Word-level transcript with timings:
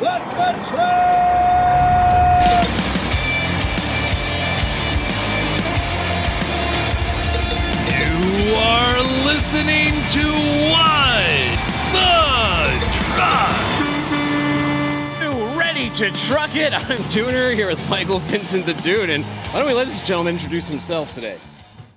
Let 0.00 0.22
the 0.30 0.52
truck! 0.68 1.08
You 7.90 8.54
are 8.54 9.02
listening 9.26 9.90
to 10.12 10.24
What 10.70 11.50
the 11.90 12.14
Truck. 13.08 13.58
You 15.20 15.30
ready 15.58 15.90
to 15.96 16.12
truck 16.28 16.54
it? 16.54 16.72
I'm 16.88 16.98
Dooner 17.10 17.52
here 17.56 17.66
with 17.66 17.80
Michael 17.88 18.20
Vincent 18.20 18.66
the 18.66 18.74
Dude, 18.74 19.10
and 19.10 19.24
why 19.24 19.58
don't 19.58 19.66
we 19.66 19.74
let 19.74 19.88
this 19.88 20.00
gentleman 20.02 20.36
introduce 20.36 20.68
himself 20.68 21.12
today? 21.12 21.40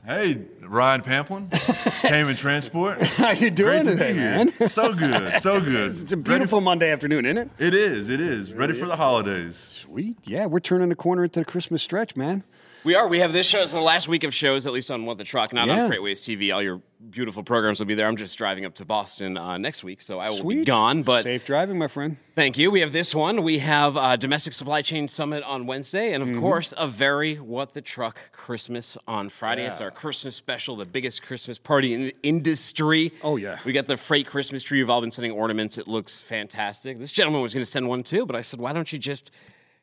Hey, 0.04 0.41
Ryan 0.61 1.02
Pamplin, 1.02 1.47
Taimen 2.01 2.36
Transport. 2.36 3.00
How 3.04 3.31
you 3.31 3.51
doing 3.51 3.83
Great 3.83 3.83
to 3.83 3.91
today, 3.91 4.13
be 4.13 4.20
here. 4.20 4.31
man? 4.31 4.70
So 4.70 4.93
good, 4.93 5.41
so 5.43 5.61
good. 5.61 5.91
It's 5.91 6.11
a 6.11 6.18
beautiful 6.18 6.59
Monday 6.59 6.91
afternoon, 6.91 7.25
isn't 7.27 7.38
it? 7.38 7.50
it 7.59 7.75
is, 7.75 8.09
it 8.09 8.19
is. 8.19 8.51
Ready 8.51 8.73
for 8.73 8.87
the 8.87 8.95
holidays. 8.95 9.57
Sweet. 9.57 10.18
Yeah, 10.23 10.47
we're 10.47 10.59
turning 10.59 10.89
the 10.89 10.95
corner 10.95 11.23
into 11.25 11.39
the 11.39 11.45
Christmas 11.45 11.83
stretch, 11.83 12.15
man. 12.15 12.43
We 12.84 12.96
are. 12.96 13.08
We 13.08 13.20
have 13.20 13.32
this 13.32 13.46
show. 13.46 13.62
It's 13.62 13.74
the 13.74 13.80
last 13.80 14.08
week 14.08 14.24
of 14.24 14.34
shows, 14.34 14.66
at 14.66 14.74
least 14.74 14.90
on 14.90 15.06
What 15.06 15.20
the 15.20 15.24
Truck, 15.24 15.54
not 15.54 15.68
Yeah. 15.68 15.84
on 15.84 15.92
FreightWaves 15.92 16.21
TV. 16.24 16.52
All 16.52 16.64
your 16.64 16.82
beautiful 17.12 17.44
programs 17.44 17.78
will 17.78 17.86
be 17.86 17.94
there. 17.94 18.07
I'm 18.07 18.18
just 18.18 18.36
driving 18.40 18.66
up 18.66 18.74
to 18.76 18.86
Boston 18.86 19.38
uh, 19.38 19.60
next 19.60 19.84
week, 19.84 20.02
so 20.02 20.18
I 20.18 20.32
will 20.32 20.44
be 20.44 20.66
gone. 20.66 21.04
But 21.04 21.21
Safe 21.24 21.46
driving, 21.46 21.78
my 21.78 21.88
friend. 21.88 22.18
thank 22.34 22.57
you. 22.57 22.71
We 22.71 22.80
have 22.80 22.92
this 22.92 23.14
one. 23.14 23.44
We 23.44 23.60
have 23.60 23.96
uh, 23.98 24.16
Domestic 24.16 24.54
Supply 24.54 24.82
Chain 24.82 25.07
Summit 25.07 25.44
on 25.44 25.68
Wednesday, 25.68 26.14
and 26.14 26.24
of 26.24 26.30
Mm-hmm. 26.30 26.40
course, 26.40 26.74
a 26.76 26.88
very 26.88 27.36
What 27.36 27.76
the 27.76 27.82
Truck 27.82 28.18
Christmas 28.32 28.98
on 29.07 29.29
Friday. 29.29 29.66
It's 29.68 29.79
our 29.79 29.92
Christmas 29.92 30.36
special, 30.36 30.76
the 30.76 30.86
biggest 30.86 31.21
Christmas 31.21 31.60
party 31.60 31.93
in 31.93 32.02
the 32.06 32.16
industry. 32.23 33.14
Oh, 33.22 33.36
yeah. 33.36 33.59
We 33.64 33.73
got 33.73 33.86
the 33.86 33.98
freight 33.98 34.26
Christmas 34.26 34.64
tree. 34.64 34.80
You've 34.80 34.90
all 34.90 35.02
been 35.02 35.12
sending 35.12 35.34
ornaments. 35.34 35.78
It 35.78 35.88
looks 35.88 36.18
fantastic. 36.20 36.98
This 36.98 37.12
gentleman 37.12 37.44
was 37.44 37.54
going 37.54 37.64
to 37.64 37.70
send 37.70 37.88
one 37.88 38.02
too, 38.02 38.26
but 38.26 38.36
I 38.36 38.42
said, 38.42 38.59
why 38.59 38.73
don't 38.73 38.92
you 38.92 38.98
just 38.98 39.30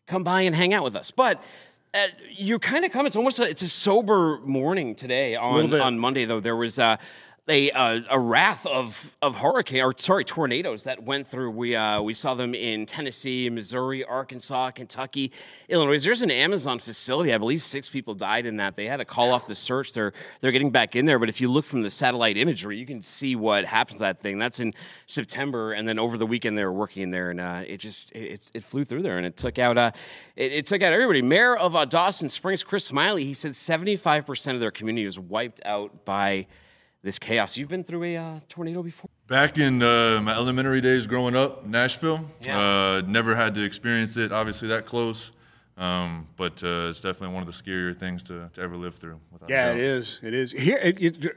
come 0.09 0.24
by 0.24 0.41
and 0.43 0.57
hang 0.57 0.74
out 0.74 0.83
with 0.83 0.96
us? 0.96 1.12
But 1.12 1.40
uh, 1.94 2.06
you 2.30 2.58
kind 2.58 2.84
of 2.84 2.92
come. 2.92 3.06
It's 3.06 3.16
almost 3.16 3.38
a, 3.40 3.48
it's 3.48 3.62
a 3.62 3.68
sober 3.68 4.38
morning 4.44 4.94
today. 4.94 5.36
On 5.36 5.72
on 5.80 5.98
Monday 5.98 6.24
though, 6.24 6.40
there 6.40 6.56
was 6.56 6.78
uh, 6.78 6.96
a 7.49 8.04
a 8.10 8.18
wrath 8.18 8.66
of 8.66 9.16
of 9.23 9.37
hurricane 9.37 9.82
or 9.82 9.95
sorry 9.96 10.24
tornadoes 10.24 10.85
that 10.85 11.02
went 11.02 11.27
through. 11.27 11.51
We 11.51 11.74
uh, 11.74 12.02
we 12.02 12.15
saw 12.15 12.35
them 12.35 12.55
in 12.55 12.87
Tennessee, 12.87 13.49
Missouri, 13.49 14.05
Arkansas, 14.05 14.73
Kentucky, 14.73 15.32
Illinois. 15.68 16.02
There's 16.02 16.23
an 16.23 16.30
Amazon 16.30 16.79
facility. 16.79 17.32
I 17.32 17.38
believe 17.38 17.63
six 17.63 17.88
people 17.88 18.15
died 18.15 18.46
in 18.46 18.57
that. 18.59 18.77
They 18.77 18.87
had 18.87 18.99
to 18.99 19.05
call 19.05 19.32
off 19.32 19.46
the 19.46 19.55
search. 19.55 19.93
They're 19.93 20.13
they're 20.40 20.52
getting 20.52 20.71
back 20.71 20.96
in 20.96 21.07
there. 21.07 21.18
But 21.18 21.29
if 21.29 21.40
you 21.40 21.49
look 21.49 21.65
from 21.65 21.82
the 21.82 21.90
satellite 21.90 22.37
imagery, 22.37 22.77
you 22.79 22.87
can 22.87 23.01
see 23.01 23.35
what 23.37 23.65
happens 23.65 23.99
to 23.99 24.05
that 24.05 24.21
thing. 24.21 24.38
That's 24.38 24.60
in 24.60 24.74
September, 25.07 25.73
and 25.73 25.88
then 25.88 25.99
over 25.99 26.18
the 26.18 26.27
weekend 26.27 26.59
they 26.59 26.65
were 26.65 26.73
working 26.73 27.02
in 27.02 27.10
there, 27.10 27.30
and 27.30 27.40
uh, 27.40 27.62
it 27.66 27.79
just 27.79 28.12
it, 28.12 28.33
it, 28.33 28.40
it 28.55 28.65
flew 28.65 28.85
through 28.85 29.02
there, 29.02 29.16
and 29.16 29.27
it 29.27 29.37
took 29.37 29.59
out 29.59 29.79
uh, 29.79 29.90
it, 30.37 30.52
it 30.52 30.66
took 30.66 30.83
out 30.83 30.93
everybody. 30.93 31.23
Mayor 31.23 31.57
of 31.57 31.74
uh, 31.74 31.85
Dawson 31.85 32.29
Springs, 32.29 32.62
Chris 32.62 32.85
Smiley, 32.85 33.24
he 33.24 33.35
said 33.35 33.57
75 33.57 34.27
percent 34.27 34.55
of 34.55 34.60
their 34.60 34.71
community 34.71 35.07
was 35.07 35.18
wiped 35.18 35.62
out 35.65 36.05
by 36.05 36.46
this 37.02 37.18
chaos. 37.18 37.57
You've 37.57 37.68
been 37.68 37.85
through 37.85 38.04
a 38.04 38.16
uh, 38.16 38.41
tornado 38.49 38.82
before? 38.82 39.10
Back 39.29 39.59
in 39.59 39.82
uh, 39.82 40.21
my 40.23 40.32
elementary 40.32 40.80
days 40.80 41.07
growing 41.07 41.37
up, 41.37 41.66
Nashville, 41.66 42.24
Yeah. 42.43 42.59
uh, 42.59 43.02
never 43.07 43.35
had 43.35 43.55
to 43.55 43.63
experience 43.63 44.16
it, 44.16 44.32
obviously, 44.32 44.68
that 44.68 44.87
close. 44.87 45.32
Um, 45.77 46.27
but 46.37 46.60
uh, 46.65 46.88
it's 46.88 47.01
definitely 47.01 47.35
one 47.35 47.46
of 47.46 47.46
the 47.46 47.52
scarier 47.52 47.95
things 47.95 48.24
to, 48.24 48.51
to 48.55 48.60
ever 48.60 48.77
live 48.77 48.96
through. 48.96 49.21
without 49.30 49.49
Yeah, 49.49 49.73
it 49.73 49.79
is. 49.79 50.18
It 50.24 50.35
is. 50.35 50.51
Here, 50.51 50.77
it, 50.79 51.01
it, 51.01 51.37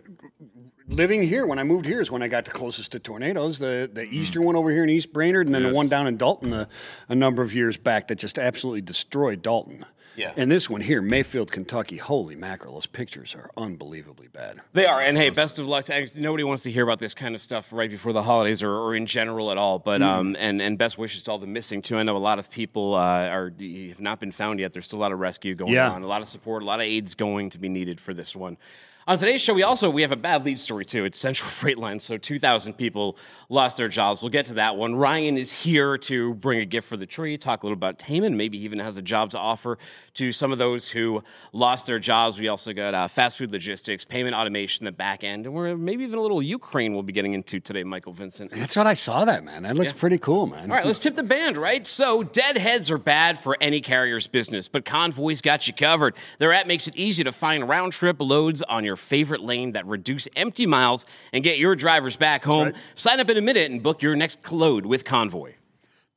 living 0.87 1.21
here, 1.21 1.45
when 1.45 1.59
I 1.59 1.63
moved 1.63 1.85
here, 1.85 2.01
is 2.01 2.09
when 2.09 2.23
I 2.23 2.27
got 2.27 2.45
the 2.45 2.51
closest 2.51 2.93
to 2.93 2.99
tornadoes. 2.99 3.59
The 3.59 3.87
the 3.93 4.01
eastern 4.05 4.43
one 4.43 4.55
over 4.55 4.71
here 4.71 4.81
in 4.81 4.89
East 4.89 5.13
Brainerd, 5.13 5.45
and 5.45 5.53
then 5.53 5.61
the 5.61 5.73
one 5.73 5.87
down 5.89 6.07
in 6.07 6.17
Dalton 6.17 6.53
a, 6.53 6.67
a 7.07 7.13
number 7.13 7.43
of 7.43 7.53
years 7.53 7.77
back 7.77 8.07
that 8.07 8.15
just 8.15 8.39
absolutely 8.39 8.81
destroyed 8.81 9.43
Dalton. 9.43 9.85
Yeah. 10.15 10.33
And 10.35 10.51
this 10.51 10.69
one 10.69 10.81
here, 10.81 11.01
Mayfield, 11.01 11.51
Kentucky. 11.51 11.97
Holy 11.97 12.35
mackerel! 12.35 12.73
Those 12.73 12.85
pictures 12.85 13.33
are 13.35 13.49
unbelievably 13.57 14.27
bad. 14.27 14.59
They 14.73 14.85
are, 14.85 15.01
and 15.01 15.17
hey, 15.17 15.29
best 15.29 15.57
of 15.59 15.67
luck. 15.67 15.85
To, 15.85 16.07
nobody 16.19 16.43
wants 16.43 16.63
to 16.63 16.71
hear 16.71 16.83
about 16.83 16.99
this 16.99 17.13
kind 17.13 17.33
of 17.35 17.41
stuff 17.41 17.71
right 17.71 17.89
before 17.89 18.11
the 18.13 18.21
holidays, 18.23 18.61
or, 18.61 18.71
or 18.73 18.95
in 18.95 19.05
general 19.05 19.51
at 19.51 19.57
all. 19.57 19.79
But 19.79 20.01
um, 20.01 20.35
and 20.39 20.61
and 20.61 20.77
best 20.77 20.97
wishes 20.97 21.23
to 21.23 21.31
all 21.31 21.39
the 21.39 21.47
missing 21.47 21.81
too. 21.81 21.97
I 21.97 22.03
know 22.03 22.17
a 22.17 22.19
lot 22.19 22.39
of 22.39 22.49
people 22.49 22.93
uh, 22.95 22.99
are 23.27 23.51
have 23.89 23.99
not 23.99 24.19
been 24.19 24.31
found 24.31 24.59
yet. 24.59 24.73
There's 24.73 24.85
still 24.85 24.99
a 24.99 25.01
lot 25.01 25.11
of 25.11 25.19
rescue 25.19 25.55
going 25.55 25.73
Yeah. 25.73 25.89
on, 25.91 26.03
a 26.03 26.07
lot 26.07 26.21
of 26.21 26.27
support, 26.27 26.61
a 26.63 26.65
lot 26.65 26.79
of 26.79 26.85
aids 26.85 27.15
going 27.15 27.49
to 27.51 27.57
be 27.57 27.69
needed 27.69 27.99
for 28.01 28.13
this 28.13 28.35
one. 28.35 28.57
On 29.07 29.17
today's 29.17 29.41
show, 29.41 29.55
we 29.55 29.63
also 29.63 29.89
we 29.89 30.03
have 30.03 30.11
a 30.11 30.15
bad 30.15 30.45
lead 30.45 30.59
story 30.59 30.85
too. 30.85 31.05
It's 31.05 31.17
Central 31.17 31.49
Freight 31.49 31.79
Line, 31.79 31.99
so 31.99 32.17
2,000 32.17 32.73
people 32.73 33.17
lost 33.49 33.75
their 33.75 33.87
jobs. 33.87 34.21
We'll 34.21 34.29
get 34.29 34.45
to 34.45 34.53
that 34.55 34.75
one. 34.75 34.95
Ryan 34.95 35.39
is 35.39 35.51
here 35.51 35.97
to 35.97 36.35
bring 36.35 36.59
a 36.59 36.65
gift 36.65 36.87
for 36.87 36.97
the 36.97 37.07
tree, 37.07 37.35
talk 37.35 37.63
a 37.63 37.65
little 37.65 37.77
about 37.77 37.97
Taimen. 37.97 38.35
Maybe 38.35 38.59
he 38.59 38.65
even 38.65 38.77
has 38.77 38.97
a 38.97 39.01
job 39.01 39.31
to 39.31 39.39
offer 39.39 39.79
to 40.13 40.31
some 40.31 40.51
of 40.51 40.59
those 40.59 40.87
who 40.87 41.23
lost 41.51 41.87
their 41.87 41.97
jobs. 41.97 42.39
We 42.39 42.47
also 42.47 42.73
got 42.73 42.93
uh, 42.93 43.07
fast 43.07 43.39
food 43.39 43.51
logistics, 43.51 44.05
payment 44.05 44.35
automation, 44.35 44.85
the 44.85 44.91
back 44.91 45.23
end, 45.23 45.47
and 45.47 45.55
we're 45.55 45.75
maybe 45.75 46.03
even 46.03 46.19
a 46.19 46.21
little 46.21 46.41
Ukraine 46.41 46.93
we'll 46.93 47.01
be 47.01 47.11
getting 47.11 47.33
into 47.33 47.59
today, 47.59 47.83
Michael 47.83 48.13
Vincent. 48.13 48.51
That's 48.51 48.75
what 48.75 48.85
I 48.85 48.93
saw. 48.93 49.25
That 49.25 49.43
man. 49.43 49.63
That 49.63 49.75
looks 49.75 49.93
pretty 49.93 50.19
cool, 50.19 50.45
man. 50.45 50.69
All 50.69 50.77
right, 50.77 50.85
let's 50.85 50.99
tip 50.99 51.15
the 51.15 51.23
band, 51.23 51.57
right? 51.57 51.87
So, 51.87 52.21
deadheads 52.21 52.91
are 52.91 52.99
bad 52.99 53.39
for 53.39 53.57
any 53.59 53.81
carrier's 53.81 54.27
business, 54.27 54.67
but 54.67 54.85
Convoy's 54.85 55.41
got 55.41 55.67
you 55.67 55.73
covered. 55.73 56.15
Their 56.37 56.53
app 56.53 56.67
makes 56.67 56.87
it 56.87 56.95
easy 56.95 57.23
to 57.23 57.31
find 57.31 57.67
round 57.67 57.93
trip 57.93 58.17
loads 58.19 58.61
on 58.61 58.83
your 58.83 58.90
favorite 58.95 59.41
lane 59.41 59.73
that 59.73 59.85
reduce 59.85 60.27
empty 60.35 60.65
miles 60.65 61.05
and 61.33 61.43
get 61.43 61.57
your 61.57 61.75
drivers 61.75 62.15
back 62.15 62.43
home. 62.43 62.73
Sign 62.95 63.19
up 63.19 63.29
in 63.29 63.37
a 63.37 63.41
minute 63.41 63.71
and 63.71 63.81
book 63.81 64.01
your 64.01 64.15
next 64.15 64.51
load 64.51 64.85
with 64.85 65.05
Convoy. 65.05 65.53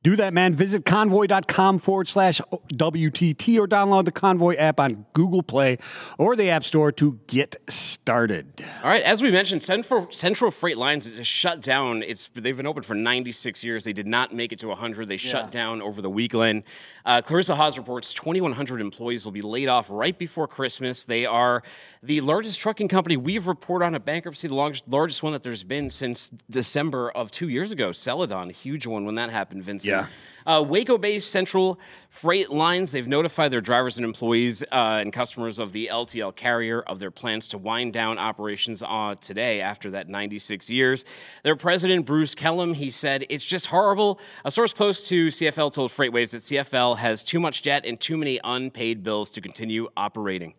Do 0.05 0.15
that, 0.17 0.35
man. 0.35 0.53
Visit 0.53 0.85
convoy.com 0.85 1.79
forward 1.79 2.07
slash 2.07 2.39
WTT 2.71 3.57
or 3.57 3.67
download 3.67 4.05
the 4.05 4.11
Convoy 4.11 4.55
app 4.55 4.79
on 4.79 5.03
Google 5.13 5.41
Play 5.41 5.79
or 6.19 6.35
the 6.35 6.51
App 6.51 6.63
Store 6.63 6.91
to 6.91 7.19
get 7.25 7.55
started. 7.69 8.63
All 8.83 8.89
right, 8.91 9.01
as 9.01 9.23
we 9.23 9.31
mentioned, 9.31 9.63
Central, 9.63 10.05
Central 10.11 10.51
Freight 10.51 10.77
Lines 10.77 11.07
is 11.07 11.25
shut 11.25 11.59
down. 11.59 12.03
It's 12.03 12.29
they've 12.35 12.55
been 12.55 12.67
open 12.67 12.83
for 12.83 12.93
96 12.93 13.63
years. 13.63 13.83
They 13.83 13.93
did 13.93 14.05
not 14.05 14.31
make 14.31 14.53
it 14.53 14.59
to 14.59 14.67
100. 14.67 15.09
They 15.09 15.17
shut 15.17 15.49
down 15.49 15.81
over 15.81 16.03
the 16.03 16.09
weekend. 16.11 16.65
Uh, 17.03 17.23
Clarissa 17.23 17.55
Haas 17.55 17.75
reports 17.75 18.13
2,100 18.13 18.81
employees 18.81 19.25
will 19.25 19.31
be 19.31 19.41
laid 19.41 19.69
off 19.69 19.87
right 19.89 20.15
before 20.15 20.47
Christmas. 20.47 21.03
They 21.05 21.25
are 21.25 21.63
the 22.05 22.21
largest 22.21 22.59
trucking 22.59 22.87
company. 22.87 23.17
We've 23.17 23.47
reported 23.47 23.85
on 23.85 23.95
a 23.95 23.99
bankruptcy, 23.99 24.47
the 24.47 24.55
largest, 24.55 24.87
largest 24.87 25.23
one 25.23 25.33
that 25.33 25.43
there's 25.43 25.63
been 25.63 25.89
since 25.89 26.29
December 26.49 27.09
of 27.11 27.31
two 27.31 27.49
years 27.49 27.71
ago. 27.71 27.91
Celadon, 27.91 28.49
huge 28.51 28.85
one 28.85 29.05
when 29.05 29.15
that 29.15 29.31
happened, 29.31 29.63
Vincent. 29.63 29.89
Yeah. 29.89 30.07
Uh, 30.45 30.61
Waco 30.61 30.99
based 30.99 31.31
Central 31.31 31.79
Freight 32.11 32.51
Lines, 32.51 32.91
they've 32.91 33.07
notified 33.07 33.51
their 33.51 33.61
drivers 33.61 33.97
and 33.97 34.05
employees 34.05 34.61
uh, 34.71 34.99
and 35.01 35.11
customers 35.11 35.57
of 35.57 35.71
the 35.71 35.89
LTL 35.91 36.35
carrier 36.35 36.81
of 36.81 36.99
their 36.99 37.09
plans 37.09 37.47
to 37.47 37.57
wind 37.57 37.93
down 37.93 38.19
operations 38.19 38.83
uh, 38.83 39.15
today 39.19 39.59
after 39.59 39.89
that 39.89 40.07
96 40.07 40.69
years. 40.69 41.03
Their 41.43 41.55
president, 41.55 42.05
Bruce 42.05 42.35
Kellum, 42.35 42.75
he 42.75 42.91
said, 42.91 43.25
It's 43.29 43.43
just 43.43 43.65
horrible. 43.65 44.19
A 44.43 44.51
source 44.51 44.71
close 44.71 45.07
to 45.07 45.27
CFL 45.27 45.73
told 45.73 45.91
FreightWaves 45.91 46.29
that 46.31 46.43
CFL 46.43 46.97
has 46.97 47.23
too 47.23 47.39
much 47.39 47.63
debt 47.63 47.83
and 47.83 47.99
too 47.99 48.15
many 48.15 48.39
unpaid 48.43 49.01
bills 49.01 49.31
to 49.31 49.41
continue 49.41 49.89
operating. 49.97 50.53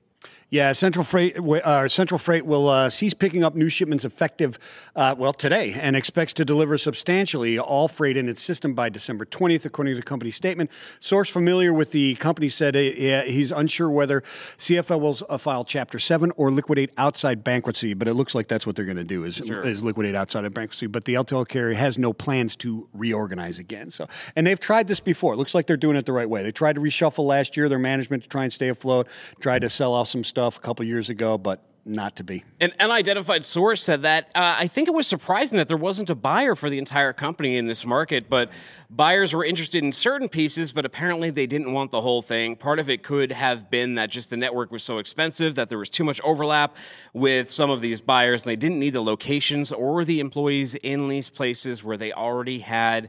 Yeah, 0.48 0.70
Central 0.72 1.04
Freight 1.04 1.36
uh, 1.36 1.88
Central 1.88 2.18
Freight 2.18 2.46
will 2.46 2.68
uh, 2.68 2.88
cease 2.88 3.14
picking 3.14 3.42
up 3.42 3.56
new 3.56 3.68
shipments 3.68 4.04
effective, 4.04 4.60
uh, 4.94 5.12
well, 5.18 5.32
today, 5.32 5.72
and 5.72 5.96
expects 5.96 6.32
to 6.34 6.44
deliver 6.44 6.78
substantially 6.78 7.58
all 7.58 7.88
freight 7.88 8.16
in 8.16 8.28
its 8.28 8.42
system 8.42 8.72
by 8.72 8.88
December 8.88 9.24
20th, 9.24 9.64
according 9.64 9.94
to 9.94 10.00
the 10.00 10.06
company 10.06 10.30
statement. 10.30 10.70
Source 11.00 11.28
familiar 11.28 11.72
with 11.72 11.90
the 11.90 12.14
company 12.16 12.48
said 12.48 12.76
uh, 12.76 13.22
he's 13.24 13.50
unsure 13.50 13.90
whether 13.90 14.22
CFL 14.58 15.00
will 15.00 15.18
uh, 15.28 15.36
file 15.36 15.64
Chapter 15.64 15.98
7 15.98 16.30
or 16.36 16.52
liquidate 16.52 16.90
outside 16.96 17.42
bankruptcy, 17.42 17.92
but 17.94 18.06
it 18.06 18.14
looks 18.14 18.32
like 18.32 18.46
that's 18.46 18.64
what 18.64 18.76
they're 18.76 18.84
going 18.84 18.96
to 18.96 19.04
do 19.04 19.24
is, 19.24 19.40
is 19.40 19.82
liquidate 19.82 20.14
outside 20.14 20.44
of 20.44 20.54
bankruptcy. 20.54 20.86
But 20.86 21.06
the 21.06 21.14
LTL 21.14 21.48
carrier 21.48 21.74
has 21.74 21.98
no 21.98 22.12
plans 22.12 22.54
to 22.56 22.88
reorganize 22.94 23.58
again. 23.58 23.90
So, 23.90 24.06
and 24.36 24.46
they've 24.46 24.60
tried 24.60 24.86
this 24.86 25.00
before. 25.00 25.32
It 25.32 25.38
looks 25.38 25.56
like 25.56 25.66
they're 25.66 25.76
doing 25.76 25.96
it 25.96 26.06
the 26.06 26.12
right 26.12 26.30
way. 26.30 26.44
They 26.44 26.52
tried 26.52 26.76
to 26.76 26.80
reshuffle 26.80 27.26
last 27.26 27.56
year 27.56 27.68
their 27.68 27.80
management 27.80 28.22
to 28.22 28.28
try 28.28 28.44
and 28.44 28.52
stay 28.52 28.68
afloat. 28.68 29.08
Tried 29.40 29.62
to 29.62 29.70
sell 29.70 29.92
off 29.92 30.06
some 30.06 30.22
stuff 30.36 30.58
a 30.58 30.60
couple 30.60 30.84
years 30.84 31.08
ago, 31.08 31.38
but 31.38 31.62
not 31.86 32.14
to 32.16 32.22
be. 32.22 32.44
An 32.60 32.70
unidentified 32.78 33.42
source 33.42 33.82
said 33.82 34.02
that 34.02 34.24
uh, 34.34 34.54
I 34.58 34.68
think 34.68 34.86
it 34.86 34.90
was 34.92 35.06
surprising 35.06 35.56
that 35.56 35.66
there 35.66 35.78
wasn't 35.78 36.10
a 36.10 36.14
buyer 36.14 36.54
for 36.54 36.68
the 36.68 36.76
entire 36.76 37.14
company 37.14 37.56
in 37.56 37.66
this 37.66 37.86
market, 37.86 38.28
but 38.28 38.50
buyers 38.90 39.32
were 39.32 39.46
interested 39.46 39.82
in 39.82 39.92
certain 39.92 40.28
pieces, 40.28 40.72
but 40.72 40.84
apparently 40.84 41.30
they 41.30 41.46
didn't 41.46 41.72
want 41.72 41.90
the 41.90 42.02
whole 42.02 42.20
thing. 42.20 42.54
Part 42.54 42.78
of 42.78 42.90
it 42.90 43.02
could 43.02 43.32
have 43.32 43.70
been 43.70 43.94
that 43.94 44.10
just 44.10 44.28
the 44.28 44.36
network 44.36 44.70
was 44.70 44.84
so 44.84 44.98
expensive 44.98 45.54
that 45.54 45.70
there 45.70 45.78
was 45.78 45.88
too 45.88 46.04
much 46.04 46.20
overlap 46.20 46.76
with 47.14 47.50
some 47.50 47.70
of 47.70 47.80
these 47.80 48.02
buyers, 48.02 48.42
and 48.42 48.50
they 48.50 48.56
didn't 48.56 48.78
need 48.78 48.92
the 48.92 49.02
locations 49.02 49.72
or 49.72 50.04
the 50.04 50.20
employees 50.20 50.74
in 50.74 51.08
these 51.08 51.30
places 51.30 51.82
where 51.82 51.96
they 51.96 52.12
already 52.12 52.58
had 52.58 53.08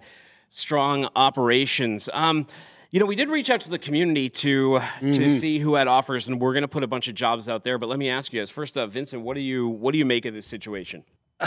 strong 0.49 1.09
operations. 1.13 2.07
Um, 2.13 2.47
you 2.97 2.99
know, 2.99 3.05
we 3.05 3.15
did 3.15 3.29
reach 3.29 3.51
out 3.51 3.61
to 3.61 3.69
the 3.69 3.77
community 3.77 4.27
to 4.27 4.79
to 5.01 5.39
see 5.39 5.59
who 5.59 5.75
had 5.75 5.87
offers, 5.87 6.29
and 6.29 6.41
we're 6.41 6.53
going 6.53 6.63
to 6.63 6.67
put 6.67 6.81
a 6.81 6.87
bunch 6.87 7.07
of 7.07 7.13
jobs 7.13 7.47
out 7.47 7.63
there. 7.63 7.77
But 7.77 7.89
let 7.89 7.99
me 7.99 8.09
ask 8.09 8.33
you 8.33 8.41
guys 8.41 8.49
first 8.49 8.75
up, 8.75 8.89
Vincent, 8.89 9.21
what 9.21 9.35
do 9.35 9.39
you 9.39 9.67
what 9.67 9.91
do 9.91 9.99
you 9.99 10.05
make 10.05 10.25
of 10.25 10.33
this 10.33 10.47
situation? 10.47 11.03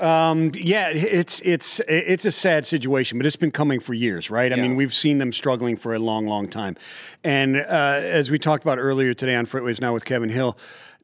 Um, 0.00 0.52
yeah, 0.54 0.88
it's 0.88 1.40
it's 1.40 1.80
it's 1.88 2.24
a 2.24 2.32
sad 2.32 2.66
situation, 2.66 3.18
but 3.18 3.26
it's 3.26 3.36
been 3.36 3.52
coming 3.52 3.78
for 3.80 3.94
years, 3.94 4.30
right? 4.30 4.52
I 4.52 4.56
mean, 4.56 4.76
we've 4.76 4.92
seen 4.92 5.18
them 5.18 5.32
struggling 5.32 5.76
for 5.76 5.94
a 5.94 5.98
long, 5.98 6.26
long 6.26 6.48
time, 6.48 6.76
and 7.24 7.56
uh, 7.56 8.00
as 8.02 8.30
we 8.30 8.38
talked 8.38 8.62
about 8.64 8.78
earlier 8.78 9.14
today 9.14 9.34
on 9.36 9.46
FreightWaves 9.46 9.80
now 9.80 9.94
with 9.94 10.04
Kevin 10.04 10.28
Hill. 10.28 10.58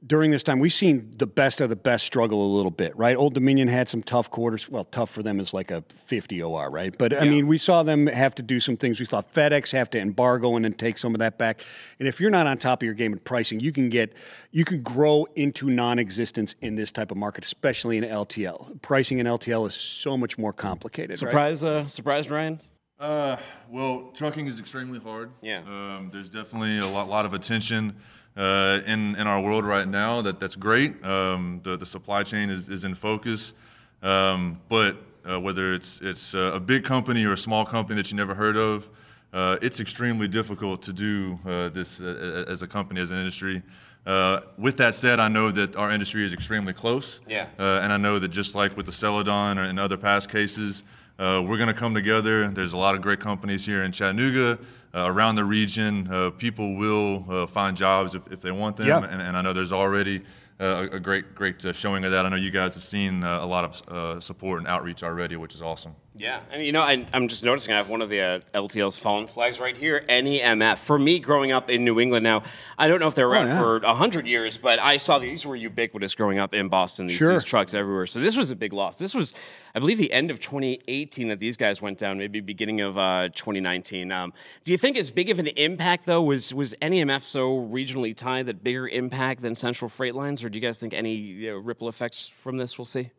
During 0.05 0.33
this 0.33 0.43
time, 0.43 0.59
we've 0.59 0.73
seen 0.73 1.15
the 1.19 1.29
best 1.29 1.61
of 1.61 1.69
the 1.69 1.77
best 1.77 2.05
struggle 2.05 2.45
a 2.45 2.51
little 2.57 2.73
bit, 2.73 2.97
right? 2.97 3.17
Old 3.17 3.35
Dominion 3.35 3.69
had 3.69 3.89
some 3.89 4.03
tough 4.03 4.29
quarters. 4.33 4.69
Well, 4.69 4.83
tough 4.85 5.11
for 5.11 5.23
them 5.23 5.39
is 5.39 5.55
like 5.55 5.71
a 5.71 5.85
50 6.07 6.43
OR, 6.43 6.71
right? 6.71 6.93
But 6.99 7.13
I 7.15 7.23
Yeah. 7.23 7.31
mean, 7.31 7.47
we 7.47 7.57
saw 7.57 7.85
them 7.85 8.09
have 8.09 8.35
to 8.35 8.43
do 8.43 8.59
some 8.59 8.77
things. 8.77 8.99
We 8.99 9.07
saw 9.07 9.23
FedEx 9.23 9.71
have 9.71 9.91
to 9.91 10.01
embargo 10.01 10.57
and 10.57 10.65
then 10.65 10.73
take 10.73 10.99
some 10.99 11.15
of 11.15 11.21
that 11.21 11.39
back. 11.39 11.63
And 12.01 12.09
if 12.09 12.21
you're 12.21 12.33
not 12.33 12.49
on 12.49 12.59
top 12.59 12.83
of 12.83 12.85
your 12.87 12.95
game 12.95 13.13
in 13.13 13.21
pricing, 13.21 13.61
you 13.61 13.71
can 13.71 13.89
get 13.91 14.13
you 14.51 14.65
can 14.65 14.83
grow 14.83 15.25
into 15.37 15.71
non-existence 15.71 16.57
in 16.63 16.75
this 16.75 16.91
type 16.91 17.13
of 17.13 17.17
market, 17.17 17.45
especially 17.45 17.97
in 17.97 18.03
LTL. 18.05 18.83
Pricing 18.83 19.21
in 19.21 19.27
LTL 19.27 19.67
is 19.69 19.75
so 19.75 20.17
much 20.19 20.37
more 20.37 20.53
complicated. 20.53 21.11
Right? 21.11 21.19
Surprise, 21.19 21.63
uh, 21.63 21.87
surprised 21.87 22.29
Ryan. 22.29 22.61
Uh, 22.99 23.37
well, 23.71 24.11
trucking 24.15 24.47
is 24.47 24.59
extremely 24.59 24.99
hard. 24.99 25.31
Yeah. 25.43 25.59
Um, 25.61 26.11
there's 26.13 26.29
definitely 26.29 26.79
a 26.79 26.87
lot, 26.89 27.09
lot 27.09 27.25
of 27.25 27.35
attention 27.35 27.95
uh, 28.37 28.81
in 28.87 29.17
in 29.17 29.27
our 29.27 29.41
world 29.41 29.65
right 29.65 29.89
now. 29.89 30.23
That 30.23 30.41
that's 30.41 30.57
great. 30.57 31.05
Um, 31.05 31.61
the 31.63 31.77
the 31.77 31.87
supply 31.87 32.23
chain 32.23 32.51
is, 32.51 32.69
is 32.69 32.85
in 32.85 32.95
focus. 32.95 33.55
Um, 34.03 34.61
but 34.69 34.97
uh, 35.25 35.41
whether 35.41 35.73
it's 35.73 36.01
it's 36.01 36.35
uh, 36.35 36.53
a 36.55 36.61
big 36.61 36.85
company 36.85 37.25
or 37.25 37.33
a 37.33 37.39
small 37.39 37.65
company 37.65 37.97
that 37.97 38.11
you 38.11 38.17
never 38.17 38.35
heard 38.35 38.57
of, 38.57 38.91
uh, 39.33 39.57
it's 39.63 39.81
extremely 39.81 40.29
difficult 40.29 40.83
to 40.83 40.93
do 40.93 41.39
uh, 41.47 41.69
this 41.69 42.01
uh, 42.01 42.45
as 42.49 42.63
a 42.63 42.67
company, 42.67 43.01
as 43.01 43.11
an 43.11 43.19
industry. 43.19 43.63
Uh, 44.05 44.41
with 44.59 44.77
that 44.77 44.95
said, 44.95 45.21
I 45.21 45.29
know 45.29 45.51
that 45.53 45.77
our 45.77 45.93
industry 45.93 46.25
is 46.25 46.33
extremely 46.33 46.73
close. 46.73 47.21
Yeah. 47.29 47.47
Uh, 47.59 47.81
and 47.83 47.93
I 47.93 47.97
know 47.97 48.19
that 48.19 48.29
just 48.29 48.55
like 48.55 48.77
with 48.77 48.87
the 48.87 48.93
Celadon 48.93 49.59
and 49.59 49.79
other 49.79 49.97
past 49.97 50.29
cases, 50.29 50.83
uh, 51.19 51.43
we're 51.47 51.57
going 51.57 51.69
to 51.69 51.75
come 51.75 51.95
together. 51.95 52.49
There's 52.49 52.73
a 52.73 52.77
lot 52.77 52.97
of 52.97 53.01
great 53.01 53.21
companies 53.21 53.65
here 53.65 53.85
in 53.85 53.93
Chattanooga, 53.93 54.59
uh, 54.95 55.07
around 55.07 55.37
the 55.37 55.45
region. 55.45 56.09
Uh, 56.11 56.31
people 56.31 56.77
will 56.77 57.25
uh, 57.29 57.47
find 57.47 57.77
jobs 57.77 58.15
if, 58.15 58.31
if 58.31 58.41
they 58.41 58.51
want 58.51 58.77
them. 58.77 58.89
Yeah. 58.89 59.05
And, 59.05 59.21
and 59.23 59.37
I 59.37 59.43
know 59.43 59.53
there's 59.53 59.73
already 59.73 60.23
uh, 60.61 60.89
a 60.93 61.01
great, 61.01 61.35
great 61.35 61.65
uh, 61.65 61.73
showing 61.73 62.05
of 62.05 62.13
that. 62.13 62.27
I 62.27 62.29
know 62.29 62.37
you 62.37 62.51
guys 62.51 62.75
have 62.75 62.85
seen 62.85 63.23
uh, 63.23 63.39
a 63.41 63.47
lot 63.47 63.65
of 63.65 63.89
uh, 63.89 64.21
support 64.21 64.59
and 64.59 64.69
outreach 64.69 65.03
already, 65.03 65.37
which 65.37 65.55
is 65.55 65.63
awesome. 65.63 65.95
Yeah, 66.15 66.41
and 66.51 66.63
you 66.63 66.73
know, 66.73 66.83
I, 66.83 67.07
I'm 67.15 67.27
just 67.27 67.43
noticing 67.43 67.73
I 67.73 67.79
have 67.79 67.89
one 67.89 68.03
of 68.03 68.11
the 68.11 68.21
uh, 68.21 68.41
LTL's 68.55 68.99
fallen 68.99 69.27
flags 69.27 69.59
right 69.59 69.75
here, 69.75 70.05
NEMF. 70.11 70.79
For 70.79 70.99
me, 70.99 71.19
growing 71.19 71.53
up 71.53 71.71
in 71.71 71.85
New 71.85 71.99
England, 72.01 72.23
now 72.23 72.43
I 72.77 72.87
don't 72.87 73.01
know 73.01 73.09
if 73.09 73.15
they're 73.15 73.29
around 73.29 73.47
yeah. 73.47 73.59
for 73.59 73.79
a 73.79 73.95
hundred 73.95 74.27
years, 74.27 74.59
but 74.59 74.79
I 74.85 74.99
saw 74.99 75.19
these 75.19 75.47
were 75.47 75.57
ubiquitous 75.57 76.15
growing 76.15 76.39
up 76.39 76.53
in 76.53 76.69
Boston. 76.69 77.07
These, 77.07 77.17
Sure. 77.17 77.33
these 77.33 77.45
trucks 77.45 77.73
everywhere. 77.73 78.07
So 78.07 78.21
this 78.21 78.37
was 78.37 78.51
a 78.51 78.57
big 78.57 78.75
loss. 78.75 78.99
This 78.99 79.15
was, 79.15 79.33
I 79.75 79.79
believe, 79.79 79.97
the 79.97 80.13
end 80.13 80.31
of 80.31 80.39
2018 80.39 81.29
that 81.29 81.41
these 81.41 81.57
guys 81.57 81.81
went 81.81 81.97
down. 81.97 82.19
Maybe 82.19 82.41
beginning 82.41 82.83
of 82.83 82.99
uh, 82.99 83.31
2019. 83.35 84.13
Um, 84.13 84.35
do 84.65 84.71
you 84.71 84.77
think 84.77 84.99
as 84.99 85.11
big 85.11 85.31
of 85.31 85.39
an 85.39 85.47
impact 85.47 86.05
though 86.05 86.23
was 86.23 86.53
was 86.53 86.75
NEMF 86.83 87.25
so 87.25 87.57
regionally 87.57 88.15
tied 88.15 88.47
that 88.47 88.63
bigger 88.63 88.87
impact 88.87 89.41
than 89.41 89.55
Central 89.55 89.89
Freight 89.89 90.15
Lines, 90.15 90.45
or 90.45 90.51
do 90.51 90.59
you 90.59 90.63
guys 90.63 90.79
think 90.79 90.93
any 90.93 91.49
uh, 91.49 91.55
ripple 91.55 91.89
effects 91.89 92.31
from 92.43 92.59
this 92.59 92.77
we'll 92.77 92.85
see? 92.85 93.11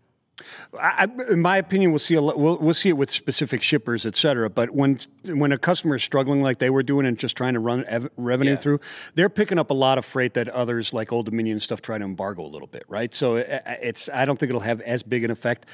I, 0.80 1.08
in 1.30 1.42
my 1.42 1.58
opinion, 1.58 1.92
we'll 1.92 2.00
see 2.00 2.16
a, 2.16 2.22
we'll, 2.22 2.58
we'll 2.58 2.74
see 2.74 2.90
it 2.90 2.98
with 2.98 3.12
specific 3.12 3.62
shippers, 3.62 4.06
et 4.06 4.16
cetera. 4.16 4.50
But 4.50 4.72
when 4.72 4.98
when 5.26 5.52
a 5.52 5.58
customer 5.58 5.96
is 5.96 6.04
struggling 6.04 6.42
like 6.42 6.58
they 6.60 6.72
were 6.72 6.84
doing 6.84 7.06
and 7.06 7.18
just 7.18 7.36
trying 7.38 7.54
to 7.54 7.60
run 7.60 7.86
ev- 7.88 8.10
revenue 8.18 8.52
Yeah. 8.52 8.58
through, 8.58 8.80
they're 9.16 9.30
picking 9.30 9.60
up 9.60 9.70
a 9.70 9.76
lot 9.76 9.98
of 9.98 10.06
freight 10.06 10.34
that 10.34 10.50
others 10.50 10.92
like 10.94 11.12
Old 11.12 11.26
Dominion 11.26 11.54
and 11.56 11.62
stuff 11.62 11.82
try 11.82 11.98
to 11.98 12.04
embargo 12.04 12.44
a 12.44 12.48
little 12.50 12.68
bit, 12.68 12.84
right? 12.88 13.14
So 13.14 13.38
uh, 13.38 13.60
it's 13.82 14.10
I 14.14 14.26
don't 14.26 14.40
think 14.40 14.50
it'll 14.50 14.62
have 14.62 14.82
as 14.82 15.04
big 15.04 15.24
an 15.24 15.30
effect. 15.32 15.68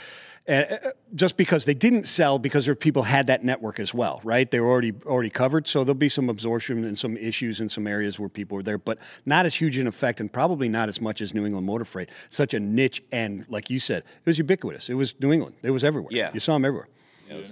Uh, 0.48 0.52
uh, 0.52 0.78
just 1.16 1.38
because 1.38 1.66
they 1.66 1.74
didn't 1.74 2.08
sell 2.08 2.40
because 2.40 2.66
their 2.66 2.74
people 2.76 3.04
had 3.04 3.28
that 3.28 3.44
network 3.44 3.80
as 3.80 3.94
well, 3.94 4.20
right? 4.24 4.50
They 4.50 4.60
were 4.60 4.70
already 4.70 4.94
already 5.06 5.30
covered, 5.30 5.68
so 5.68 5.84
there'll 5.84 5.94
be 5.96 6.10
some 6.10 6.30
absorption 6.30 6.84
and 6.86 6.98
some 6.98 7.18
issues 7.18 7.60
in 7.60 7.70
some 7.70 7.86
areas 7.88 8.18
where 8.20 8.30
people 8.30 8.56
were 8.56 8.64
there, 8.64 8.78
but 8.78 8.98
not 9.26 9.46
as 9.46 9.54
huge 9.54 9.78
an 9.78 9.86
effect, 9.86 10.20
and 10.20 10.32
probably 10.32 10.70
not 10.70 10.90
as 10.90 11.00
much 11.02 11.22
as 11.22 11.34
New 11.34 11.46
England 11.46 11.68
Motor 11.68 11.86
Freight. 11.86 12.10
Such 12.30 12.54
a 12.54 12.60
niche, 12.60 13.04
and 13.12 13.46
like 13.50 13.70
you 13.70 13.80
said, 13.80 14.00
it 14.04 14.26
was 14.26 14.38
ubiquitous. 14.38 14.90
It 14.90 14.96
was 14.96 15.14
New 15.20 15.32
England. 15.32 15.56
It 15.62 15.72
was 15.72 15.84
everywhere. 15.84 16.10
Yeah. 16.12 16.32
you 16.34 16.40
saw 16.40 16.54
them 16.54 16.66
everywhere. 16.66 16.88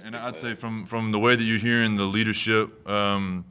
And 0.04 0.16
I'd 0.16 0.36
say 0.36 0.56
from 0.56 0.86
from 0.86 1.12
the 1.12 1.20
way 1.20 1.36
that 1.36 1.44
you're 1.44 1.60
hearing 1.60 1.98
the 1.98 2.06
leadership 2.06 2.88
um, 2.90 3.46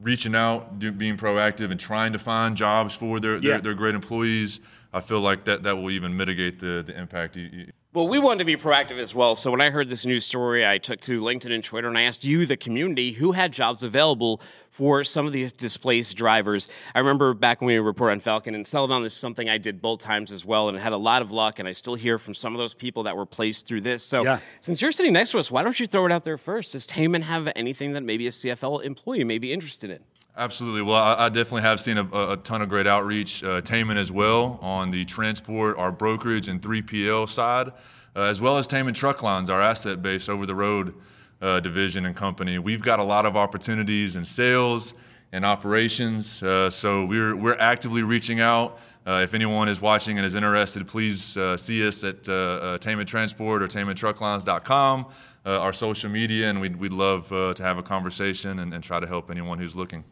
reaching 0.00 0.34
out, 0.34 0.78
do, 0.80 0.90
being 0.90 1.16
proactive, 1.16 1.70
and 1.70 1.78
trying 1.78 2.12
to 2.14 2.18
find 2.18 2.56
jobs 2.56 2.94
for 2.94 3.20
their, 3.20 3.36
Yeah. 3.36 3.52
their 3.52 3.60
their 3.60 3.74
great 3.74 3.94
employees, 3.94 4.58
I 4.92 5.00
feel 5.00 5.20
like 5.20 5.44
that 5.44 5.62
that 5.62 5.76
will 5.76 5.90
even 5.92 6.16
mitigate 6.16 6.58
the 6.58 6.82
the 6.84 6.98
impact. 6.98 7.36
You, 7.36 7.48
you, 7.52 7.66
Well, 7.94 8.06
we 8.06 8.18
wanted 8.18 8.40
to 8.40 8.44
be 8.44 8.54
proactive 8.56 8.98
as 8.98 9.14
well. 9.14 9.34
So 9.34 9.50
when 9.50 9.62
I 9.62 9.70
heard 9.70 9.88
this 9.88 10.04
news 10.04 10.26
story, 10.26 10.66
I 10.66 10.76
took 10.76 11.00
to 11.00 11.22
LinkedIn 11.22 11.50
and 11.54 11.64
Twitter 11.64 11.88
and 11.88 11.96
I 11.96 12.02
asked 12.02 12.22
you, 12.22 12.44
the 12.44 12.56
community, 12.56 13.12
who 13.12 13.32
had 13.32 13.50
jobs 13.50 13.82
available 13.82 14.42
for 14.70 15.02
some 15.04 15.26
of 15.26 15.32
these 15.32 15.54
displaced 15.54 16.14
drivers. 16.14 16.68
I 16.94 16.98
remember 16.98 17.32
back 17.32 17.62
when 17.62 17.68
we 17.68 17.78
reported 17.78 18.12
on 18.12 18.20
Falcon 18.20 18.54
and 18.54 18.66
Celadon, 18.66 19.02
this 19.02 19.14
is 19.14 19.18
something 19.18 19.48
I 19.48 19.56
did 19.56 19.80
both 19.80 20.00
times 20.00 20.32
as 20.32 20.44
well 20.44 20.68
and 20.68 20.78
had 20.78 20.92
a 20.92 20.98
lot 20.98 21.22
of 21.22 21.30
luck. 21.30 21.58
And 21.60 21.66
I 21.66 21.72
still 21.72 21.94
hear 21.94 22.18
from 22.18 22.34
some 22.34 22.54
of 22.54 22.58
those 22.58 22.74
people 22.74 23.04
that 23.04 23.16
were 23.16 23.24
placed 23.24 23.66
through 23.66 23.80
this. 23.80 24.04
So 24.04 24.22
Yeah. 24.22 24.40
since 24.60 24.82
you're 24.82 24.92
sitting 24.92 25.14
next 25.14 25.30
to 25.30 25.38
us, 25.38 25.50
why 25.50 25.62
don't 25.62 25.80
you 25.80 25.86
throw 25.86 26.04
it 26.04 26.12
out 26.12 26.24
there 26.24 26.36
first? 26.36 26.72
Does 26.72 26.86
Taimen 26.86 27.22
have 27.22 27.50
anything 27.56 27.94
that 27.94 28.02
maybe 28.02 28.26
a 28.26 28.30
CFL 28.30 28.80
employee 28.80 29.24
may 29.24 29.38
be 29.38 29.50
interested 29.50 29.88
in? 29.88 30.00
Absolutely. 30.38 30.82
Well, 30.82 30.94
I, 30.94 31.26
I 31.26 31.28
definitely 31.30 31.62
have 31.62 31.80
seen 31.80 31.98
a, 31.98 32.04
a 32.12 32.36
ton 32.36 32.62
of 32.62 32.68
great 32.68 32.86
outreach. 32.86 33.42
Uh, 33.42 33.60
Taimen 33.60 33.96
as 33.96 34.12
well 34.12 34.60
on 34.62 34.92
the 34.92 35.04
transport, 35.04 35.76
our 35.78 35.90
brokerage, 35.90 36.46
and 36.46 36.62
3PL 36.62 37.28
side, 37.28 37.72
uh, 38.14 38.20
as 38.20 38.40
well 38.40 38.56
as 38.56 38.68
Taimen 38.68 38.94
Truck 38.94 39.24
Lines, 39.24 39.50
our 39.50 39.60
asset 39.60 40.00
base 40.00 40.28
over 40.28 40.46
the 40.46 40.54
road 40.54 40.94
uh, 41.42 41.58
division 41.58 42.06
and 42.06 42.14
company. 42.14 42.60
We've 42.60 42.80
got 42.80 43.00
a 43.00 43.02
lot 43.02 43.26
of 43.26 43.36
opportunities 43.36 44.14
in 44.14 44.24
sales 44.24 44.94
and 45.32 45.44
operations. 45.44 46.40
Uh, 46.40 46.70
so 46.70 47.04
we're 47.04 47.34
we're 47.34 47.58
actively 47.58 48.04
reaching 48.04 48.38
out. 48.38 48.78
Uh, 49.06 49.20
if 49.24 49.34
anyone 49.34 49.68
is 49.68 49.80
watching 49.80 50.18
and 50.18 50.26
is 50.26 50.36
interested, 50.36 50.86
please 50.86 51.36
uh, 51.36 51.56
see 51.56 51.84
us 51.84 52.04
at 52.04 52.28
uh, 52.28 52.32
uh, 52.32 52.78
Taimen 52.78 53.06
Transport 53.06 53.60
or 53.60 53.66
TaimenTrucklines.com, 53.66 55.06
our 55.46 55.72
social 55.72 56.10
media, 56.10 56.48
and 56.50 56.60
we'd, 56.60 56.76
we'd 56.76 56.92
love 56.92 57.28
to 57.28 57.62
have 57.62 57.78
a 57.78 57.82
conversation 57.82 58.58
and, 58.58 58.72
and 58.72 58.84
try 58.84 59.00
to 59.00 59.06
help 59.06 59.30
anyone 59.30 59.58
who's 59.58 59.74
looking. 59.74 60.04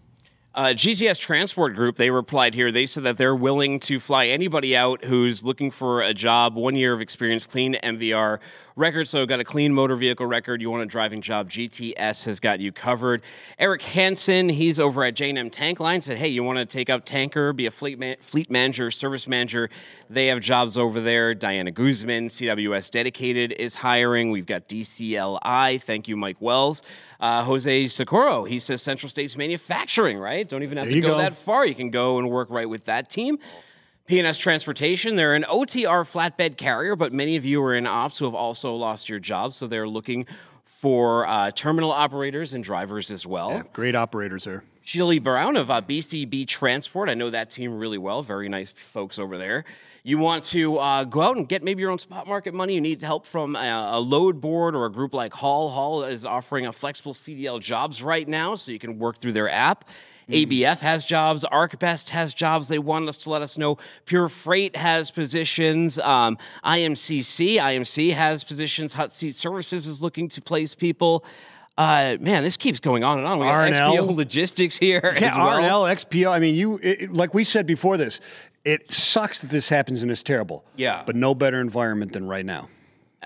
Uh, 0.57 0.69
GTS 0.69 1.19
Transport 1.19 1.75
Group, 1.75 1.97
they 1.97 2.09
replied 2.09 2.55
here. 2.55 2.73
They 2.73 2.87
said 2.87 3.05
that 3.05 3.19
they're 3.19 3.37
willing 3.37 3.79
to 3.81 4.01
fly 4.01 4.29
anybody 4.29 4.75
out 4.75 5.05
who's 5.05 5.45
looking 5.45 5.71
for 5.71 6.01
a 6.01 6.15
job, 6.15 6.55
one 6.55 6.75
year 6.77 6.95
of 6.95 7.03
experience, 7.03 7.47
clean 7.47 7.77
MVR 7.83 8.39
record. 8.77 9.09
So, 9.09 9.25
got 9.27 9.41
a 9.41 9.45
clean 9.45 9.73
motor 9.73 9.97
vehicle 9.97 10.27
record. 10.27 10.61
You 10.61 10.71
want 10.71 10.83
a 10.83 10.87
driving 10.87 11.23
job, 11.23 11.51
GTS 11.51 12.25
has 12.27 12.39
got 12.39 12.61
you 12.61 12.71
covered. 12.73 13.23
Eric 13.59 13.83
Hansen, 13.83 14.49
he's 14.49 14.79
over 14.79 15.03
at 15.05 15.15
J&M 15.15 15.51
Tank 15.51 15.81
Line, 15.81 16.01
said, 16.01 16.19
Hey, 16.19 16.29
you 16.29 16.43
want 16.45 16.59
to 16.59 16.67
take 16.67 16.91
up 16.91 17.05
tanker, 17.05 17.53
be 17.53 17.67
a 17.67 17.71
fleet, 17.71 17.99
man- 17.99 18.17
fleet 18.21 18.51
manager, 18.51 18.91
service 18.91 19.27
manager? 19.27 19.71
They 20.09 20.27
have 20.29 20.41
jobs 20.41 20.79
over 20.79 21.01
there. 21.01 21.35
Diana 21.35 21.71
Guzman, 21.73 22.29
CWS 22.29 22.91
Dedicated, 22.91 23.53
is 23.53 23.75
hiring. 23.75 24.31
We've 24.31 24.47
got 24.47 24.69
DCLI. 24.69 25.83
Thank 25.83 26.07
you, 26.07 26.17
Mike 26.17 26.37
Wells. 26.41 26.83
Uh, 27.19 27.43
Jose 27.45 27.89
Socorro, 27.89 28.45
he 28.45 28.61
says 28.61 28.83
Central 28.83 29.09
States 29.09 29.37
Manufacturing, 29.39 30.19
right? 30.19 30.47
Don't 30.47 30.63
even 30.63 30.77
have 30.77 30.89
There 30.89 30.97
to 30.97 31.01
go, 31.01 31.13
go. 31.15 31.19
that 31.19 31.35
far. 31.35 31.65
You 31.67 31.75
can 31.75 31.91
go 31.91 32.19
and 32.19 32.31
work 32.31 32.51
right 32.51 32.69
with 32.69 32.85
that 32.85 33.09
team. 33.09 33.39
PNS 34.07 34.39
Transportation, 34.39 35.17
they're 35.17 35.35
an 35.35 35.45
OTR 35.49 36.09
flatbed 36.09 36.57
carrier, 36.57 36.95
but 36.95 37.13
many 37.13 37.35
of 37.35 37.45
you 37.45 37.61
are 37.63 37.75
in 37.75 37.87
ops 37.89 38.19
who 38.19 38.25
have 38.25 38.35
also 38.35 38.75
lost 38.75 39.09
your 39.09 39.19
jobs, 39.19 39.57
so 39.57 39.67
they're 39.67 39.89
looking 39.89 40.27
for 40.65 41.27
uh, 41.27 41.51
terminal 41.51 41.91
operators 41.91 42.55
and 42.55 42.63
drivers 42.63 43.11
as 43.11 43.27
well. 43.27 43.51
Yeah, 43.51 43.63
great 43.73 43.97
operators 43.97 44.45
there. 44.45 44.63
Chili 44.85 45.19
Brown 45.19 45.57
of 45.57 45.73
uh, 45.73 45.81
BCB 45.81 46.47
Transport. 46.47 47.09
I 47.09 47.15
know 47.15 47.31
that 47.31 47.51
team 47.51 47.77
really 47.77 47.99
well. 47.99 48.23
Very 48.23 48.49
nice 48.49 48.73
folks 48.93 49.19
over 49.19 49.37
there. 49.37 49.65
You 50.05 50.19
want 50.19 50.45
to 50.45 50.79
uh, 50.79 51.03
go 51.03 51.23
out 51.23 51.37
and 51.37 51.49
get 51.49 51.65
maybe 51.65 51.81
your 51.81 51.91
own 51.91 51.99
spot 51.99 52.29
market 52.29 52.55
money. 52.55 52.75
You 52.75 52.81
need 52.81 53.03
help 53.03 53.27
from 53.27 53.57
a, 53.57 53.91
a 53.95 53.99
load 53.99 54.41
board 54.41 54.77
or 54.77 54.87
a 54.87 54.93
group 54.93 55.15
like 55.15 55.33
Hall. 55.33 55.69
Hall 55.69 56.05
is 56.05 56.25
offering 56.25 56.67
a 56.67 56.73
flexible 56.73 57.13
CDL 57.13 57.61
jobs 57.61 58.01
right 58.01 58.29
now, 58.29 58.55
so 58.55 58.71
you 58.71 58.79
can 58.79 59.01
work 59.01 59.19
through 59.19 59.33
their 59.33 59.51
app. 59.51 59.85
ABF 60.29 60.79
has 60.81 61.05
jobs. 61.05 61.45
ArcBest 61.53 62.09
has 62.11 62.35
jobs. 62.35 62.69
They 62.69 62.79
want 62.81 63.09
us 63.09 63.17
to 63.19 63.31
let 63.31 63.43
us 63.43 63.57
know. 63.57 63.79
Pure 64.07 64.29
Freight 64.31 64.75
has 64.77 65.11
positions. 65.11 65.99
Um, 66.01 66.37
IMCC, 66.65 67.55
IMC 67.57 68.13
has 68.15 68.43
positions. 68.45 68.93
Hot 68.95 69.13
Seat 69.13 69.35
Services 69.37 69.87
is 69.87 70.03
looking 70.03 70.29
to 70.31 70.41
place 70.43 70.75
people. 70.75 71.25
Uh, 71.79 72.17
man, 72.21 72.43
this 72.43 72.57
keeps 72.57 72.81
going 72.81 73.05
on 73.05 73.19
and 73.19 73.27
on. 73.27 73.39
We 73.39 73.45
got. 73.45 73.71
XPO 73.73 74.17
Logistics 74.17 74.77
here 74.77 75.15
Yeah, 75.21 75.37
well. 75.37 75.47
R&L, 75.49 75.83
XPO. 75.97 76.31
I 76.31 76.39
mean, 76.39 76.55
you 76.55 76.81
it- 76.83 77.13
like 77.13 77.35
we 77.35 77.45
said 77.45 77.67
before 77.67 77.97
this, 77.97 78.19
it 78.65 78.91
sucks 78.93 79.39
that 79.41 79.51
this 79.51 79.69
happens 79.69 80.03
and 80.03 80.11
it's 80.11 80.23
terrible. 80.23 80.65
Yeah. 80.77 81.03
but 81.07 81.15
no 81.15 81.35
better 81.35 81.61
environment 81.61 82.13
than 82.13 82.27
right 82.27 82.45
now. 82.47 82.69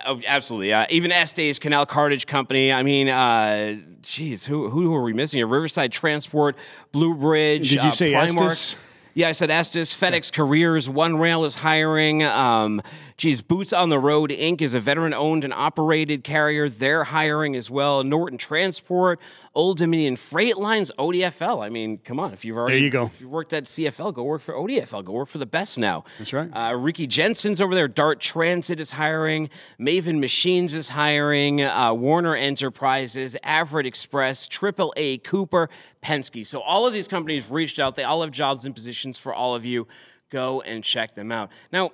Oh, 0.07 0.21
absolutely. 0.27 0.73
Uh, 0.73 0.87
even 0.91 1.13
Estes 1.13 1.59
Canal 1.59 1.87
Cartage 1.87 2.27
Company. 2.27 2.73
I 2.73 2.83
mean, 2.83 3.09
uh, 3.09 3.77
geez, 4.03 4.45
who 4.45 4.69
who 4.69 4.95
are 4.95 5.03
we 5.03 5.13
missing 5.13 5.39
here? 5.39 5.47
Riverside 5.47 5.93
Transport, 5.93 6.57
Blue 6.93 7.15
Bridge. 7.15 7.71
Did 7.71 7.83
you 7.83 7.89
uh, 7.89 7.93
say 7.93 8.13
Primark. 8.13 8.51
Estes? 8.51 8.77
Yeah, 9.15 9.29
I 9.29 9.33
said 9.33 9.51
Estes. 9.51 9.95
FedEx 9.95 10.33
Careers. 10.33 10.89
One 10.89 11.19
Rail 11.19 11.45
is 11.45 11.57
hiring. 11.57 12.23
Um, 12.23 12.81
Geez, 13.21 13.43
Boots 13.43 13.75
on 13.75 13.91
the 13.91 13.99
Road 13.99 14.31
Inc. 14.31 14.63
is 14.63 14.73
a 14.73 14.81
veteran 14.81 15.13
owned 15.13 15.45
and 15.45 15.53
operated 15.53 16.25
carrier. 16.25 16.71
They're 16.71 17.05
hiring 17.05 17.55
as 17.55 17.69
well. 17.69 18.03
Norton 18.03 18.39
Transport, 18.39 19.21
Old 19.53 19.79
Dominion 19.79 20.15
Freight 20.15 20.59
Lines, 20.59 20.93
ODFL. 20.97 21.61
I 21.65 21.71
mean, 21.71 21.99
come 21.99 22.21
on. 22.21 22.33
If 22.33 22.45
you've 22.45 22.57
already 22.57 22.77
There 22.77 22.85
you 22.85 22.91
go. 22.91 23.07
if 23.07 23.21
you 23.21 23.29
worked 23.29 23.53
at 23.53 23.65
CFL, 23.65 24.15
go 24.15 24.23
work 24.23 24.43
for 24.43 24.55
ODFL. 24.55 25.05
Go 25.05 25.13
work 25.13 25.29
for 25.29 25.39
the 25.39 25.47
best 25.47 25.77
now. 25.77 26.05
That's 26.19 26.33
right. 26.33 26.49
Uh, 26.55 26.75
Ricky 26.77 27.09
Jensen's 27.09 27.61
over 27.61 27.75
there. 27.75 27.89
Dart 27.89 28.21
Transit 28.21 28.79
is 28.79 28.91
hiring. 28.93 29.51
Maven 29.81 30.21
Machines 30.21 30.73
is 30.73 30.87
hiring. 30.89 31.63
Uh, 31.63 31.93
Warner 31.95 32.37
Enterprises, 32.37 33.37
Averitt 33.45 33.87
Express, 33.87 34.47
AAA 34.47 35.25
Cooper, 35.25 35.69
Penske. 36.01 36.47
So 36.47 36.61
all 36.61 36.87
of 36.87 36.93
these 36.93 37.09
companies 37.09 37.51
reached 37.51 37.81
out. 37.81 37.97
They 37.97 38.05
all 38.05 38.21
have 38.21 38.31
jobs 38.31 38.65
and 38.67 38.75
positions 38.75 39.19
for 39.19 39.35
all 39.35 39.57
of 39.57 39.65
you. 39.65 39.89
Go 40.31 40.61
and 40.61 40.85
check 40.85 41.17
them 41.17 41.33
out. 41.33 41.51
Now, 41.73 41.91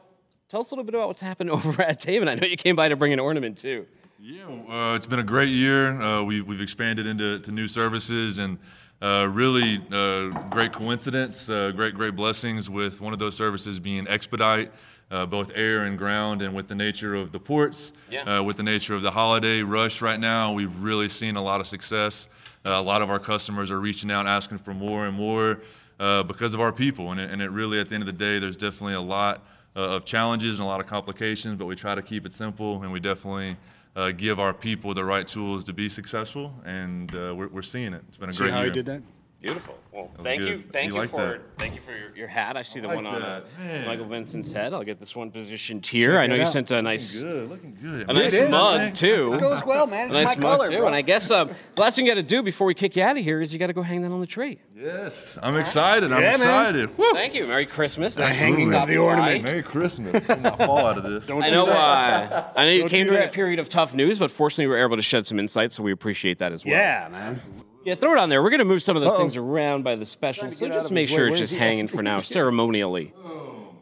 tell 0.51 0.61
us 0.61 0.71
a 0.71 0.75
little 0.75 0.85
bit 0.85 0.95
about 0.95 1.09
what's 1.09 1.21
happened 1.21 1.49
over 1.57 1.81
at 1.81 2.03
Taven. 2.03 2.29
I 2.29 2.35
know 2.35 2.47
you 2.47 2.59
came 2.59 2.77
by 2.77 2.91
to 2.91 2.97
bring 2.97 3.15
an 3.15 3.19
ornament 3.19 3.57
too. 3.57 3.87
Yeah, 4.19 4.45
uh, 4.47 4.95
it's 4.95 5.07
been 5.07 5.19
a 5.19 5.23
great 5.25 5.51
year. 5.51 6.01
Uh, 6.01 6.23
we, 6.23 6.41
we've 6.41 6.63
expanded 6.63 7.07
into 7.07 7.39
to 7.41 7.53
new 7.53 7.69
services 7.69 8.39
and 8.39 8.57
uh, 9.03 9.29
really 9.31 9.79
uh, 9.93 10.29
great 10.49 10.73
coincidence, 10.73 11.51
uh, 11.51 11.71
great 11.73 11.95
great 11.95 12.17
blessings 12.17 12.71
with 12.71 13.03
one 13.03 13.13
of 13.13 13.19
those 13.19 13.37
services 13.37 13.79
being 13.79 14.09
Expedite, 14.09 14.73
uh, 15.11 15.27
both 15.27 15.53
air 15.55 15.85
and 15.85 15.99
ground, 15.99 16.41
and 16.41 16.55
with 16.55 16.67
the 16.67 16.75
nature 16.75 17.15
of 17.15 17.31
the 17.31 17.39
ports, 17.39 17.93
Yeah. 18.11 18.39
uh, 18.39 18.43
with 18.43 18.57
the 18.57 18.63
nature 18.63 18.95
of 18.95 19.03
the 19.03 19.11
holiday 19.11 19.61
rush 19.61 20.01
right 20.01 20.19
now, 20.19 20.51
we've 20.51 20.75
really 20.81 21.11
seen 21.11 21.37
a 21.37 21.43
lot 21.43 21.61
of 21.61 21.67
success. 21.67 22.31
Uh, 22.65 22.71
a 22.71 22.83
lot 22.83 23.03
of 23.03 23.11
our 23.11 23.19
customers 23.19 23.71
are 23.71 23.81
reaching 23.81 24.11
out, 24.11 24.27
asking 24.27 24.59
for 24.59 24.73
more 24.73 25.07
and 25.07 25.15
more 25.15 25.61
uh, 26.01 26.23
because 26.23 26.55
of 26.55 26.61
our 26.63 26.73
people, 26.73 27.13
and 27.13 27.21
it, 27.21 27.31
and 27.31 27.43
it 27.43 27.51
really, 27.51 27.79
at 27.79 27.91
the 27.91 27.95
end 27.95 28.03
of 28.03 28.07
the 28.07 28.13
day, 28.15 28.39
there's 28.39 28.57
definitely 28.57 28.95
a 28.95 29.01
lot 29.01 29.45
uh, 29.77 29.81
of 29.81 30.07
challenges 30.07 30.59
and 30.59 30.65
a 30.65 30.69
lot 30.69 30.81
of 30.81 30.87
complications, 30.87 31.55
but 31.57 31.67
we 31.67 31.77
try 31.77 31.95
to 31.95 32.03
keep 32.03 32.25
it 32.25 32.33
simple, 32.33 32.83
and 32.83 32.91
we 32.91 32.99
definitely 32.99 33.55
uh, 33.97 34.13
give 34.13 34.39
our 34.39 34.53
people 34.55 34.95
the 34.95 35.05
right 35.05 35.27
tools 35.27 35.65
to 35.65 35.73
be 35.73 35.89
successful, 35.89 36.55
and 36.65 37.13
uh, 37.15 37.35
we're, 37.35 37.49
we're 37.49 37.63
seeing 37.63 37.93
it. 37.95 38.03
It's 38.09 38.19
been 38.19 38.29
a 38.29 38.33
See 38.33 38.41
great 38.45 38.53
how 38.53 38.59
year. 38.59 38.67
he 38.67 38.73
did 38.73 38.87
that? 38.87 39.03
Beautiful. 39.43 39.79
Well, 39.93 40.11
thank 40.23 40.41
good. 40.41 40.49
you, 40.49 40.65
thank 40.73 40.89
You 40.89 40.95
you, 40.95 41.01
like 41.01 41.11
for 41.11 41.19
that? 41.19 41.41
thank 41.59 41.75
you 41.75 41.81
for 41.81 41.93
your, 41.97 42.15
your 42.17 42.27
hat. 42.27 42.57
I 42.57 42.63
see 42.63 42.81
the 42.81 42.89
like 42.89 42.97
one 42.97 43.07
on 43.07 43.23
uh, 43.23 43.43
Michael 43.87 44.07
Vincent's 44.07 44.51
head. 44.51 44.73
I'll 44.75 44.83
get 44.83 44.99
this 44.99 45.15
one 45.15 45.31
positioned 45.31 45.87
here. 45.87 46.19
I 46.19 46.27
know 46.27 46.35
you 46.35 46.43
out. 46.43 46.49
sent 46.49 46.71
a 46.71 46.83
nice 46.83 47.19
Good, 47.21 47.49
looking 47.51 47.77
good. 47.81 48.11
a 48.11 48.13
nice 48.15 48.33
is. 48.33 48.51
mug 48.51 48.95
too. 48.95 49.35
It 49.35 49.41
goes 49.41 49.63
well, 49.65 49.87
man. 49.87 50.09
It's 50.09 50.17
A 50.17 50.25
nice 50.25 50.37
my 50.37 50.43
mug 50.43 50.59
color, 50.59 50.71
too. 50.71 50.79
bro. 50.79 50.87
And 50.87 50.97
I 50.97 51.03
guess 51.03 51.31
uh, 51.31 51.45
the 51.45 51.81
last 51.81 51.97
thing 51.97 52.07
you 52.07 52.11
got 52.11 52.17
to 52.17 52.23
do 52.23 52.43
before 52.43 52.67
we 52.67 52.75
kick 52.75 52.97
you 52.97 53.03
out 53.03 53.17
of 53.17 53.23
here 53.23 53.41
is 53.41 53.53
you 53.53 53.59
got 53.59 53.69
to 53.69 53.73
go 53.73 53.83
hang 53.83 54.03
that 54.03 54.11
on 54.11 54.21
the 54.21 54.27
tree. 54.27 54.59
Yes, 54.75 55.39
I'm 55.43 55.57
excited. 55.57 56.13
I'm 56.13 56.21
Yeah, 56.23 56.31
man. 56.33 56.35
excited. 56.37 56.99
Woo! 56.99 57.13
Thank 57.13 57.35
you. 57.35 57.47
Merry 57.47 57.67
Christmas. 57.67 58.15
The 58.15 58.23
Thanks 58.23 58.39
for 58.39 58.45
hanging 58.45 58.75
of 58.75 58.89
the 58.89 58.97
ornament. 58.97 59.45
Merry 59.45 59.63
Christmas. 59.63 60.25
I'm 60.29 60.43
not 60.43 60.59
fall 60.59 60.79
out 60.87 60.97
of 60.99 61.05
this. 61.05 61.27
Don't 61.27 61.43
I 61.43 61.51
know. 61.51 61.67
that. 61.67 62.33
Uh, 62.33 62.53
I 62.57 62.65
know 62.65 62.71
you 62.73 62.81
Don't 62.81 62.89
came 62.89 63.05
do 63.07 63.13
during 63.13 63.29
a 63.29 63.33
period 63.33 63.59
of 63.61 63.69
tough 63.69 63.95
news, 63.95 64.19
but 64.19 64.31
fortunately, 64.31 64.67
we 64.67 64.71
were 64.73 64.83
able 64.85 64.97
to 64.97 65.03
shed 65.03 65.25
some 65.27 65.39
insight, 65.39 65.73
so 65.73 65.83
we 65.83 65.93
appreciate 65.93 66.39
that 66.41 66.53
as 66.53 66.65
well. 66.65 66.75
Yeah, 66.75 67.09
man. 67.13 67.41
Yeah, 67.87 67.95
throw 67.95 68.13
it 68.13 68.19
on 68.19 68.29
there. 68.31 68.43
We're 68.43 68.51
going 68.51 68.59
to 68.59 68.65
move 68.65 68.83
some 68.83 68.97
of 68.97 69.03
those 69.03 69.13
Uh-oh. 69.13 69.19
things 69.19 69.37
around 69.37 69.85
by 69.85 69.95
the 69.95 70.05
special, 70.05 70.51
so 70.51 70.67
just 70.69 70.91
make 70.91 71.09
his 71.09 71.13
way. 71.13 71.17
sure 71.19 71.27
it's 71.29 71.35
is 71.35 71.41
just 71.41 71.53
he? 71.53 71.59
hanging 71.59 71.87
for 71.87 72.03
now, 72.03 72.19
ceremonially. 72.23 73.15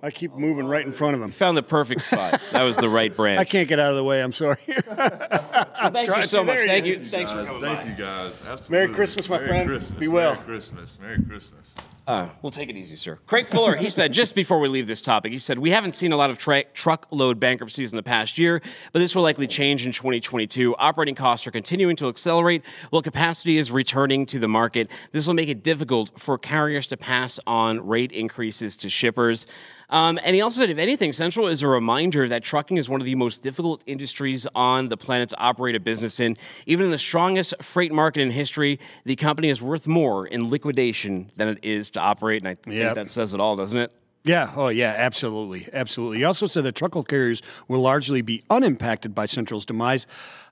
I 0.03 0.11
keep 0.11 0.35
moving 0.35 0.67
right 0.67 0.85
in 0.85 0.93
front 0.93 1.17
of 1.17 1.23
him. 1.23 1.31
Found 1.31 1.57
the 1.57 1.63
perfect 1.63 2.03
spot. 2.03 2.39
That 2.53 2.63
was 2.65 2.77
the 2.77 2.91
right 2.91 3.17
brand. 3.17 3.41
I 3.41 3.45
can't 3.47 3.67
get 3.67 3.81
out 3.81 3.93
of 3.93 3.97
the 3.97 4.05
way. 4.05 4.23
I'm 4.23 4.35
sorry. 4.35 4.59
Thank 4.67 6.09
you 6.09 6.23
so 6.27 6.45
much. 6.45 6.59
There 6.59 6.67
Thank 6.67 6.85
you. 6.85 6.97
is. 6.97 7.11
Thanks 7.11 7.31
for 7.33 7.39
Guys, 7.39 7.47
coming 7.47 7.63
thank 7.63 7.81
by. 7.81 7.87
you 7.87 7.95
guys. 7.95 8.45
Absolutely. 8.47 8.69
Merry 8.87 8.93
Christmas, 8.95 9.29
my 9.31 9.37
Merry 9.39 9.49
friend. 9.49 9.69
Christmas. 9.69 9.99
Be 9.99 10.09
well. 10.09 10.35
Merry 10.35 10.45
Christmas. 10.45 10.99
Merry 11.01 11.23
Christmas. 11.23 11.75
Uh, 12.07 12.29
we'll 12.43 12.51
take 12.51 12.69
it 12.69 12.77
easy, 12.77 12.97
sir. 12.97 13.19
Craig 13.27 13.49
Fuller, 13.49 13.77
he 13.77 13.89
said 13.89 14.13
just 14.13 14.35
before 14.35 14.61
we 14.61 14.69
leave 14.69 14.87
this 14.87 15.01
topic, 15.01 15.33
he 15.33 15.39
said, 15.39 15.59
We 15.59 15.71
haven't 15.71 15.95
seen 15.95 16.13
a 16.13 16.17
lot 16.17 16.29
of 16.29 16.37
tra- 16.37 16.65
truckload 16.75 17.41
bankruptcies 17.41 17.93
in 17.93 17.97
the 17.97 18.03
past 18.03 18.37
year, 18.37 18.61
but 18.93 18.99
this 18.99 19.15
will 19.15 19.23
likely 19.23 19.47
change 19.47 19.87
in 19.87 19.93
2022. 19.93 20.77
Operating 20.77 21.15
costs 21.15 21.47
are 21.47 21.51
continuing 21.51 21.97
to 21.97 22.09
accelerate 22.09 22.63
while 22.91 23.01
capacity 23.01 23.57
is 23.57 23.71
returning 23.71 24.27
to 24.27 24.39
the 24.39 24.49
market. 24.49 24.91
This 25.13 25.27
will 25.27 25.35
make 25.35 25.49
it 25.49 25.63
difficult 25.63 26.11
for 26.21 26.37
carriers 26.37 26.87
to 26.89 26.99
pass 26.99 27.41
on 27.47 27.87
rate 27.87 28.13
increases 28.13 28.77
to 28.79 28.91
shippers. 28.91 29.47
Um, 29.95 30.19
and 30.25 30.35
he 30.35 30.43
also 30.43 30.61
said, 30.61 30.71
if 30.71 30.79
anything, 30.79 31.13
Central 31.13 31.47
is 31.47 31.63
a 31.63 31.69
reminder 31.69 32.27
that 32.29 32.43
trucking 32.43 32.79
is 32.79 32.89
one 32.89 33.01
of 33.01 33.05
the 33.05 33.15
most 33.15 33.43
difficult 33.43 33.81
industries 33.87 34.45
on 34.53 34.89
the 34.89 34.97
planet 34.97 35.29
to 35.29 35.39
operate 35.39 35.77
a 35.77 35.81
business 35.81 36.19
in. 36.19 36.37
Even 36.67 36.87
in 36.87 36.91
the 36.91 36.99
strongest 36.99 37.55
freight 37.63 37.93
market 37.93 38.21
in 38.21 38.33
history, 38.33 38.81
the 39.05 39.15
company 39.15 39.51
is 39.51 39.63
worth 39.63 39.87
more 39.87 40.27
in 40.27 40.51
liquidation 40.51 41.31
than 41.37 41.47
it 41.47 41.61
is 41.63 41.93
to 41.93 42.01
operate. 42.01 42.43
And 42.43 42.49
I 42.49 42.55
think 42.57 42.75
Yep. 42.75 42.97
that 42.97 43.09
says 43.09 43.35
it 43.35 43.41
all, 43.41 43.55
doesn't 43.55 43.79
it? 43.79 43.93
Yeah. 44.25 44.51
Oh, 44.57 44.67
yeah. 44.67 44.95
Absolutely. 44.97 45.69
Absolutely. 45.73 46.19
He 46.19 46.25
also 46.25 46.49
said 46.49 46.65
that 46.65 46.75
truckload 46.75 47.07
carriers 47.07 47.41
will 47.69 47.81
largely 47.81 48.21
be 48.21 48.43
unimpacted 48.51 49.15
by 49.15 49.27
Central's 49.27 49.65
demise, 49.65 50.07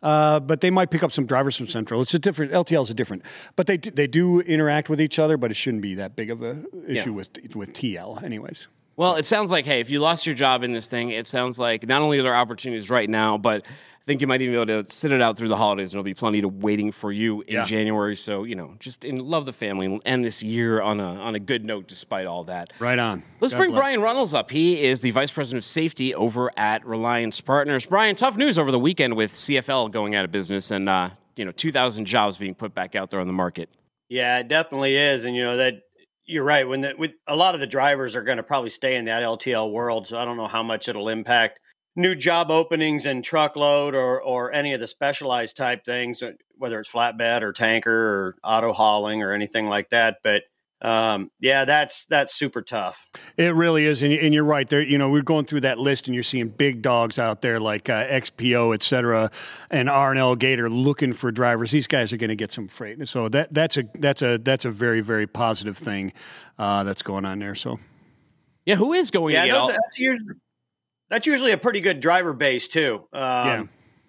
uh, 0.04 0.38
but 0.38 0.60
they 0.60 0.70
might 0.70 0.90
pick 0.90 1.02
up 1.02 1.10
some 1.10 1.26
drivers 1.26 1.56
from 1.56 1.66
Central. 1.66 2.00
It's 2.00 2.14
a 2.14 2.18
different 2.20 2.52
LTL 2.52 2.84
is 2.84 2.90
a 2.90 2.94
different, 2.94 3.24
but 3.56 3.66
they 3.66 3.76
do, 3.78 3.90
they 3.90 4.06
do 4.06 4.38
interact 4.40 4.88
with 4.88 5.00
each 5.00 5.18
other. 5.18 5.36
But 5.36 5.50
it 5.50 5.54
shouldn't 5.54 5.82
be 5.82 5.96
that 5.96 6.14
big 6.14 6.30
of 6.30 6.44
a 6.44 6.62
issue 6.86 7.12
with 7.12 7.30
with 7.56 7.72
TL, 7.72 8.22
anyways. 8.22 8.68
Well, 8.96 9.16
it 9.16 9.26
sounds 9.26 9.50
like, 9.50 9.64
hey, 9.64 9.80
if 9.80 9.90
you 9.90 10.00
lost 10.00 10.26
your 10.26 10.34
job 10.34 10.62
in 10.62 10.72
this 10.72 10.86
thing, 10.88 11.10
it 11.10 11.26
sounds 11.26 11.58
like 11.58 11.86
not 11.86 12.02
only 12.02 12.18
are 12.18 12.22
there 12.22 12.36
opportunities 12.36 12.90
right 12.90 13.08
now, 13.08 13.38
but 13.38 13.64
I 13.66 14.04
think 14.04 14.20
you 14.20 14.26
might 14.26 14.42
even 14.42 14.52
be 14.54 14.60
able 14.72 14.84
to 14.84 14.92
sit 14.92 15.12
it 15.12 15.22
out 15.22 15.36
through 15.36 15.48
the 15.48 15.56
holidays. 15.56 15.90
and 15.90 15.92
There'll 15.92 16.02
be 16.04 16.12
plenty 16.12 16.40
to 16.40 16.48
waiting 16.48 16.90
for 16.92 17.10
you 17.12 17.42
in 17.42 17.54
Yeah. 17.54 17.64
January. 17.64 18.16
So, 18.16 18.44
you 18.44 18.54
know, 18.56 18.74
just 18.80 19.04
in, 19.04 19.18
love 19.20 19.46
the 19.46 19.52
family 19.52 19.86
and 19.86 20.00
end 20.04 20.24
this 20.24 20.42
year 20.42 20.82
on 20.82 20.98
a, 21.00 21.04
on 21.04 21.34
a 21.36 21.38
good 21.38 21.64
note 21.64 21.86
despite 21.86 22.26
all 22.26 22.44
that. 22.44 22.72
Right 22.80 22.98
on. 22.98 23.22
Let's 23.40 23.54
God 23.54 23.58
bring 23.58 23.70
bless. 23.70 23.80
Brian 23.80 24.00
Runnels 24.00 24.34
up. 24.34 24.50
He 24.50 24.82
is 24.82 25.00
the 25.00 25.12
Vice 25.12 25.30
President 25.30 25.62
of 25.62 25.64
Safety 25.64 26.14
over 26.14 26.50
at 26.58 26.84
Reliance 26.84 27.40
Partners. 27.40 27.86
Brian, 27.86 28.16
tough 28.16 28.36
news 28.36 28.58
over 28.58 28.70
the 28.72 28.78
weekend 28.80 29.14
with 29.16 29.32
CFL 29.34 29.90
going 29.92 30.14
out 30.16 30.24
of 30.24 30.30
business 30.32 30.70
and, 30.72 30.88
uh, 30.88 31.10
you 31.36 31.44
know, 31.44 31.52
2,000 31.52 32.04
jobs 32.04 32.36
being 32.36 32.54
put 32.54 32.74
back 32.74 32.94
out 32.96 33.10
there 33.10 33.20
on 33.20 33.26
the 33.28 33.32
market. 33.32 33.68
Yeah, 34.08 34.40
it 34.40 34.48
definitely 34.48 34.96
is, 34.96 35.24
and 35.24 35.34
you 35.34 35.42
know 35.42 35.56
that 35.56 35.84
you're 36.26 36.44
right. 36.44 36.66
When 36.66 36.80
the, 36.82 36.94
with 36.96 37.12
a 37.26 37.36
lot 37.36 37.54
of 37.54 37.60
the 37.60 37.66
drivers 37.66 38.14
are 38.14 38.22
going 38.22 38.36
to 38.36 38.42
probably 38.42 38.70
stay 38.70 38.96
in 38.96 39.06
that 39.06 39.22
LTL 39.22 39.72
world, 39.72 40.08
so 40.08 40.18
I 40.18 40.24
don't 40.24 40.36
know 40.36 40.48
how 40.48 40.62
much 40.62 40.88
it'll 40.88 41.08
impact 41.08 41.58
new 41.96 42.14
job 42.14 42.50
openings 42.50 43.06
in 43.06 43.22
truckload 43.22 43.94
or 43.94 44.20
or 44.20 44.52
any 44.52 44.72
of 44.72 44.80
the 44.80 44.86
specialized 44.86 45.56
type 45.56 45.84
things, 45.84 46.22
uh, 46.22 46.32
whether 46.56 46.80
it's 46.80 46.90
flatbed 46.90 47.42
or 47.42 47.52
tanker 47.52 47.92
or 47.92 48.36
auto 48.44 48.72
hauling 48.72 49.22
or 49.22 49.32
anything 49.32 49.66
like 49.66 49.90
that. 49.90 50.18
But 50.22 50.44
um, 50.82 51.30
yeah, 51.40 51.64
that's 51.64 52.04
that's 52.06 52.34
super 52.34 52.60
tough. 52.60 52.98
It 53.36 53.54
really 53.54 53.86
is, 53.86 54.02
and, 54.02 54.12
and 54.12 54.34
you're 54.34 54.44
right. 54.44 54.68
There, 54.68 54.82
you 54.82 54.98
know, 54.98 55.08
we're 55.10 55.22
going 55.22 55.44
through 55.46 55.60
that 55.62 55.78
list, 55.78 56.08
and 56.08 56.14
you're 56.14 56.24
seeing 56.24 56.48
big 56.48 56.82
dogs 56.82 57.18
out 57.18 57.40
there 57.40 57.60
like 57.60 57.88
uh, 57.88 58.04
XPO, 58.06 58.74
et 58.74 58.82
cetera, 58.82 59.30
and 59.70 59.88
R&L 59.88 60.34
Gator 60.36 60.68
looking 60.68 61.12
for 61.12 61.30
drivers. 61.30 61.70
These 61.70 61.86
guys 61.86 62.12
are 62.12 62.16
going 62.16 62.30
to 62.30 62.36
get 62.36 62.52
some 62.52 62.66
freight, 62.68 63.06
so 63.06 63.28
that 63.28 63.54
that's 63.54 63.76
a 63.76 63.84
that's 63.94 64.22
a 64.22 64.38
that's 64.38 64.64
a 64.64 64.70
very 64.70 65.00
very 65.00 65.26
positive 65.26 65.78
thing 65.78 66.12
uh, 66.58 66.82
that's 66.84 67.02
going 67.02 67.24
on 67.24 67.38
there. 67.38 67.54
So 67.54 67.78
Yeah, 68.66 68.74
who 68.74 68.92
is 68.92 69.10
going 69.10 69.34
Yeah, 69.34 69.46
to 69.46 69.52
those- 69.52 69.60
all, 69.60 69.68
that's 69.68 69.98
usually 69.98 70.34
that's 71.08 71.26
usually 71.26 71.52
a 71.52 71.58
pretty 71.58 71.80
good 71.80 72.00
driver 72.00 72.32
base 72.32 72.66
too. 72.68 73.06
Um, 73.12 73.20
Yeah. 73.46 73.64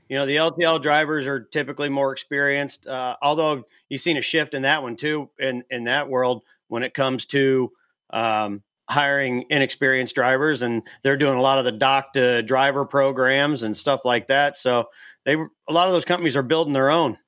You 0.10 0.20
know, 0.20 0.26
the 0.26 0.36
LTL 0.36 0.82
drivers 0.84 1.26
are 1.28 1.40
typically 1.40 1.90
more 1.90 2.12
experienced, 2.12 2.86
uh, 2.86 3.16
although 3.22 3.64
you've 3.90 4.02
seen 4.02 4.18
a 4.18 4.22
shift 4.22 4.54
in 4.54 4.62
that 4.64 4.84
one 4.84 4.96
too, 4.96 5.30
in 5.40 5.64
in 5.72 5.86
that 5.86 6.08
world 6.10 6.44
when 6.74 6.82
it 6.82 6.96
comes 6.96 7.28
to 7.28 7.72
um, 8.10 8.64
hiring 8.90 9.46
inexperienced 9.52 10.16
drivers, 10.16 10.64
and 10.64 10.82
they're 11.04 11.18
doing 11.18 11.38
a 11.38 11.42
lot 11.42 11.60
of 11.60 11.66
the 11.66 11.72
dock 11.72 12.14
to 12.14 12.42
driver 12.42 12.84
programs 12.84 13.62
and 13.62 13.78
stuff 13.78 14.02
like 14.04 14.28
that. 14.28 14.58
So 14.58 14.86
they 15.24 15.36
a 15.36 15.72
lot 15.72 15.88
of 15.88 15.94
those 15.94 16.04
companies 16.04 16.36
are 16.36 16.42
building 16.42 16.74
their 16.74 16.90
own. 16.90 17.20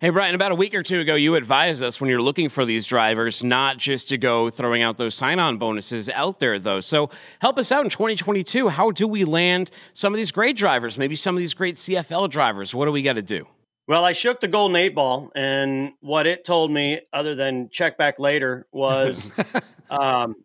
Hey, 0.00 0.10
Brian, 0.10 0.36
about 0.36 0.52
a 0.52 0.54
week 0.54 0.74
or 0.74 0.84
two 0.84 1.00
ago, 1.00 1.16
you 1.16 1.34
advised 1.34 1.82
us 1.82 2.00
when 2.00 2.08
you're 2.08 2.22
looking 2.22 2.48
for 2.48 2.64
these 2.64 2.86
drivers 2.86 3.42
not 3.42 3.76
just 3.76 4.08
to 4.10 4.16
go 4.16 4.48
throwing 4.48 4.82
out 4.82 4.98
those 4.98 5.16
sign 5.16 5.40
on 5.40 5.58
bonuses 5.58 6.08
out 6.08 6.38
there, 6.38 6.60
though. 6.60 6.80
So 6.80 7.10
help 7.40 7.58
us 7.58 7.72
out 7.72 7.84
in 7.84 7.90
2022. 7.90 8.68
How 8.68 8.92
do 8.92 9.08
we 9.08 9.24
land 9.24 9.72
some 9.92 10.14
of 10.14 10.16
these 10.16 10.30
great 10.30 10.56
drivers, 10.56 10.96
maybe 10.96 11.16
some 11.16 11.34
of 11.34 11.40
these 11.40 11.54
great 11.54 11.74
CFL 11.74 12.30
drivers? 12.30 12.72
What 12.72 12.86
do 12.86 12.92
we 12.92 13.02
got 13.02 13.14
to 13.14 13.22
do? 13.22 13.46
Well, 13.86 14.04
I 14.04 14.12
shook 14.12 14.40
the 14.40 14.48
golden 14.48 14.76
eight 14.76 14.94
ball, 14.94 15.32
and 15.34 15.92
what 16.00 16.26
it 16.26 16.44
told 16.44 16.70
me, 16.70 17.00
other 17.12 17.34
than 17.34 17.70
check 17.72 17.98
back 17.98 18.18
later, 18.18 18.66
was, 18.70 19.28
um, 19.90 20.36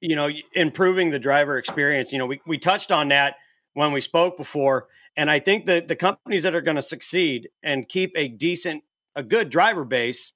you 0.00 0.16
know, 0.16 0.28
improving 0.54 1.10
the 1.10 1.18
driver 1.18 1.56
experience. 1.56 2.10
You 2.10 2.18
know, 2.18 2.26
we, 2.26 2.40
we 2.46 2.58
touched 2.58 2.90
on 2.90 3.08
that 3.08 3.36
when 3.74 3.92
we 3.92 4.00
spoke 4.00 4.36
before, 4.36 4.88
and 5.16 5.30
I 5.30 5.38
think 5.38 5.66
that 5.66 5.86
the 5.86 5.96
companies 5.96 6.42
that 6.42 6.54
are 6.54 6.60
going 6.60 6.76
to 6.76 6.82
succeed 6.82 7.50
and 7.62 7.88
keep 7.88 8.12
a 8.16 8.26
decent, 8.26 8.82
a 9.14 9.22
good 9.22 9.50
driver 9.50 9.84
base, 9.84 10.32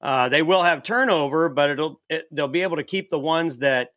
uh, 0.00 0.28
they 0.28 0.42
will 0.42 0.62
have 0.62 0.82
turnover, 0.82 1.48
but 1.48 1.70
it'll 1.70 2.00
it, 2.08 2.26
they'll 2.30 2.46
be 2.46 2.62
able 2.62 2.76
to 2.76 2.84
keep 2.84 3.10
the 3.10 3.18
ones 3.18 3.58
that 3.58 3.88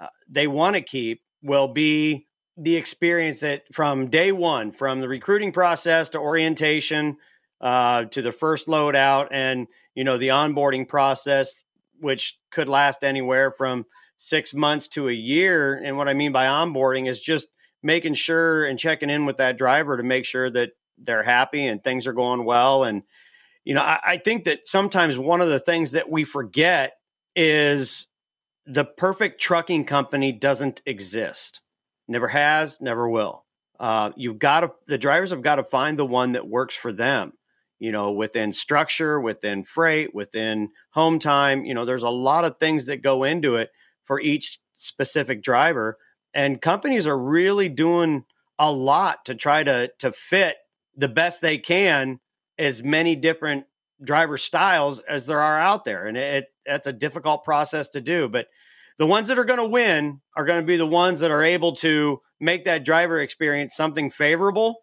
uh, 0.00 0.06
they 0.28 0.46
want 0.46 0.74
to 0.76 0.82
keep. 0.82 1.22
Will 1.42 1.68
be 1.68 2.28
the 2.56 2.76
experience 2.76 3.40
that 3.40 3.62
from 3.72 4.10
day 4.10 4.30
one, 4.30 4.70
from 4.72 5.00
the 5.00 5.08
recruiting 5.08 5.52
process 5.52 6.10
to 6.10 6.18
orientation 6.18 7.16
uh, 7.60 8.04
to 8.04 8.22
the 8.22 8.32
first 8.32 8.66
loadout 8.66 9.28
and 9.30 9.66
you 9.94 10.04
know 10.04 10.18
the 10.18 10.28
onboarding 10.28 10.88
process 10.88 11.62
which 12.00 12.38
could 12.50 12.68
last 12.68 13.04
anywhere 13.04 13.50
from 13.50 13.84
six 14.16 14.54
months 14.54 14.88
to 14.88 15.08
a 15.08 15.12
year 15.12 15.74
and 15.74 15.96
what 15.96 16.08
i 16.08 16.14
mean 16.14 16.32
by 16.32 16.46
onboarding 16.46 17.08
is 17.08 17.20
just 17.20 17.48
making 17.82 18.14
sure 18.14 18.64
and 18.64 18.78
checking 18.78 19.10
in 19.10 19.26
with 19.26 19.38
that 19.38 19.58
driver 19.58 19.96
to 19.96 20.02
make 20.02 20.24
sure 20.24 20.50
that 20.50 20.70
they're 20.98 21.22
happy 21.22 21.66
and 21.66 21.82
things 21.82 22.06
are 22.06 22.12
going 22.12 22.44
well. 22.44 22.84
And, 22.84 23.02
you 23.64 23.74
know, 23.74 23.82
I, 23.82 24.00
I 24.04 24.16
think 24.18 24.44
that 24.44 24.66
sometimes 24.66 25.18
one 25.18 25.40
of 25.40 25.48
the 25.48 25.60
things 25.60 25.92
that 25.92 26.10
we 26.10 26.24
forget 26.24 26.92
is 27.34 28.06
the 28.66 28.84
perfect 28.84 29.40
trucking 29.40 29.86
company 29.86 30.32
doesn't 30.32 30.82
exist. 30.84 31.60
Never 32.06 32.28
has, 32.28 32.80
never 32.80 33.08
will. 33.08 33.44
Uh, 33.78 34.10
you've 34.16 34.38
got 34.38 34.60
to, 34.60 34.72
the 34.86 34.98
drivers 34.98 35.30
have 35.30 35.42
got 35.42 35.56
to 35.56 35.64
find 35.64 35.98
the 35.98 36.04
one 36.04 36.32
that 36.32 36.46
works 36.46 36.74
for 36.74 36.92
them, 36.92 37.32
you 37.80 37.90
know, 37.90 38.12
within 38.12 38.52
structure, 38.52 39.18
within 39.18 39.64
freight, 39.64 40.14
within 40.14 40.68
home 40.90 41.18
time. 41.18 41.64
You 41.64 41.74
know, 41.74 41.86
there's 41.86 42.04
a 42.04 42.10
lot 42.10 42.44
of 42.44 42.58
things 42.58 42.84
that 42.86 43.02
go 43.02 43.24
into 43.24 43.56
it 43.56 43.70
for 44.04 44.20
each 44.20 44.60
specific 44.76 45.42
driver. 45.42 45.96
And 46.34 46.60
companies 46.60 47.06
are 47.06 47.18
really 47.18 47.68
doing 47.68 48.24
a 48.58 48.70
lot 48.70 49.24
to 49.24 49.34
try 49.34 49.64
to, 49.64 49.90
to 49.98 50.12
fit 50.12 50.56
the 50.94 51.08
best 51.08 51.40
they 51.40 51.56
can 51.56 52.20
as 52.58 52.82
many 52.82 53.16
different 53.16 53.64
driver 54.04 54.36
styles 54.36 55.00
as 55.08 55.24
there 55.24 55.40
are 55.40 55.58
out 55.58 55.84
there. 55.84 56.06
And 56.06 56.16
it, 56.16 56.46
that's 56.66 56.86
a 56.86 56.92
difficult 56.92 57.44
process 57.44 57.88
to 57.88 58.02
do. 58.02 58.28
But 58.28 58.46
the 58.98 59.06
ones 59.06 59.28
that 59.28 59.38
are 59.38 59.44
going 59.44 59.58
to 59.58 59.64
win 59.64 60.20
are 60.36 60.44
going 60.44 60.60
to 60.60 60.66
be 60.66 60.76
the 60.76 60.86
ones 60.86 61.20
that 61.20 61.30
are 61.30 61.42
able 61.42 61.76
to 61.76 62.20
make 62.38 62.66
that 62.66 62.84
driver 62.84 63.20
experience 63.20 63.74
something 63.74 64.10
favorable. 64.10 64.82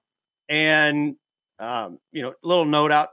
And, 0.49 1.17
um, 1.59 1.99
you 2.11 2.21
know, 2.21 2.33
little 2.43 2.65
note 2.65 2.91
out 2.91 3.09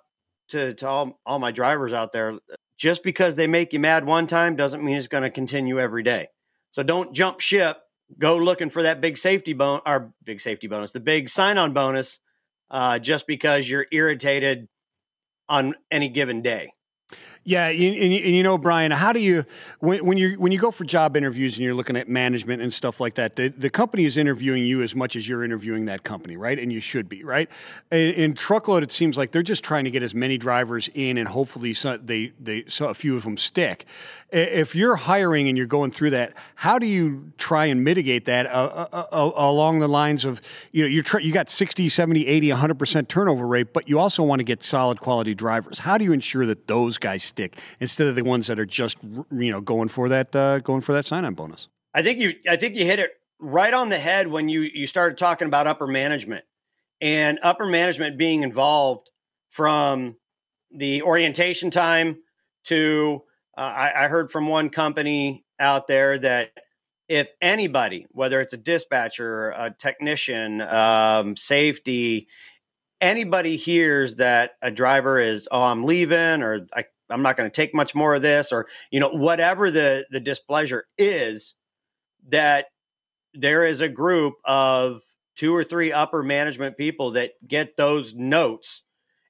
to, 0.51 0.75
to 0.75 0.89
all, 0.89 1.21
all 1.25 1.39
my 1.39 1.51
drivers 1.51 1.93
out 1.93 2.13
there 2.13 2.39
just 2.79 3.03
because 3.03 3.37
they 3.37 3.47
make 3.47 3.73
you 3.73 3.81
mad 3.81 4.05
one 4.05 4.27
time 4.27 4.57
doesn't 4.57 4.85
mean 4.85 4.97
it's 4.97 5.07
going 5.07 5.23
to 5.23 5.31
continue 5.31 5.79
every 5.79 6.03
day. 6.03 6.29
So 6.73 6.83
don't 6.83 7.15
jump 7.15 7.41
ship. 7.41 7.79
Go 8.19 8.37
looking 8.37 8.71
for 8.71 8.83
that 8.83 9.01
big 9.01 9.17
safety 9.17 9.53
bone 9.53 9.81
or 9.87 10.13
big 10.25 10.41
safety 10.41 10.67
bonus, 10.67 10.91
the 10.91 11.01
big 11.01 11.29
sign 11.29 11.57
on 11.57 11.73
bonus, 11.73 12.19
uh, 12.71 12.99
just 12.99 13.27
because 13.27 13.69
you're 13.69 13.87
irritated 13.91 14.69
on 15.49 15.75
any 15.91 16.09
given 16.09 16.43
day. 16.43 16.73
Yeah, 17.47 17.67
and, 17.67 17.95
and, 17.95 18.13
you 18.13 18.43
know, 18.43 18.57
Brian, 18.57 18.91
how 18.91 19.13
do 19.13 19.21
you 19.21 19.45
when, 19.81 20.05
when 20.05 20.17
you 20.17 20.41
when 20.41 20.51
you 20.51 20.59
go 20.59 20.71
for 20.71 20.85
job 20.85 21.15
interviews 21.15 21.57
and 21.57 21.65
you're 21.65 21.75
looking 21.75 21.95
at 21.95 22.09
management 22.09 22.63
and 22.63 22.73
stuff 22.73 23.01
like 23.01 23.17
that? 23.17 23.37
The, 23.37 23.49
the 23.51 23.69
company 23.69 24.07
is 24.07 24.17
interviewing 24.17 24.65
you 24.65 24.81
as 24.81 24.95
much 24.95 25.15
as 25.15 25.29
you're 25.29 25.45
interviewing 25.45 25.85
that 25.85 26.05
company, 26.05 26.39
right? 26.39 26.59
And 26.59 26.73
you 26.73 26.81
should 26.81 27.07
be, 27.07 27.23
right? 27.23 27.51
In, 27.93 28.15
in 28.15 28.35
truckload, 28.35 28.83
it 28.83 28.93
seems 28.93 29.19
like 29.19 29.31
they're 29.31 29.43
just 29.43 29.63
trying 29.63 29.85
to 29.85 29.91
get 29.91 30.03
as 30.03 30.15
many 30.15 30.39
drivers 30.39 30.89
in, 30.95 31.19
and 31.19 31.29
hopefully, 31.29 31.75
they 32.03 32.33
they 32.41 32.65
so 32.67 32.87
a 32.87 32.95
few 32.95 33.15
of 33.15 33.25
them 33.25 33.37
stick. 33.37 33.85
If 34.33 34.75
you're 34.75 34.97
hiring 34.97 35.49
and 35.49 35.57
you're 35.57 35.67
going 35.67 35.91
through 35.91 36.11
that, 36.11 36.33
how 36.57 36.79
do 36.79 36.87
you 36.87 37.31
try 37.37 37.67
and 37.67 37.85
mitigate 37.85 38.25
that 38.25 38.47
uh, 38.47 38.87
uh, 38.91 39.07
uh, 39.13 39.31
along 39.37 39.81
the 39.81 39.89
lines 39.89 40.25
of 40.25 40.41
you 40.73 40.83
know 40.83 40.89
you're 40.89 41.05
you 41.21 41.33
got 41.33 41.51
60, 41.51 41.91
70, 41.91 42.27
80, 42.27 42.51
100 42.51 42.79
percent 42.79 43.09
turnover 43.11 43.47
rate, 43.47 43.75
but 43.75 43.87
you 43.87 43.99
also 43.99 44.23
want 44.23 44.41
to 44.41 44.45
get 44.45 44.65
solid 44.65 44.99
quality 44.99 45.35
drivers. 45.35 45.79
How 45.79 45.99
do 45.99 46.05
you 46.05 46.13
ensure 46.15 46.47
that 46.47 46.67
those 46.67 46.97
guys 46.97 47.34
instead 47.81 48.07
of 48.07 48.15
the 48.15 48.23
ones 48.23 48.47
that 48.47 48.59
are 48.59 48.67
just 48.67 48.99
you 49.03 49.53
know 49.53 49.61
going 49.61 49.89
for 49.89 50.09
that 50.09 50.35
uh, 50.35 50.59
going 50.61 50.81
for 50.81 50.93
that 50.93 51.05
sign 51.05 51.25
on 51.25 51.35
bonus. 51.35 51.69
I 51.95 52.03
think 52.03 52.19
you 52.19 52.35
I 52.49 52.57
think 52.57 52.77
you 52.77 52.85
hit 52.85 52.99
it 52.99 53.11
right 53.39 53.73
on 53.73 53.89
the 53.89 53.99
head 53.99 54.29
when 54.29 54.49
you 54.49 54.61
you 54.63 54.87
started 54.87 55.19
talking 55.19 55.47
about 55.47 55.67
upper 55.67 55.87
management 55.87 56.45
and 57.01 57.39
upper 57.43 57.67
management 57.67 58.19
being 58.19 58.43
involved 58.43 59.11
from 59.51 60.17
the 60.71 61.03
orientation 61.03 61.71
time 61.71 62.19
to 62.65 63.23
uh, 63.57 63.61
I, 63.61 64.05
I 64.05 64.09
heard 64.09 64.33
from 64.33 64.49
one 64.49 64.71
company 64.71 65.45
out 65.61 65.87
there 65.87 66.19
that 66.19 66.51
if 67.09 67.29
anybody, 67.41 68.07
whether 68.11 68.41
it's 68.41 68.55
a 68.55 68.59
dispatcher, 68.59 69.51
a 69.51 69.71
technician, 69.71 70.61
um, 70.61 71.37
safety, 71.37 72.29
anybody 73.01 73.57
hears 73.57 74.17
that 74.17 74.53
a 74.63 74.71
driver 74.71 75.21
is, 75.21 75.47
oh, 75.51 75.63
I'm 75.63 75.85
leaving, 75.85 76.43
or 76.43 76.67
I 76.75 76.85
I'm 77.11 77.23
not 77.23 77.37
going 77.37 77.51
to 77.51 77.55
take 77.55 77.75
much 77.75 77.95
more 77.95 78.15
of 78.15 78.23
this, 78.23 78.53
or 78.53 78.67
you 78.91 79.01
know, 79.01 79.11
whatever 79.11 79.71
the 79.71 80.07
the 80.11 80.21
displeasure 80.21 80.87
is, 80.99 81.55
that 82.29 82.67
there 83.35 83.65
is 83.65 83.81
a 83.81 83.89
group 83.89 84.35
of 84.45 85.03
two 85.37 85.55
or 85.55 85.65
three 85.65 85.93
upper 85.93 86.23
management 86.23 86.77
people 86.77 87.13
that 87.13 87.33
get 87.47 87.77
those 87.77 88.15
notes 88.15 88.83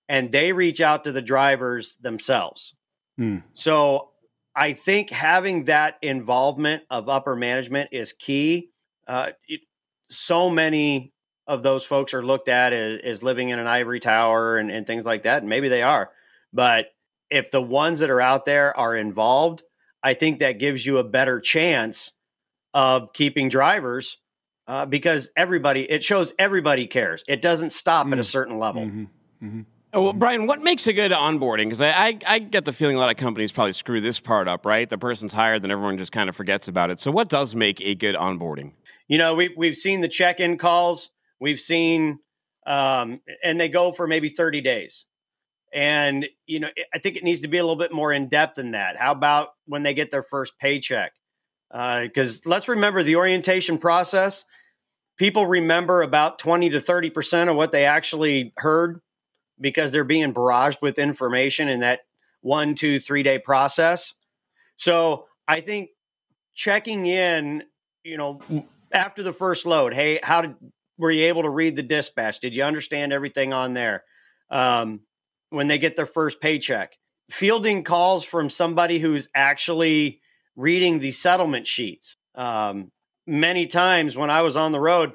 and 0.08 0.30
they 0.30 0.52
reach 0.52 0.80
out 0.80 1.04
to 1.04 1.12
the 1.12 1.22
drivers 1.22 1.96
themselves. 2.00 2.74
Hmm. 3.16 3.38
So 3.54 4.10
I 4.54 4.74
think 4.74 5.10
having 5.10 5.64
that 5.64 5.96
involvement 6.02 6.82
of 6.90 7.08
upper 7.08 7.34
management 7.34 7.90
is 7.92 8.12
key. 8.12 8.70
Uh, 9.08 9.30
it, 9.48 9.60
so 10.10 10.50
many 10.50 11.12
of 11.46 11.62
those 11.62 11.84
folks 11.84 12.14
are 12.14 12.24
looked 12.24 12.48
at 12.48 12.72
as, 12.72 13.00
as 13.02 13.22
living 13.22 13.50
in 13.50 13.58
an 13.58 13.66
ivory 13.66 14.00
tower 14.00 14.56
and, 14.56 14.70
and, 14.70 14.86
things 14.86 15.04
like 15.04 15.24
that. 15.24 15.42
And 15.42 15.48
maybe 15.48 15.68
they 15.68 15.82
are, 15.82 16.10
but 16.52 16.86
if 17.34 17.50
the 17.50 17.60
ones 17.60 17.98
that 17.98 18.10
are 18.10 18.20
out 18.20 18.44
there 18.44 18.76
are 18.76 18.94
involved, 18.94 19.64
I 20.02 20.14
think 20.14 20.38
that 20.38 20.60
gives 20.60 20.86
you 20.86 20.98
a 20.98 21.04
better 21.04 21.40
chance 21.40 22.12
of 22.72 23.12
keeping 23.12 23.48
drivers 23.48 24.18
uh, 24.68 24.86
because 24.86 25.28
everybody, 25.36 25.82
it 25.82 26.04
shows 26.04 26.32
everybody 26.38 26.86
cares. 26.86 27.24
It 27.26 27.42
doesn't 27.42 27.72
stop 27.72 28.04
mm-hmm. 28.04 28.12
at 28.12 28.18
a 28.20 28.22
mm. 28.22 28.26
certain 28.26 28.58
level. 28.60 28.82
Mm-hmm. 28.82 29.46
Mm-hmm. 29.46 29.60
Oh, 29.94 30.02
well, 30.02 30.12
Brian, 30.12 30.46
what 30.46 30.62
makes 30.62 30.86
a 30.86 30.92
good 30.92 31.10
onboarding? 31.10 31.64
Because 31.64 31.80
I, 31.80 31.90
I, 31.90 32.18
I, 32.26 32.38
get 32.40 32.64
the 32.64 32.72
feeling 32.72 32.96
a 32.96 32.98
lot 32.98 33.10
of 33.10 33.16
companies 33.16 33.52
probably 33.52 33.72
screw 33.72 34.00
this 34.00 34.18
part 34.18 34.48
up, 34.48 34.66
right? 34.66 34.88
The 34.88 34.98
person's 34.98 35.32
hired, 35.32 35.62
then 35.62 35.70
everyone 35.70 35.98
just 35.98 36.10
kind 36.12 36.28
of 36.28 36.34
forgets 36.34 36.66
about 36.66 36.90
it. 36.90 36.98
So, 36.98 37.12
what 37.12 37.28
does 37.28 37.54
make 37.54 37.80
a 37.80 37.94
good 37.94 38.16
onboarding? 38.16 38.72
You 39.06 39.18
know, 39.18 39.34
we, 39.34 39.54
we've 39.56 39.76
seen 39.76 40.00
the 40.00 40.08
check 40.08 40.40
in 40.40 40.58
calls, 40.58 41.10
we've 41.40 41.60
seen, 41.60 42.18
um, 42.66 43.20
and 43.44 43.60
they 43.60 43.68
go 43.68 43.92
for 43.92 44.08
maybe 44.08 44.30
30 44.30 44.62
days. 44.62 45.06
And, 45.74 46.28
you 46.46 46.60
know, 46.60 46.68
I 46.94 46.98
think 46.98 47.16
it 47.16 47.24
needs 47.24 47.40
to 47.40 47.48
be 47.48 47.58
a 47.58 47.62
little 47.62 47.76
bit 47.76 47.92
more 47.92 48.12
in 48.12 48.28
depth 48.28 48.54
than 48.54 48.70
that. 48.70 48.96
How 48.96 49.10
about 49.10 49.48
when 49.66 49.82
they 49.82 49.92
get 49.92 50.12
their 50.12 50.22
first 50.22 50.56
paycheck? 50.58 51.12
Because 51.68 52.36
uh, 52.36 52.40
let's 52.48 52.68
remember 52.68 53.02
the 53.02 53.16
orientation 53.16 53.78
process, 53.78 54.44
people 55.16 55.46
remember 55.46 56.02
about 56.02 56.38
20 56.38 56.70
to 56.70 56.80
30% 56.80 57.50
of 57.50 57.56
what 57.56 57.72
they 57.72 57.86
actually 57.86 58.52
heard 58.56 59.00
because 59.60 59.90
they're 59.90 60.04
being 60.04 60.32
barraged 60.32 60.80
with 60.80 60.98
information 60.98 61.68
in 61.68 61.80
that 61.80 62.00
one, 62.40 62.76
two, 62.76 63.00
three 63.00 63.24
day 63.24 63.40
process. 63.40 64.14
So 64.76 65.26
I 65.48 65.60
think 65.60 65.90
checking 66.54 67.06
in, 67.06 67.64
you 68.04 68.16
know, 68.16 68.40
after 68.92 69.24
the 69.24 69.32
first 69.32 69.66
load, 69.66 69.92
hey, 69.92 70.20
how 70.22 70.42
did 70.42 70.54
were 70.98 71.10
you 71.10 71.26
able 71.26 71.42
to 71.42 71.50
read 71.50 71.74
the 71.74 71.82
dispatch? 71.82 72.38
Did 72.38 72.54
you 72.54 72.62
understand 72.62 73.12
everything 73.12 73.52
on 73.52 73.74
there? 73.74 74.04
Um, 74.50 75.00
when 75.54 75.68
they 75.68 75.78
get 75.78 75.96
their 75.96 76.06
first 76.06 76.40
paycheck. 76.40 76.96
Fielding 77.30 77.84
calls 77.84 78.24
from 78.24 78.50
somebody 78.50 78.98
who's 78.98 79.28
actually 79.34 80.20
reading 80.56 80.98
the 80.98 81.12
settlement 81.12 81.66
sheets. 81.66 82.16
Um, 82.34 82.90
many 83.26 83.66
times 83.66 84.16
when 84.16 84.30
I 84.30 84.42
was 84.42 84.56
on 84.56 84.72
the 84.72 84.80
road, 84.80 85.12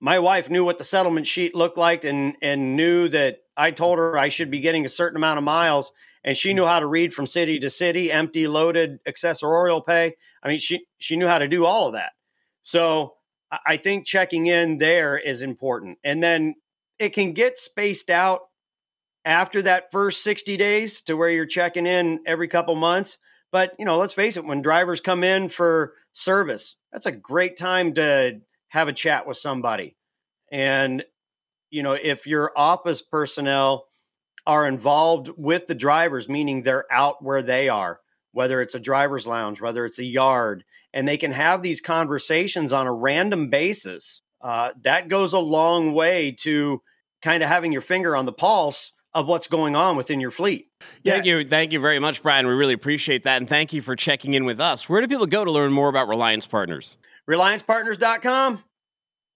my 0.00 0.18
wife 0.18 0.50
knew 0.50 0.64
what 0.64 0.78
the 0.78 0.84
settlement 0.84 1.26
sheet 1.26 1.54
looked 1.54 1.78
like 1.78 2.04
and 2.04 2.36
and 2.42 2.76
knew 2.76 3.08
that 3.08 3.38
I 3.56 3.70
told 3.70 3.98
her 3.98 4.16
I 4.18 4.28
should 4.28 4.50
be 4.50 4.60
getting 4.60 4.84
a 4.84 4.88
certain 4.90 5.16
amount 5.16 5.38
of 5.38 5.44
miles, 5.44 5.90
and 6.22 6.36
she 6.36 6.52
knew 6.52 6.66
how 6.66 6.80
to 6.80 6.86
read 6.86 7.12
from 7.12 7.26
city 7.26 7.58
to 7.60 7.70
city, 7.70 8.12
empty, 8.12 8.46
loaded, 8.46 9.00
accessorial 9.04 9.84
pay. 9.84 10.14
I 10.42 10.48
mean, 10.48 10.58
she 10.58 10.86
she 10.98 11.16
knew 11.16 11.26
how 11.26 11.38
to 11.38 11.48
do 11.48 11.64
all 11.64 11.88
of 11.88 11.94
that. 11.94 12.12
So 12.62 13.14
I 13.66 13.78
think 13.78 14.06
checking 14.06 14.46
in 14.46 14.78
there 14.78 15.18
is 15.18 15.42
important, 15.42 15.98
and 16.04 16.22
then 16.22 16.54
it 16.98 17.10
can 17.10 17.32
get 17.32 17.58
spaced 17.58 18.10
out 18.10 18.42
after 19.24 19.62
that 19.62 19.90
first 19.90 20.22
60 20.22 20.56
days 20.56 21.02
to 21.02 21.16
where 21.16 21.30
you're 21.30 21.46
checking 21.46 21.86
in 21.86 22.20
every 22.26 22.48
couple 22.48 22.74
months. 22.74 23.18
But, 23.50 23.72
you 23.78 23.84
know, 23.84 23.98
let's 23.98 24.14
face 24.14 24.36
it, 24.36 24.44
when 24.44 24.62
drivers 24.62 25.00
come 25.00 25.24
in 25.24 25.48
for 25.48 25.94
service, 26.12 26.76
that's 26.92 27.06
a 27.06 27.12
great 27.12 27.56
time 27.56 27.94
to 27.94 28.40
have 28.68 28.88
a 28.88 28.92
chat 28.92 29.26
with 29.26 29.36
somebody. 29.36 29.96
And, 30.52 31.04
you 31.70 31.82
know, 31.82 31.92
if 31.92 32.26
your 32.26 32.52
office 32.56 33.02
personnel 33.02 33.86
are 34.46 34.66
involved 34.66 35.30
with 35.36 35.66
the 35.66 35.74
drivers, 35.74 36.28
meaning 36.28 36.62
they're 36.62 36.90
out 36.90 37.22
where 37.22 37.42
they 37.42 37.68
are, 37.68 38.00
whether 38.32 38.62
it's 38.62 38.74
a 38.74 38.80
driver's 38.80 39.26
lounge, 39.26 39.60
whether 39.60 39.84
it's 39.84 39.98
a 39.98 40.04
yard, 40.04 40.64
and 40.94 41.06
they 41.06 41.18
can 41.18 41.32
have 41.32 41.62
these 41.62 41.80
conversations 41.80 42.72
on 42.72 42.86
a 42.86 42.92
random 42.92 43.50
basis, 43.50 44.22
uh, 44.42 44.70
that 44.82 45.08
goes 45.08 45.32
a 45.32 45.38
long 45.38 45.92
way 45.92 46.32
to 46.32 46.80
kind 47.22 47.42
of 47.42 47.48
having 47.48 47.72
your 47.72 47.82
finger 47.82 48.16
on 48.16 48.24
the 48.26 48.32
pulse 48.32 48.92
of 49.14 49.26
what's 49.26 49.46
going 49.46 49.74
on 49.74 49.96
within 49.96 50.20
your 50.20 50.30
fleet. 50.30 50.68
Yeah. 51.02 51.14
Thank 51.14 51.26
you. 51.26 51.48
Thank 51.48 51.72
you 51.72 51.80
very 51.80 51.98
much, 51.98 52.22
Brian. 52.22 52.46
We 52.46 52.52
really 52.52 52.74
appreciate 52.74 53.24
that. 53.24 53.38
And 53.38 53.48
thank 53.48 53.72
you 53.72 53.82
for 53.82 53.96
checking 53.96 54.34
in 54.34 54.44
with 54.44 54.60
us. 54.60 54.88
Where 54.88 55.00
do 55.00 55.08
people 55.08 55.26
go 55.26 55.44
to 55.44 55.50
learn 55.50 55.72
more 55.72 55.88
about 55.88 56.08
Reliance 56.08 56.46
Partners? 56.46 56.96
ReliancePartners.com. 57.28 58.62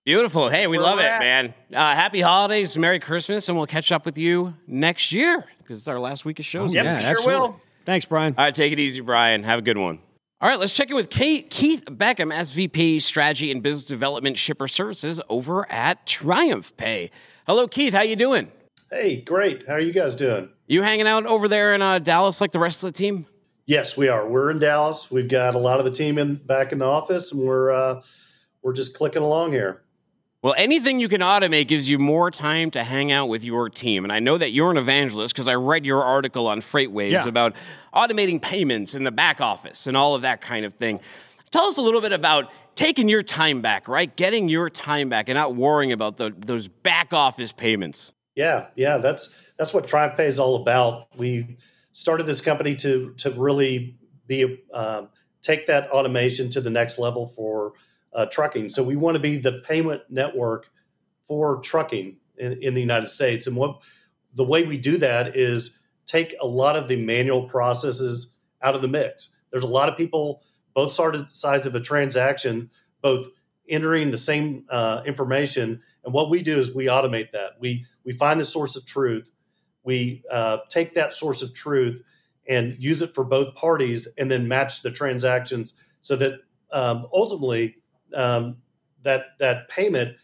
Beautiful. 0.05 0.49
Hey, 0.49 0.67
we 0.67 0.79
love 0.79 0.99
it, 0.99 1.05
at. 1.05 1.21
man. 1.21 1.55
Uh, 1.73 1.95
happy 1.95 2.21
holidays, 2.21 2.77
Merry 2.77 2.99
Christmas, 2.99 3.49
and 3.49 3.57
we'll 3.57 3.69
catch 3.69 3.93
up 3.93 4.05
with 4.05 4.19
you 4.19 4.55
next 4.67 5.13
year 5.13 5.45
because 5.59 5.79
it's 5.79 5.87
our 5.87 6.01
last 6.01 6.25
week 6.25 6.41
of 6.41 6.45
shows. 6.45 6.71
Oh, 6.71 6.75
yep, 6.75 6.85
yeah, 6.85 6.99
sure 6.99 7.11
absolutely. 7.11 7.41
will. 7.41 7.61
Thanks, 7.87 8.05
Brian. 8.07 8.35
All 8.37 8.45
right, 8.45 8.55
take 8.55 8.73
it 8.73 8.81
easy, 8.81 9.01
Brian. 9.01 9.45
Have 9.45 9.61
a 9.61 9.63
good 9.63 9.79
one. 9.79 10.01
All 10.41 10.49
right, 10.49 10.59
let's 10.59 10.73
check 10.73 10.91
in 10.91 10.97
with 10.97 11.09
Kate, 11.09 11.51
Keith 11.51 11.85
Beckman, 11.89 12.31
SVP 12.31 13.01
Strategy 13.01 13.53
and 13.53 13.63
Business 13.63 13.85
Development 13.85 14.37
Shipper 14.37 14.67
Services 14.67 15.21
over 15.29 15.71
at 15.71 16.05
Triumph 16.05 16.77
Pay. 16.77 17.13
Hello, 17.47 17.69
Keith. 17.69 17.95
How 17.95 18.03
you 18.03 18.17
doing? 18.17 18.51
Hey, 18.93 19.23
great. 19.23 19.67
How 19.67 19.73
are 19.75 19.81
you 19.81 19.93
guys 19.93 20.15
doing? 20.15 20.51
You 20.67 20.83
hanging 20.83 21.07
out 21.07 21.25
over 21.25 21.49
there 21.49 21.75
in 21.75 21.81
uh, 21.81 21.99
Dallas 21.99 22.43
like 22.43 22.53
the 22.53 22.59
rest 22.59 22.85
of 22.85 22.93
the 22.93 22.99
team? 22.99 23.25
Yes, 23.65 23.97
we 23.97 24.09
are. 24.09 24.29
We're 24.29 24.51
in 24.51 24.59
Dallas. 24.59 25.11
We've 25.11 25.29
got 25.29 25.55
a 25.55 25.59
lot 25.59 25.79
of 25.79 25.87
the 25.87 25.91
team 25.91 26.19
in 26.19 26.35
back 26.35 26.73
in 26.73 26.79
the 26.79 26.85
office, 26.85 27.33
and 27.33 27.41
we're 27.41 27.71
uh, 27.71 28.03
we're 28.61 28.75
just 28.75 28.95
clicking 28.95 29.23
along 29.23 29.53
here. 29.53 29.81
Well, 30.43 30.55
anything 30.59 31.01
you 31.01 31.09
can 31.09 31.23
automate 31.23 31.69
gives 31.69 31.89
you 31.89 31.99
more 31.99 32.31
time 32.31 32.71
to 32.73 32.85
hang 32.85 33.13
out 33.13 33.31
with 33.31 33.45
your 33.45 33.71
team. 33.71 34.05
And 34.05 34.13
I 34.13 34.19
know 34.19 34.37
that 34.37 34.51
you're 34.53 34.71
an 34.71 34.77
evangelist 34.77 35.33
because 35.35 35.49
I 35.49 35.55
read 35.55 35.87
your 35.87 36.05
article 36.05 36.47
on 36.49 36.61
FreightWaves 36.61 37.13
Yeah. 37.13 37.29
about 37.29 37.55
automating 37.95 38.43
payments 38.43 38.93
in 38.95 39.05
the 39.05 39.13
back 39.13 39.41
office 39.41 39.87
and 39.87 39.97
all 39.97 40.15
of 40.17 40.23
that 40.23 40.43
kind 40.43 40.67
of 40.67 40.75
thing. 40.75 41.01
Tell 41.51 41.65
us 41.67 41.79
a 41.79 41.83
little 41.83 42.01
bit 42.01 42.13
about 42.13 42.51
taking 42.75 43.09
your 43.09 43.23
time 43.23 43.63
back, 43.63 43.89
right? 43.89 44.15
Getting 44.17 44.49
your 44.49 44.69
time 44.69 45.09
back 45.09 45.29
and 45.29 45.37
not 45.37 45.55
worrying 45.55 45.93
about 45.93 46.17
the, 46.19 46.35
those 46.37 46.67
back 46.67 47.13
office 47.13 47.53
payments. 47.53 48.13
Yeah, 48.35 48.69
yeah. 48.77 48.99
That's 48.99 49.35
that's 49.59 49.75
what 49.75 49.87
Triumph 49.87 50.19
is 50.21 50.39
all 50.39 50.57
about. 50.57 51.17
We 51.17 51.59
started 51.93 52.25
this 52.25 52.41
company 52.41 52.75
to 52.77 53.15
to 53.19 53.31
really 53.31 53.99
be 54.27 54.63
um, 54.73 55.09
take 55.43 55.67
that 55.67 55.91
automation 55.91 56.51
to 56.51 56.61
the 56.61 56.71
next 56.71 56.99
level 56.99 57.27
for 57.27 57.73
uh, 58.15 58.27
trucking. 58.27 58.71
So 58.71 58.83
we 58.83 58.97
want 58.97 59.17
to 59.17 59.21
be 59.21 59.37
the 59.37 59.63
payment 59.67 60.03
network 60.09 60.71
for 61.27 61.61
trucking 61.61 62.17
in, 62.37 62.63
in 62.63 62.75
the 62.75 62.81
United 62.81 63.09
States. 63.09 63.47
And 63.47 63.57
what 63.57 63.83
the 64.35 64.45
way 64.45 64.65
we 64.65 64.79
do 64.79 64.99
that 64.99 65.37
is 65.37 65.79
take 66.07 66.35
a 66.41 66.47
lot 66.47 66.77
of 66.77 66.89
the 66.89 66.97
manual 66.97 67.49
processes 67.49 68.33
out 68.63 68.75
of 68.75 68.83
the 68.83 68.89
mix. 68.89 69.31
There's 69.51 69.65
a 69.65 69.69
lot 69.69 69.89
of 69.89 69.97
people 69.97 70.43
both 70.75 70.93
side- 70.93 71.29
sides 71.29 71.67
of 71.67 71.75
a 71.75 71.81
transaction, 71.81 72.71
both 73.03 73.29
entering 73.69 74.11
the 74.11 74.19
same 74.19 74.65
uh, 74.71 75.03
information. 75.07 75.81
And 76.05 76.13
what 76.13 76.31
we 76.31 76.43
do 76.43 76.59
is 76.59 76.75
we 76.75 76.87
automate 76.87 77.33
that. 77.33 77.53
We 77.61 77.85
we 78.05 78.13
find 78.13 78.39
the 78.41 78.45
source 78.45 78.77
of 78.77 78.85
truth. 78.85 79.31
We 79.85 80.23
uh, 80.31 80.59
take 80.69 80.95
that 80.95 81.15
source 81.15 81.43
of 81.43 81.55
truth 81.55 82.03
and 82.49 82.77
use 82.79 83.03
it 83.03 83.15
for 83.15 83.25
both 83.25 83.55
parties, 83.55 84.09
and 84.19 84.31
then 84.31 84.49
match 84.49 84.83
the 84.83 84.91
transactions 84.91 85.75
so 86.03 86.17
that 86.17 86.41
um, 86.73 87.07
ultimately 87.13 87.77
um, 88.15 88.57
that 89.03 89.39
that 89.39 89.69
payment 89.69 90.17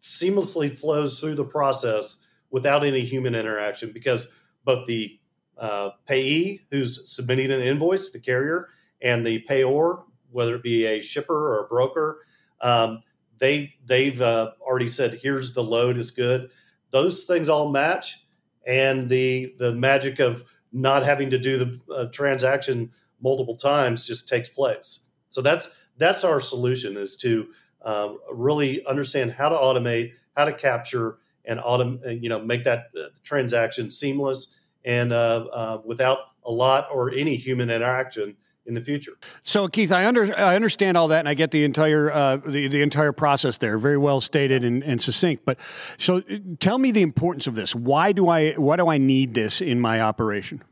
seamlessly 0.00 0.76
flows 0.76 1.18
through 1.18 1.34
the 1.34 1.44
process 1.44 2.24
without 2.50 2.84
any 2.84 3.00
human 3.00 3.34
interaction 3.34 3.90
because 3.92 4.28
both 4.64 4.86
the 4.86 5.18
uh, 5.58 5.90
payee 6.06 6.60
who's 6.70 7.10
submitting 7.10 7.50
an 7.50 7.60
invoice, 7.60 8.10
the 8.10 8.20
carrier, 8.20 8.68
and 9.00 9.26
the 9.26 9.44
payor, 9.48 10.02
whether 10.30 10.56
it 10.56 10.62
be 10.62 10.84
a 10.84 11.00
shipper 11.00 11.54
or 11.54 11.64
a 11.64 11.68
broker, 11.68 12.20
um, 12.60 13.02
they 13.38 13.74
they've 13.84 14.20
uh, 14.20 14.52
already 14.60 14.88
said 14.88 15.18
here's 15.22 15.54
the 15.54 15.62
load 15.62 15.96
is 15.98 16.10
good. 16.10 16.50
Those 16.90 17.24
things 17.24 17.48
all 17.48 17.70
match, 17.70 18.24
and 18.66 19.08
the 19.08 19.54
the 19.58 19.74
magic 19.74 20.18
of 20.20 20.44
not 20.72 21.04
having 21.04 21.30
to 21.30 21.38
do 21.38 21.58
the 21.58 21.94
uh, 21.94 22.06
transaction 22.06 22.90
multiple 23.20 23.56
times 23.56 24.06
just 24.06 24.28
takes 24.28 24.48
place. 24.48 25.00
So 25.30 25.42
that's 25.42 25.70
that's 25.98 26.24
our 26.24 26.40
solution 26.40 26.96
is 26.96 27.16
to 27.18 27.48
um, 27.84 28.18
really 28.32 28.84
understand 28.86 29.32
how 29.32 29.48
to 29.48 29.56
automate, 29.56 30.12
how 30.36 30.44
to 30.44 30.52
capture, 30.52 31.18
and 31.44 31.60
autom- 31.60 32.22
you 32.22 32.28
know 32.28 32.40
make 32.40 32.64
that 32.64 32.90
uh, 32.98 33.08
transaction 33.22 33.90
seamless 33.90 34.48
and 34.84 35.12
uh, 35.12 35.46
uh, 35.52 35.80
without 35.84 36.18
a 36.44 36.50
lot 36.50 36.88
or 36.92 37.10
any 37.10 37.36
human 37.36 37.70
interaction 37.70 38.36
in 38.66 38.74
the 38.74 38.80
future. 38.80 39.12
So, 39.42 39.68
Keith, 39.68 39.92
I 39.92 40.06
under 40.06 40.38
I 40.38 40.56
understand 40.56 40.96
all 40.96 41.08
that, 41.08 41.20
and 41.20 41.28
I 41.28 41.34
get 41.34 41.50
the 41.50 41.64
entire 41.64 42.10
uh, 42.10 42.36
the 42.38 42.68
the 42.68 42.82
entire 42.82 43.12
process 43.12 43.58
there. 43.58 43.78
Very 43.78 43.98
well 43.98 44.20
stated 44.20 44.64
and, 44.64 44.82
and 44.82 45.00
succinct. 45.00 45.44
But 45.44 45.58
so, 45.98 46.22
tell 46.60 46.78
me 46.78 46.90
the 46.90 47.02
importance 47.02 47.46
of 47.46 47.54
this. 47.54 47.74
Why 47.74 48.12
do 48.12 48.28
I 48.28 48.52
why 48.52 48.76
do 48.76 48.88
I 48.88 48.98
need 48.98 49.34
this 49.34 49.60
in 49.60 49.80
my 49.80 50.00
operation? 50.00 50.62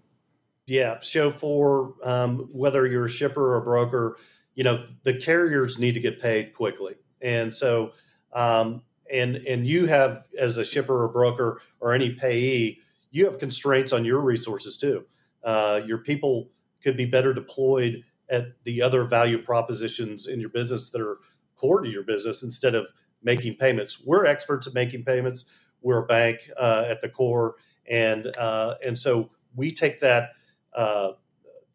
Yeah, 0.67 0.99
so 1.03 1.31
for 1.31 1.95
um, 2.05 2.49
whether 2.53 2.87
you're 2.87 3.07
a 3.07 3.11
shipper 3.11 3.55
or 3.55 3.57
a 3.57 3.63
broker, 3.63 4.17
you 4.55 4.65
know 4.65 4.87
the 5.03 5.15
carriers 5.15 5.79
need 5.79 5.93
to 5.93 6.01
get 6.01 6.21
paid 6.21 6.55
quickly, 6.55 6.95
and 7.21 7.55
so 7.55 7.93
um, 8.33 8.83
and 9.13 9.37
and 9.37 9.67
you 9.67 9.87
have 9.87 10.25
as 10.39 10.57
a 10.57 10.65
shipper 10.65 11.05
or 11.05 11.09
broker 11.09 11.61
or 11.81 11.93
any 11.93 12.11
payee, 12.11 12.79
you 13.11 13.27
have 13.27 13.39
constraints 13.39 13.93
on 13.93 14.05
your 14.05 14.21
resources 14.21 14.77
too. 14.77 15.05
Uh, 15.45 15.81
your 15.85 15.99
people 15.99 16.49
could 16.83 16.97
be 16.97 17.05
better 17.07 17.33
deployed 17.33 18.03
at 18.31 18.47
the 18.65 18.83
other 18.83 19.05
value 19.05 19.41
propositions 19.41 20.27
in 20.27 20.41
your 20.41 20.49
business 20.51 20.91
that 20.91 21.01
are 21.01 21.19
core 21.57 21.83
to 21.83 21.89
your 21.89 22.03
business 22.03 22.43
instead 22.43 22.75
of 22.75 22.87
making 23.23 23.55
payments. 23.57 24.01
We're 24.05 24.25
experts 24.27 24.67
at 24.67 24.75
making 24.75 25.05
payments. 25.05 25.45
We're 25.81 26.05
a 26.05 26.07
bank 26.07 26.39
uh, 26.57 26.87
at 26.89 27.01
the 27.01 27.09
core, 27.09 27.57
and 27.91 28.27
uh, 28.37 28.77
and 28.85 28.99
so 28.99 29.31
we 29.55 29.71
take 29.71 30.01
that 30.01 30.31
uh, 30.75 31.13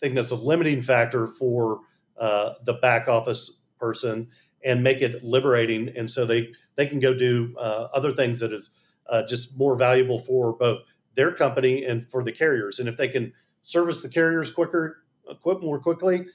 thing 0.02 0.16
that's 0.16 0.32
a 0.32 0.36
limiting 0.36 0.82
factor 0.82 1.28
for 1.28 1.82
uh, 2.18 2.54
the 2.64 2.74
back 2.74 3.08
office 3.08 3.60
person 3.80 4.30
and 4.64 4.84
make 4.84 5.02
it 5.02 5.24
liberating, 5.24 5.90
and 5.96 6.10
so 6.10 6.26
they 6.26 6.50
they 6.76 6.88
can 6.88 7.00
go 7.00 7.14
do 7.14 7.56
uh, 7.60 7.88
other 7.94 8.12
things 8.12 8.40
that 8.40 8.54
is 8.54 8.70
uh, 9.10 9.24
just 9.24 9.58
more 9.58 9.76
valuable 9.76 10.20
for 10.20 10.54
both 10.54 10.84
their 11.16 11.34
company 11.34 11.84
and 11.84 12.10
for 12.10 12.24
the 12.24 12.32
carriers. 12.32 12.80
And 12.80 12.88
if 12.88 12.98
they 12.98 13.08
can 13.08 13.34
service 13.68 14.02
the 14.02 14.08
carriers 14.08 14.50
quicker, 14.50 15.04
equip 15.30 15.62
more 15.62 15.78
quickly, 15.78 16.26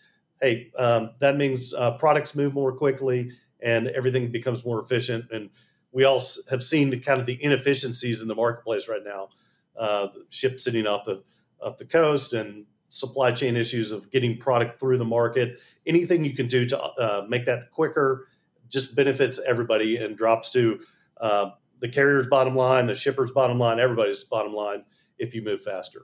hey, 0.43 0.71
um, 0.77 1.13
that 1.19 1.39
means 1.39 1.73
uh, 1.73 1.93
products 1.93 2.35
move 2.35 2.53
more 2.53 2.73
quickly 2.73 3.31
and 3.61 3.89
everything 3.89 4.31
becomes 4.31 4.67
more 4.67 4.79
efficient. 4.81 5.25
And 5.33 5.49
we 5.93 6.05
all 6.05 6.23
have 6.51 6.63
seen 6.63 7.01
kind 7.01 7.21
of 7.21 7.25
the 7.25 7.43
inefficiencies 7.43 8.21
in 8.21 8.29
the 8.29 8.35
marketplace 8.35 8.87
right 8.87 9.03
now. 9.03 9.31
Uh, 9.79 10.09
ships 10.29 10.65
sitting 10.65 10.87
off 10.87 11.07
the 11.07 11.23
off 11.63 11.79
the 11.79 11.87
coast 11.87 12.35
and 12.35 12.67
supply 12.91 13.33
chain 13.33 13.57
issues 13.57 13.93
of 13.93 14.11
getting 14.11 14.37
product 14.37 14.79
through 14.79 14.99
the 14.99 15.05
market. 15.05 15.59
Anything 15.87 16.27
you 16.27 16.35
can 16.35 16.49
do 16.49 16.67
to 16.67 16.79
uh, 16.79 17.25
make 17.27 17.47
that 17.47 17.71
quicker 17.71 18.29
just 18.69 18.95
benefits 18.95 19.41
everybody 19.47 19.97
and 19.97 20.19
drops 20.19 20.51
to 20.51 20.81
uh, 21.19 21.51
the 21.81 21.89
carrier's 21.89 22.27
bottom 22.27 22.55
line, 22.55 22.87
the 22.87 22.95
shipper's 22.95 23.31
bottom 23.31 23.59
line, 23.59 23.81
everybody's 23.81 24.23
bottom 24.25 24.53
line 24.53 24.85
if 25.17 25.35
you 25.35 25.41
move 25.41 25.63
faster. 25.63 26.03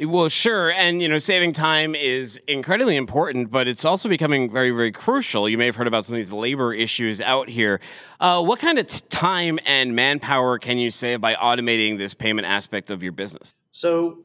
Well, 0.00 0.28
sure. 0.28 0.72
And, 0.72 1.00
you 1.00 1.08
know, 1.08 1.18
saving 1.18 1.52
time 1.52 1.94
is 1.94 2.36
incredibly 2.48 2.96
important, 2.96 3.52
but 3.52 3.68
it's 3.68 3.84
also 3.84 4.08
becoming 4.08 4.50
very, 4.50 4.72
very 4.72 4.90
crucial. 4.90 5.48
You 5.48 5.56
may 5.56 5.66
have 5.66 5.76
heard 5.76 5.86
about 5.86 6.04
some 6.04 6.16
of 6.16 6.18
these 6.18 6.32
labor 6.32 6.74
issues 6.74 7.20
out 7.20 7.48
here. 7.48 7.80
Uh, 8.18 8.42
what 8.42 8.58
kind 8.58 8.80
of 8.80 8.88
t- 8.88 9.00
time 9.08 9.60
and 9.64 9.94
manpower 9.94 10.58
can 10.58 10.78
you 10.78 10.90
save 10.90 11.20
by 11.20 11.36
automating 11.36 11.96
this 11.96 12.12
payment 12.12 12.44
aspect 12.44 12.90
of 12.90 13.04
your 13.04 13.12
business? 13.12 13.52
So, 13.70 14.24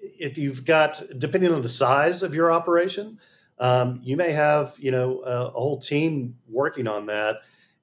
if 0.00 0.36
you've 0.36 0.66
got, 0.66 1.02
depending 1.16 1.54
on 1.54 1.62
the 1.62 1.68
size 1.70 2.22
of 2.22 2.34
your 2.34 2.52
operation, 2.52 3.18
um, 3.58 4.00
you 4.02 4.16
may 4.16 4.32
have, 4.32 4.74
you 4.78 4.90
know, 4.90 5.22
a, 5.24 5.46
a 5.46 5.50
whole 5.50 5.78
team 5.78 6.36
working 6.48 6.86
on 6.86 7.06
that. 7.06 7.36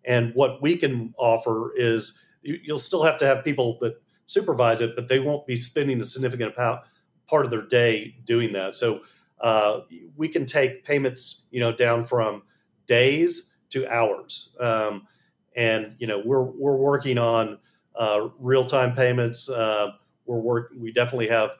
And 0.05 0.31
what 0.35 0.61
we 0.61 0.77
can 0.77 1.15
offer 1.17 1.73
is 1.75 2.19
you, 2.43 2.59
you'll 2.63 2.79
still 2.79 3.03
have 3.03 3.17
to 3.17 3.25
have 3.25 3.43
people 3.43 3.79
that 3.81 3.99
supervise 4.27 4.81
it, 4.81 4.95
but 4.95 5.07
they 5.07 5.19
won't 5.19 5.47
be 5.47 5.55
spending 5.55 5.99
a 5.99 6.05
significant 6.05 6.55
amount, 6.55 6.81
part 7.27 7.45
of 7.45 7.51
their 7.51 7.65
day 7.65 8.15
doing 8.25 8.53
that. 8.53 8.75
So 8.75 9.01
uh, 9.39 9.81
we 10.15 10.27
can 10.27 10.45
take 10.45 10.85
payments, 10.85 11.45
you 11.51 11.59
know, 11.59 11.71
down 11.71 12.05
from 12.05 12.43
days 12.87 13.51
to 13.69 13.91
hours. 13.91 14.55
Um, 14.59 15.07
and 15.55 15.95
you 15.99 16.07
know, 16.07 16.21
we're 16.23 16.43
we're 16.43 16.75
working 16.75 17.17
on 17.17 17.59
uh, 17.97 18.29
real 18.39 18.65
time 18.65 18.93
payments. 18.93 19.49
Uh, 19.49 19.91
we're 20.25 20.39
work. 20.39 20.73
We 20.77 20.91
definitely 20.91 21.29
have 21.29 21.51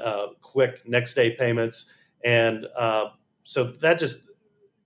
uh, 0.00 0.28
quick 0.42 0.86
next 0.86 1.14
day 1.14 1.34
payments, 1.34 1.90
and 2.24 2.66
uh, 2.76 3.06
so 3.44 3.64
that 3.64 3.98
just 3.98 4.28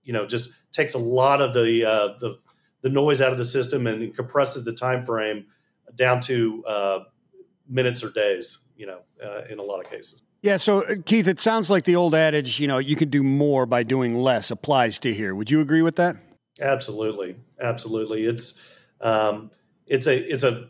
you 0.03 0.13
know 0.13 0.25
just 0.25 0.51
takes 0.71 0.93
a 0.93 0.99
lot 0.99 1.41
of 1.41 1.53
the 1.53 1.85
uh, 1.85 2.07
the 2.19 2.39
the 2.81 2.89
noise 2.89 3.21
out 3.21 3.31
of 3.31 3.37
the 3.37 3.45
system 3.45 3.87
and 3.87 4.15
compresses 4.15 4.63
the 4.63 4.73
time 4.73 5.03
frame 5.03 5.45
down 5.95 6.21
to 6.21 6.63
minutes 7.67 8.03
or 8.03 8.11
days. 8.11 8.62
You 8.75 8.87
know, 8.87 8.99
uh, 9.23 9.41
in 9.49 9.59
a 9.59 9.61
lot 9.61 9.79
of 9.79 9.89
cases. 9.89 10.23
Yeah. 10.41 10.57
So, 10.57 10.81
uh, 10.81 10.95
Keith, 11.05 11.27
it 11.27 11.39
sounds 11.39 11.69
like 11.69 11.85
the 11.85 11.95
old 11.95 12.15
adage, 12.15 12.59
you 12.59 12.67
know, 12.67 12.77
you 12.77 12.95
can 12.95 13.09
do 13.09 13.23
more 13.23 13.65
by 13.65 13.83
doing 13.83 14.17
less 14.17 14.51
applies 14.51 14.99
to 14.99 15.13
here. 15.13 15.35
Would 15.35 15.49
you 15.49 15.61
agree 15.61 15.81
with 15.81 15.95
that? 15.95 16.17
Absolutely, 16.59 17.35
absolutely. 17.61 18.25
It's 18.25 18.59
um, 19.01 19.51
it's 19.87 20.07
a 20.07 20.17
it's 20.17 20.43
a 20.43 20.67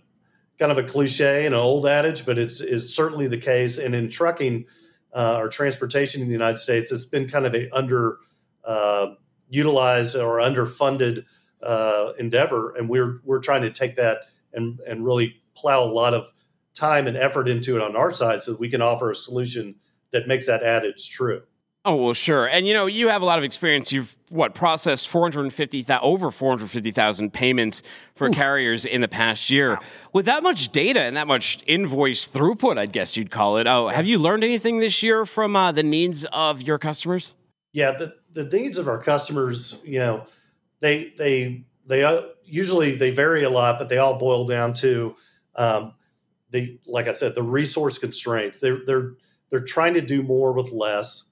kind 0.59 0.71
of 0.71 0.77
a 0.77 0.83
cliche 0.83 1.45
and 1.45 1.55
an 1.55 1.59
old 1.59 1.85
adage, 1.85 2.25
but 2.25 2.37
it's 2.37 2.61
is 2.61 2.95
certainly 2.95 3.27
the 3.27 3.37
case. 3.37 3.77
And 3.77 3.95
in 3.95 4.09
trucking 4.09 4.65
uh, 5.13 5.37
or 5.37 5.49
transportation 5.49 6.21
in 6.21 6.27
the 6.27 6.33
United 6.33 6.57
States, 6.57 6.91
it's 6.91 7.05
been 7.05 7.27
kind 7.27 7.45
of 7.45 7.53
a 7.55 7.69
under 7.75 8.17
uh, 8.63 9.07
utilized 9.49 10.15
or 10.15 10.37
underfunded 10.37 11.25
uh, 11.61 12.13
endeavor, 12.19 12.75
and 12.75 12.89
we're 12.89 13.19
we're 13.23 13.39
trying 13.39 13.61
to 13.63 13.69
take 13.69 13.95
that 13.95 14.19
and 14.53 14.79
and 14.87 15.05
really 15.05 15.41
plow 15.55 15.83
a 15.83 15.91
lot 15.91 16.13
of 16.13 16.31
time 16.73 17.07
and 17.07 17.17
effort 17.17 17.47
into 17.47 17.75
it 17.75 17.81
on 17.81 17.95
our 17.95 18.13
side, 18.13 18.41
so 18.43 18.51
that 18.51 18.59
we 18.59 18.69
can 18.69 18.81
offer 18.81 19.11
a 19.11 19.15
solution 19.15 19.75
that 20.11 20.27
makes 20.27 20.47
that 20.47 20.63
adage 20.63 21.09
true. 21.09 21.43
Oh 21.85 21.95
well, 21.95 22.13
sure. 22.13 22.45
And 22.45 22.65
you 22.65 22.73
know, 22.73 22.85
you 22.85 23.09
have 23.09 23.21
a 23.21 23.25
lot 23.25 23.37
of 23.37 23.43
experience. 23.43 23.91
You've 23.91 24.15
what 24.29 24.55
processed 24.55 25.09
450,000 25.09 26.01
over 26.01 26.31
450,000 26.31 27.33
payments 27.33 27.83
for 28.15 28.29
carriers 28.29 28.85
in 28.85 29.01
the 29.01 29.07
past 29.07 29.49
year. 29.49 29.79
With 30.13 30.25
that 30.25 30.43
much 30.43 30.71
data 30.71 31.01
and 31.01 31.17
that 31.17 31.27
much 31.27 31.61
invoice 31.67 32.25
throughput, 32.27 32.77
I 32.77 32.85
guess 32.85 33.17
you'd 33.17 33.31
call 33.31 33.57
it. 33.57 33.67
Oh, 33.67 33.89
have 33.89 34.07
you 34.07 34.17
learned 34.17 34.45
anything 34.45 34.77
this 34.77 35.03
year 35.03 35.25
from 35.25 35.55
uh, 35.57 35.73
the 35.73 35.83
needs 35.83 36.25
of 36.31 36.61
your 36.61 36.79
customers? 36.79 37.35
Yeah, 37.73 37.91
the, 37.91 38.15
the 38.31 38.45
needs 38.45 38.77
of 38.77 38.87
our 38.87 38.97
customers, 38.99 39.81
you 39.83 39.99
know, 39.99 40.25
they 40.79 41.13
they 41.17 41.65
they 41.85 42.03
uh, 42.05 42.21
usually 42.45 42.95
they 42.95 43.11
vary 43.11 43.43
a 43.43 43.49
lot, 43.49 43.77
but 43.77 43.89
they 43.89 43.97
all 43.97 44.17
boil 44.17 44.45
down 44.45 44.73
to 44.75 45.15
um, 45.55 45.93
the 46.53 46.79
like 46.85 47.07
I 47.07 47.11
said, 47.11 47.35
the 47.35 47.43
resource 47.43 47.97
constraints. 47.97 48.59
They're 48.59 48.79
they're 48.85 49.13
they're 49.49 49.59
trying 49.59 49.95
to 49.95 50.01
do 50.01 50.23
more 50.23 50.53
with 50.53 50.71
less, 50.71 51.25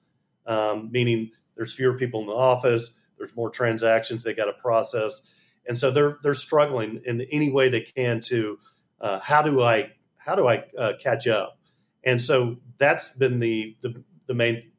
um, 0.46 0.90
meaning 0.92 1.30
there's 1.56 1.72
fewer 1.72 1.96
people 1.96 2.20
in 2.20 2.26
the 2.26 2.34
office, 2.34 2.94
there's 3.16 3.34
more 3.34 3.48
transactions 3.48 4.22
they 4.22 4.34
got 4.34 4.46
to 4.46 4.52
process, 4.52 5.22
and 5.66 5.78
so 5.78 5.90
they're 5.90 6.18
they're 6.22 6.34
struggling 6.34 7.00
in 7.06 7.22
any 7.32 7.50
way 7.50 7.68
they 7.68 7.80
can 7.80 8.20
to 8.20 8.58
uh, 9.00 9.20
how 9.20 9.40
do 9.40 9.62
I 9.62 9.92
how 10.16 10.34
do 10.34 10.48
I 10.48 10.64
uh, 10.76 10.94
catch 11.00 11.26
up, 11.26 11.58
and 12.04 12.20
so 12.20 12.56
that's 12.78 13.16
been 13.16 13.38
the 13.38 13.76
the, 13.80 14.02
the 14.26 14.34
main 14.34 14.72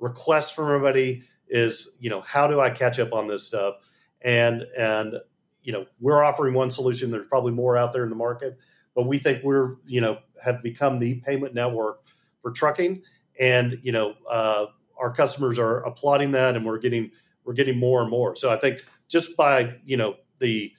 request 0.00 0.54
from 0.54 0.66
everybody 0.66 1.22
is 1.48 1.96
you 2.00 2.10
know 2.10 2.20
how 2.20 2.48
do 2.48 2.60
I 2.60 2.70
catch 2.70 2.98
up 2.98 3.12
on 3.12 3.28
this 3.28 3.46
stuff, 3.46 3.76
and 4.22 4.64
and 4.76 5.14
you 5.62 5.72
know 5.72 5.86
we're 6.00 6.24
offering 6.24 6.52
one 6.54 6.72
solution. 6.72 7.12
There's 7.12 7.28
probably 7.28 7.52
more 7.52 7.76
out 7.76 7.92
there 7.92 8.02
in 8.02 8.10
the 8.10 8.16
market, 8.16 8.58
but 8.94 9.06
we 9.06 9.18
think 9.18 9.42
we're 9.42 9.76
you 9.86 10.00
know 10.00 10.18
have 10.42 10.62
become 10.62 10.98
the 10.98 11.16
payment 11.16 11.54
network 11.54 12.00
for 12.42 12.50
trucking, 12.50 13.02
and 13.38 13.78
you 13.82 13.92
know 13.92 14.14
uh, 14.30 14.66
our 14.98 15.12
customers 15.12 15.58
are 15.58 15.84
applauding 15.84 16.32
that, 16.32 16.56
and 16.56 16.64
we're 16.64 16.78
getting 16.78 17.10
we're 17.44 17.54
getting 17.54 17.78
more 17.78 18.00
and 18.00 18.10
more. 18.10 18.36
So 18.36 18.50
I 18.50 18.56
think 18.56 18.84
just 19.08 19.36
by 19.36 19.76
you 19.84 19.96
know 19.96 20.16
the 20.38 20.72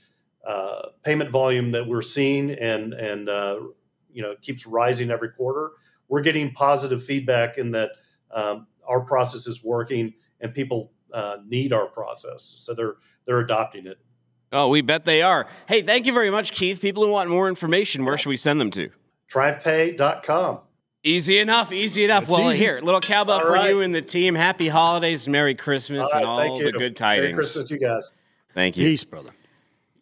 uh, 0.46 0.90
payment 1.04 1.32
volume 1.32 1.72
that 1.72 1.88
we're 1.88 2.02
seeing 2.02 2.52
and 2.52 2.94
and 2.94 3.30
uh, 3.30 3.60
you 4.12 4.22
know 4.22 4.36
keeps 4.42 4.66
rising 4.66 5.12
every 5.12 5.30
quarter, 5.30 5.72
we're 6.08 6.22
getting 6.22 6.52
positive 6.52 7.04
feedback 7.04 7.58
in 7.58 7.72
that 7.72 7.92
um, 8.32 8.68
our 8.88 9.02
process 9.02 9.48
is 9.48 9.64
working 9.64 10.14
and 10.40 10.54
people 10.54 10.92
uh, 11.14 11.38
need 11.48 11.74
our 11.74 11.88
process, 11.88 12.44
so 12.44 12.74
they're 12.74 12.96
they're 13.26 13.40
adopting 13.40 13.88
it. 13.88 13.98
Oh, 14.56 14.70
we 14.70 14.80
bet 14.80 15.04
they 15.04 15.22
are. 15.22 15.48
Hey, 15.68 15.82
thank 15.82 16.06
you 16.06 16.14
very 16.14 16.30
much, 16.32 16.54
Keith. 16.54 16.80
People 16.80 17.04
who 17.04 17.12
want 17.12 17.30
more 17.30 17.50
information, 17.50 18.06
where 18.06 18.18
should 18.18 18.30
we 18.30 18.38
send 18.38 18.62
them 18.62 18.72
to? 18.72 18.90
TriumphPay.com. 19.30 20.60
Easy 21.04 21.40
enough, 21.40 21.74
easy 21.74 22.06
enough. 22.06 22.22
That's 22.22 22.32
well, 22.32 22.52
easy. 22.52 22.64
here, 22.64 22.80
little 22.82 23.02
cowbell 23.02 23.36
All 23.36 23.42
for 23.42 23.52
right. 23.52 23.70
you 23.70 23.82
and 23.82 23.94
the 23.94 24.02
team. 24.02 24.34
Happy 24.34 24.70
holidays, 24.70 25.28
Merry 25.28 25.56
Christmas, 25.56 26.08
All 26.12 26.18
and 26.18 26.26
all 26.26 26.38
thank 26.38 26.58
the 26.58 26.66
you. 26.68 26.72
good 26.72 26.96
tidings. 26.96 27.24
Merry 27.24 27.34
Christmas, 27.34 27.68
to 27.70 27.74
you 27.76 27.80
guys. 27.82 28.12
Thank 28.54 28.78
you. 28.78 28.86
Peace, 28.88 29.04
brother. 29.04 29.32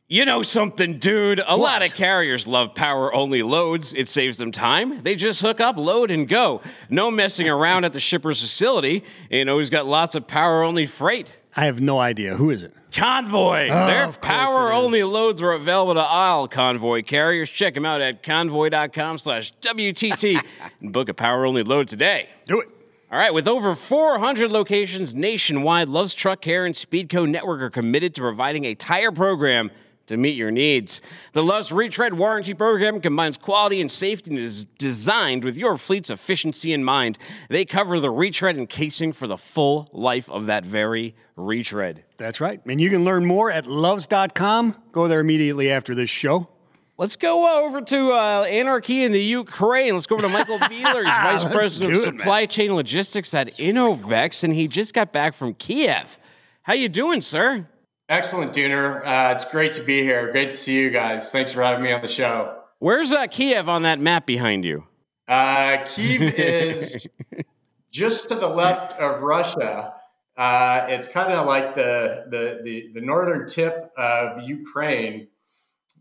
You 0.07 0.23
know 0.25 0.43
something, 0.43 0.99
dude? 0.99 1.41
A 1.45 1.57
lot 1.57 1.81
of 1.81 1.95
carriers 1.95 2.45
love 2.45 2.75
power 2.75 3.13
only 3.13 3.41
loads. 3.41 3.93
It 3.93 4.07
saves 4.07 4.37
them 4.37 4.51
time. 4.51 5.01
They 5.01 5.15
just 5.15 5.41
hook 5.41 5.59
up, 5.59 5.75
load, 5.75 6.11
and 6.11 6.27
go. 6.27 6.61
No 6.89 7.09
messing 7.09 7.49
around 7.49 7.85
at 7.85 7.93
the 7.93 7.99
shipper's 7.99 8.39
facility. 8.39 9.03
You 9.31 9.45
know, 9.45 9.57
he's 9.57 9.71
got 9.71 9.87
lots 9.87 10.13
of 10.13 10.27
power 10.27 10.61
only 10.61 10.85
freight. 10.85 11.27
I 11.55 11.65
have 11.65 11.81
no 11.81 11.99
idea. 11.99 12.35
Who 12.35 12.49
is 12.49 12.63
it? 12.63 12.73
Convoy. 12.91 13.69
Oh, 13.71 13.87
Their 13.87 14.11
power 14.11 14.71
only 14.71 15.03
loads 15.03 15.41
are 15.41 15.51
available 15.51 15.95
to 15.95 16.01
all 16.01 16.47
Convoy 16.47 17.03
carriers. 17.03 17.49
Check 17.49 17.73
them 17.73 17.85
out 17.85 18.01
at 18.01 18.23
convoy.com 18.23 19.17
slash 19.17 19.53
WTT 19.61 20.41
and 20.81 20.93
book 20.93 21.09
a 21.09 21.13
power 21.13 21.45
only 21.45 21.63
load 21.63 21.87
today. 21.87 22.29
Do 22.45 22.61
it. 22.61 22.69
All 23.11 23.19
right, 23.19 23.33
with 23.33 23.47
over 23.47 23.75
400 23.75 24.49
locations 24.49 25.13
nationwide, 25.13 25.87
Love's 25.87 26.15
Truck 26.15 26.41
Care 26.41 26.65
and 26.65 26.73
Speedco 26.73 27.29
Network 27.29 27.61
are 27.61 27.69
committed 27.69 28.15
to 28.15 28.21
providing 28.21 28.65
a 28.65 28.73
tire 28.73 29.11
program 29.11 29.69
to 30.07 30.17
meet 30.17 30.35
your 30.35 30.51
needs. 30.51 31.01
The 31.33 31.43
Love's 31.43 31.71
Retread 31.71 32.13
Warranty 32.13 32.53
Program 32.53 32.99
combines 32.99 33.37
quality 33.37 33.79
and 33.81 33.89
safety 33.89 34.31
and 34.31 34.39
is 34.39 34.65
designed 34.77 35.43
with 35.43 35.57
your 35.57 35.77
fleet's 35.77 36.09
efficiency 36.09 36.73
in 36.73 36.83
mind. 36.83 37.17
They 37.49 37.65
cover 37.65 37.99
the 37.99 38.11
retread 38.11 38.57
and 38.57 38.69
casing 38.69 39.13
for 39.13 39.27
the 39.27 39.37
full 39.37 39.89
life 39.93 40.29
of 40.29 40.47
that 40.47 40.65
very 40.65 41.15
retread. 41.35 42.03
That's 42.17 42.41
right. 42.41 42.61
And 42.65 42.79
you 42.81 42.89
can 42.89 43.03
learn 43.03 43.25
more 43.25 43.51
at 43.51 43.65
loves.com. 43.65 44.75
Go 44.91 45.07
there 45.07 45.19
immediately 45.19 45.71
after 45.71 45.95
this 45.95 46.09
show. 46.09 46.47
Let's 46.95 47.15
go 47.15 47.65
over 47.65 47.81
to 47.81 48.11
uh, 48.11 48.43
Anarchy 48.43 49.03
in 49.03 49.11
the 49.11 49.21
Ukraine. 49.21 49.95
Let's 49.95 50.05
go 50.05 50.15
over 50.15 50.27
to 50.27 50.29
Michael 50.29 50.59
Beelar. 50.59 51.03
He's 51.03 51.43
Vice 51.43 51.43
President 51.45 51.93
of 51.95 52.03
it, 52.03 52.05
man. 52.11 52.19
Supply 52.19 52.45
Chain 52.45 52.75
Logistics 52.75 53.33
at 53.33 53.47
Innovecs, 53.57 54.43
and 54.43 54.53
he 54.53 54.67
just 54.67 54.93
got 54.93 55.11
back 55.11 55.33
from 55.33 55.55
Kiev. 55.55 56.19
How 56.61 56.73
you 56.73 56.89
doing, 56.89 57.21
sir? 57.21 57.67
Excellent, 58.13 58.53
Dooner. 58.53 59.03
Uh, 59.03 59.33
it's 59.33 59.43
great 59.43 59.73
to 59.73 59.81
be 59.81 60.03
here. 60.03 60.31
Great 60.31 60.51
to 60.51 60.55
see 60.55 60.75
you 60.75 60.91
guys. 60.91 61.31
Thanks 61.31 61.51
for 61.51 61.63
having 61.63 61.83
me 61.83 61.91
on 61.91 62.03
the 62.03 62.07
show. 62.07 62.59
Where's 62.77 63.11
uh, 63.11 63.25
Kiev 63.25 63.67
on 63.67 63.81
that 63.81 63.99
map 63.99 64.27
behind 64.27 64.65
you? 64.65 64.85
Uh, 65.27 65.77
Kiev 65.87 66.21
is 66.21 67.07
just 67.91 68.29
to 68.29 68.35
the 68.35 68.47
left 68.47 68.93
of 68.99 69.23
Russia. 69.23 69.95
Uh, 70.37 70.85
it's 70.89 71.07
kind 71.07 71.33
of 71.33 71.47
like 71.47 71.73
the, 71.73 72.25
the, 72.29 72.59
the, 72.63 72.91
the 72.93 73.01
northern 73.01 73.47
tip 73.47 73.91
of 73.97 74.43
Ukraine. 74.43 75.29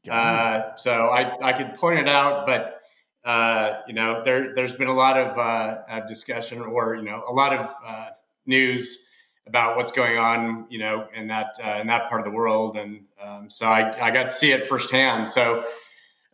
Uh, 0.07 0.77
so 0.77 1.07
I, 1.07 1.49
I 1.49 1.55
could 1.55 1.77
point 1.77 1.99
it 1.99 2.11
out, 2.11 2.47
but 2.47 2.83
uh, 3.25 3.79
you 3.89 3.95
know, 3.95 4.23
there, 4.23 4.55
there's 4.55 4.75
been 4.75 4.89
a 4.89 4.95
lot 4.95 5.17
of 5.17 5.39
uh, 5.39 5.79
uh, 5.89 6.07
discussion 6.07 6.61
or, 6.61 6.95
you 6.95 7.05
know, 7.05 7.25
a 7.27 7.33
lot 7.33 7.55
of 7.55 7.75
uh, 7.87 8.09
news 8.45 9.09
about 9.47 9.77
what's 9.77 9.93
going 9.93 10.19
on, 10.19 10.67
you 10.71 10.79
know, 10.79 11.09
in 11.15 11.27
that, 11.29 11.57
uh, 11.65 11.79
in 11.81 11.87
that 11.89 12.09
part 12.09 12.21
of 12.21 12.25
the 12.25 12.31
world. 12.31 12.77
And 12.77 13.05
um, 13.23 13.51
so 13.51 13.67
I, 13.67 13.91
I 14.01 14.11
got 14.11 14.25
to 14.25 14.31
see 14.31 14.53
it 14.53 14.69
firsthand. 14.69 15.27
So 15.27 15.61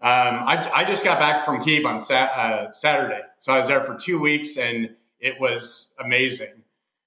um, 0.01 0.45
I, 0.47 0.71
I 0.75 0.85
just 0.85 1.05
got 1.05 1.19
back 1.19 1.45
from 1.45 1.63
Kiev 1.63 1.87
on 1.87 1.97
uh, 1.97 2.73
Saturday. 2.73 3.21
So 3.39 3.53
I 3.53 3.59
was 3.59 3.69
there 3.69 3.85
for 3.85 3.97
two 3.97 4.19
weeks 4.21 4.57
and 4.59 4.91
it 5.21 5.41
was 5.41 5.95
amazing. 6.05 6.63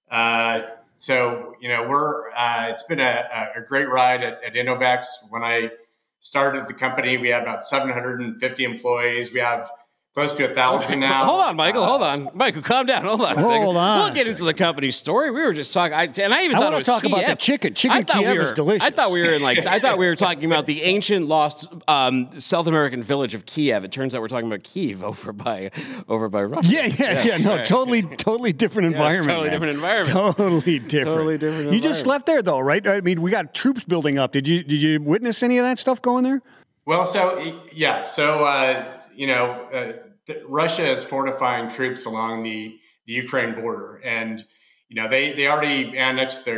Uh, 0.10 0.62
so, 0.98 1.56
you 1.62 1.70
know, 1.70 1.88
we're, 1.88 2.32
uh, 2.32 2.68
it's 2.70 2.84
been 2.84 3.00
a, 3.00 3.52
a 3.56 3.62
great 3.62 3.90
ride 3.90 4.24
at, 4.24 4.44
at 4.44 4.54
Innovecs. 4.54 5.06
When 5.30 5.44
I 5.44 5.72
started 6.20 6.68
the 6.68 6.74
company, 6.74 7.18
we 7.18 7.30
had 7.30 7.42
about 7.42 7.64
750 7.66 8.64
employees. 8.64 9.32
We 9.32 9.40
have 9.40 9.72
close 10.14 10.34
to 10.34 10.52
a 10.52 10.54
thousand 10.54 11.00
now. 11.00 11.26
Hold 11.26 11.42
on, 11.42 11.56
Michael. 11.56 11.84
Uh, 11.84 11.88
Hold 11.88 12.02
on, 12.02 12.30
Michael. 12.34 12.62
Calm 12.62 12.86
down. 12.86 13.06
Hold 13.06 13.22
on. 13.22 13.38
A 13.38 13.42
Hold 13.42 13.78
on 13.78 14.00
We'll 14.00 14.14
get 14.14 14.28
into 14.28 14.44
the 14.44 14.54
company 14.54 14.92
story. 14.92 15.32
We 15.32 15.42
were 15.42 15.54
just 15.54 15.74
talking, 15.74 15.94
I, 15.94 16.04
and 16.04 16.34
I 16.34 16.44
even 16.44 16.58
I 16.58 16.60
thought 16.60 16.66
wanna 16.66 16.76
it 16.76 16.80
was 16.80 16.88
talk 16.88 17.04
about 17.04 17.26
the 17.26 17.36
chicken. 17.36 17.74
Chicken 17.74 18.04
Kiev 18.04 18.28
we 18.28 18.38
were, 18.38 18.44
is 18.44 18.52
delicious. 18.52 18.86
I 18.86 18.90
thought 18.90 19.12
we 19.12 19.22
were 19.22 19.34
in 19.34 19.42
like. 19.42 19.60
I 19.60 19.80
thought 19.80 19.98
we 19.98 20.08
were 20.08 20.16
talking 20.18 20.46
about 20.46 20.66
the 20.66 20.84
ancient 20.84 21.28
lost 21.28 21.68
um, 21.88 22.40
South 22.40 22.68
American 22.68 23.02
village 23.02 23.34
of 23.34 23.46
Kiev. 23.46 23.84
It 23.84 23.92
turns 23.92 24.14
out 24.14 24.22
we're 24.22 24.28
talking 24.28 24.48
about 24.48 24.64
Kiev 24.64 25.04
over 25.04 25.32
by 25.32 25.72
over 26.10 26.30
by 26.30 26.44
Russia. 26.44 26.70
Yeah, 26.70 26.86
yeah, 26.86 27.24
yeah. 27.24 27.38
No, 27.38 27.64
totally, 27.64 28.04
totally 28.04 28.54
different 28.54 28.88
environment. 28.88 29.28
totally 29.28 29.50
man. 29.50 29.54
different 29.54 29.74
environment. 29.76 30.10
Totally 30.10 30.80
different. 30.80 31.06
Totally 31.06 31.38
different 31.38 31.74
You 31.74 31.80
just 31.80 32.06
left 32.06 32.26
there 32.26 32.42
though, 32.42 32.60
right? 32.60 32.86
I 32.86 33.02
mean, 33.02 33.22
we 33.22 33.32
got 33.32 33.54
troops 33.54 33.84
building 33.84 34.18
up. 34.18 34.34
Did 34.34 34.48
you 34.48 34.64
did 34.64 34.82
you 34.82 35.02
witness 35.02 35.42
any 35.42 35.58
of 35.58 35.64
that 35.64 35.80
stuff 35.80 36.02
going 36.02 36.24
there? 36.24 36.42
Well, 36.86 37.06
so 37.06 37.62
yeah, 37.72 38.02
so 38.02 38.44
uh, 38.44 39.01
you 39.22 39.28
know, 39.28 39.46
uh, 39.72 39.92
th- 40.26 40.42
Russia 40.48 40.90
is 40.92 41.04
fortifying 41.04 41.70
troops 41.70 42.06
along 42.08 42.42
the, 42.42 42.76
the 43.06 43.14
Ukraine 43.14 43.54
border, 43.54 44.02
and 44.04 44.44
you 44.90 44.96
know 45.00 45.08
they, 45.08 45.34
they 45.34 45.46
already 45.48 45.96
annexed 45.96 46.44
the 46.46 46.56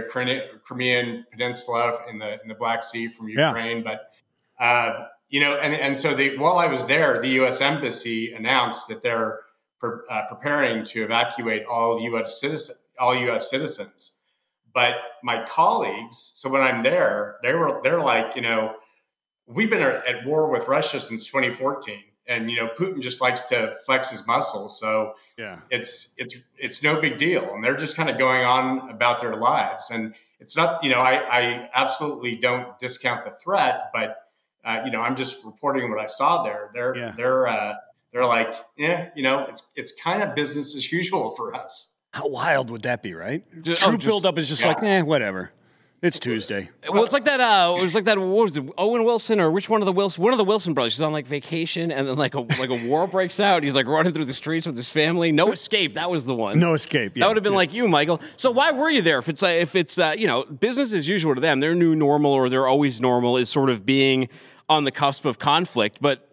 Crimean 0.64 1.26
Peninsula 1.30 1.84
in 2.10 2.20
the 2.20 2.42
in 2.42 2.48
the 2.48 2.56
Black 2.56 2.82
Sea 2.90 3.10
from 3.10 3.28
Yeah. 3.28 3.50
Ukraine, 3.50 3.84
but 3.84 4.16
uh, 4.62 5.08
you 5.28 5.42
know, 5.42 5.54
and 5.58 5.74
and 5.74 5.98
so 5.98 6.16
the, 6.16 6.38
while 6.38 6.58
I 6.58 6.68
was 6.68 6.86
there, 6.86 7.22
the 7.22 7.32
U.S. 7.42 7.60
Embassy 7.60 8.32
announced 8.34 8.88
that 8.88 9.02
they're 9.02 9.42
pre- 9.82 10.00
uh, 10.10 10.22
preparing 10.30 10.86
to 10.86 11.04
evacuate 11.04 11.66
all 11.66 12.00
U.S. 12.00 12.40
citizen 12.40 12.76
all 12.98 13.14
U.S. 13.28 13.50
citizens. 13.50 14.20
But 14.74 14.94
my 15.22 15.46
colleagues, 15.60 16.16
so 16.40 16.50
when 16.50 16.62
I'm 16.62 16.82
there, 16.82 17.36
they 17.44 17.54
were 17.54 17.82
they're 17.84 18.00
like, 18.14 18.38
you 18.38 18.42
know, 18.42 18.62
we've 19.48 19.70
been 19.70 19.82
at 19.82 20.08
at 20.08 20.26
war 20.26 20.50
with 20.50 20.66
Russia 20.70 21.02
since 21.02 21.26
2014, 21.28 22.00
and 22.28 22.50
you 22.50 22.58
know 22.58 22.70
Putin 22.78 23.02
just 23.02 23.20
likes 23.22 23.42
to 23.44 23.76
flex 23.86 24.10
his 24.12 24.26
muscles, 24.28 24.80
so 24.80 25.14
Yeah. 25.38 25.60
it's 25.70 26.14
it's 26.18 26.36
it's 26.58 26.82
no 26.84 27.00
big 27.02 27.18
deal, 27.18 27.54
and 27.54 27.64
they're 27.64 27.78
just 27.78 27.96
kind 27.96 28.10
of 28.10 28.18
going 28.18 28.44
on 28.46 28.90
about 28.90 29.20
their 29.22 29.36
lives, 29.36 29.90
and 29.92 30.14
it's 30.40 30.56
not 30.56 30.84
you 30.84 30.90
know 30.90 31.00
I, 31.00 31.14
I 31.40 31.70
absolutely 31.74 32.36
don't 32.38 32.78
discount 32.80 33.26
the 33.26 33.32
threat, 33.32 33.90
but 33.94 34.18
uh, 34.66 34.82
you 34.86 34.92
know 34.92 35.02
I'm 35.02 35.16
just 35.16 35.44
reporting 35.44 35.90
what 35.90 36.00
I 36.00 36.08
saw 36.08 36.44
there. 36.44 36.70
They're 36.74 36.96
Yeah. 36.96 37.14
they're 37.18 37.48
uh, 37.48 37.74
they're 38.12 38.26
like 38.26 38.54
yeah 38.78 39.10
you 39.16 39.24
know 39.24 39.46
it's 39.50 39.72
it's 39.76 39.92
kind 39.94 40.24
of 40.24 40.36
business 40.36 40.76
as 40.76 40.92
usual 40.92 41.32
for 41.32 41.54
us. 41.56 41.90
How 42.14 42.28
wild 42.28 42.70
would 42.70 42.84
that 42.84 43.02
be, 43.02 43.16
right? 43.16 43.44
Oh, 43.58 43.62
Troop 43.62 43.76
just- 43.76 44.06
buildup 44.06 44.38
is 44.38 44.48
just 44.48 44.62
yeah. 44.62 44.68
like, 44.68 44.84
eh, 44.84 45.02
whatever. 45.02 45.52
It's 46.04 46.20
Tuesday. 46.20 46.70
Well, 46.92 47.06
it's 47.06 47.14
like 47.14 47.24
that. 47.24 47.40
Uh, 47.40 47.78
it 47.80 47.82
was 47.82 47.96
like 47.96 48.04
that. 48.04 48.20
What 48.20 48.28
was 48.28 48.58
it? 48.58 48.66
Owen 48.78 49.06
Wilson 49.06 49.40
or 49.40 49.50
which 49.50 49.70
one 49.70 49.82
of 49.82 49.86
the 49.86 49.94
Wilson? 49.94 50.22
One 50.22 50.34
of 50.34 50.38
the 50.38 50.44
Wilson 50.44 50.74
brothers. 50.74 50.98
He's 50.98 51.02
on 51.02 51.14
like 51.14 51.26
vacation, 51.26 51.94
and 51.94 52.06
then 52.06 52.18
like 52.18 52.34
a 52.34 52.42
like 52.42 52.72
a 52.72 52.88
war 52.90 53.08
breaks 53.08 53.40
out. 53.40 53.64
He's 53.64 53.74
like 53.74 53.86
running 53.86 54.12
through 54.12 54.26
the 54.26 54.34
streets 54.34 54.68
with 54.68 54.76
his 54.76 54.90
family. 54.90 55.32
No 55.32 55.54
escape. 55.54 55.94
That 55.94 56.12
was 56.12 56.26
the 56.26 56.36
one. 56.36 56.60
No 56.60 56.74
escape. 56.74 57.14
Yeah, 57.16 57.22
that 57.22 57.28
would 57.30 57.38
have 57.38 57.44
been 57.44 57.54
yeah. 57.54 57.58
like 57.58 57.74
you, 57.74 57.88
Michael. 57.88 58.20
So 58.36 58.52
why 58.52 58.72
were 58.72 58.90
you 58.90 59.02
there? 59.02 59.18
If 59.18 59.30
it's 59.30 59.42
uh, 59.42 59.48
if 59.48 59.76
it's 59.76 59.98
uh, 59.98 60.14
you 60.18 60.28
know 60.28 60.44
business 60.44 60.92
as 60.92 61.08
usual 61.08 61.36
to 61.36 61.42
them, 61.42 61.62
their 61.62 61.74
new 61.74 61.96
normal 61.96 62.34
or 62.34 62.50
they're 62.50 62.68
always 62.68 63.00
normal 63.00 63.38
is 63.38 63.48
sort 63.48 63.70
of 63.70 63.86
being 63.86 64.28
on 64.68 64.84
the 64.84 64.92
cusp 64.92 65.24
of 65.24 65.40
conflict. 65.40 66.00
But 66.02 66.30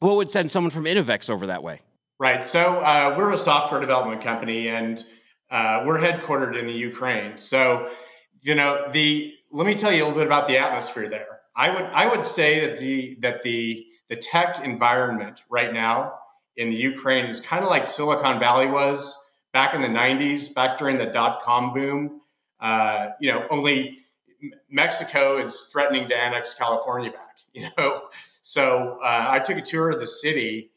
what 0.00 0.16
would 0.16 0.30
send 0.30 0.50
someone 0.50 0.70
from 0.70 0.84
Innovecs 0.84 1.30
over 1.30 1.46
that 1.46 1.62
way? 1.62 1.80
Right. 2.18 2.44
So 2.44 2.80
uh, 2.80 3.14
we're 3.16 3.32
a 3.32 3.38
software 3.38 3.80
development 3.80 4.20
company, 4.20 4.68
and 4.68 5.02
uh, 5.50 5.84
we're 5.86 6.00
headquartered 6.00 6.58
in 6.58 6.66
the 6.66 6.74
Ukraine. 6.74 7.38
So 7.38 7.88
you 8.46 8.54
know 8.54 8.86
the 8.92 9.34
let 9.50 9.66
me 9.66 9.74
tell 9.74 9.92
you 9.92 10.04
a 10.04 10.04
little 10.04 10.18
bit 10.20 10.26
about 10.26 10.46
the 10.46 10.56
atmosphere 10.56 11.08
there. 11.08 11.40
I 11.56 11.68
would 11.68 11.84
I 11.86 12.06
would 12.06 12.24
say 12.24 12.64
that 12.64 12.78
the 12.78 13.16
that 13.20 13.42
the 13.42 13.84
the 14.08 14.14
tech 14.16 14.60
environment 14.64 15.42
right 15.50 15.72
now 15.72 16.14
in 16.56 16.70
the 16.70 16.76
Ukraine 16.76 17.26
is 17.26 17.40
kind 17.40 17.64
of 17.64 17.70
like 17.70 17.88
Silicon 17.88 18.38
Valley 18.38 18.68
was 18.68 19.18
back 19.52 19.74
in 19.74 19.80
the 19.80 19.88
90s, 19.88 20.54
back 20.54 20.78
during 20.78 20.96
the 20.96 21.06
dot 21.06 21.42
com 21.42 21.74
boom. 21.74 22.20
Uh, 22.60 23.08
you 23.20 23.32
know, 23.32 23.46
only 23.50 23.98
Mexico 24.70 25.38
is 25.38 25.68
threatening 25.72 26.08
to 26.08 26.16
annex 26.16 26.54
California 26.54 27.10
back. 27.10 27.22
You 27.56 27.70
know, 27.78 28.02
so 28.42 28.98
uh, 29.02 29.28
I 29.30 29.38
took 29.38 29.56
a 29.56 29.62
tour 29.62 29.88
of 29.88 29.98
the 29.98 30.06
city, 30.06 30.72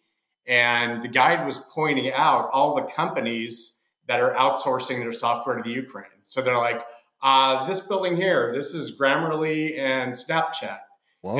and 0.47 1.03
the 1.03 1.09
guide 1.09 1.45
was 1.45 1.59
pointing 1.59 2.09
out 2.13 2.49
all 2.53 2.73
the 2.73 2.83
companies 2.83 3.79
that 4.07 4.21
are 4.21 4.33
outsourcing 4.33 5.01
their 5.01 5.11
software 5.11 5.57
to 5.57 5.61
the 5.61 5.71
Ukraine. 5.71 6.19
So 6.23 6.41
they're 6.41 6.57
like, 6.57 6.81
uh, 7.21 7.67
this 7.67 7.81
building 7.81 8.15
here, 8.15 8.53
this 8.55 8.73
is 8.73 8.97
Grammarly 8.97 9.77
and 9.77 10.13
Snapchat. 10.13 10.79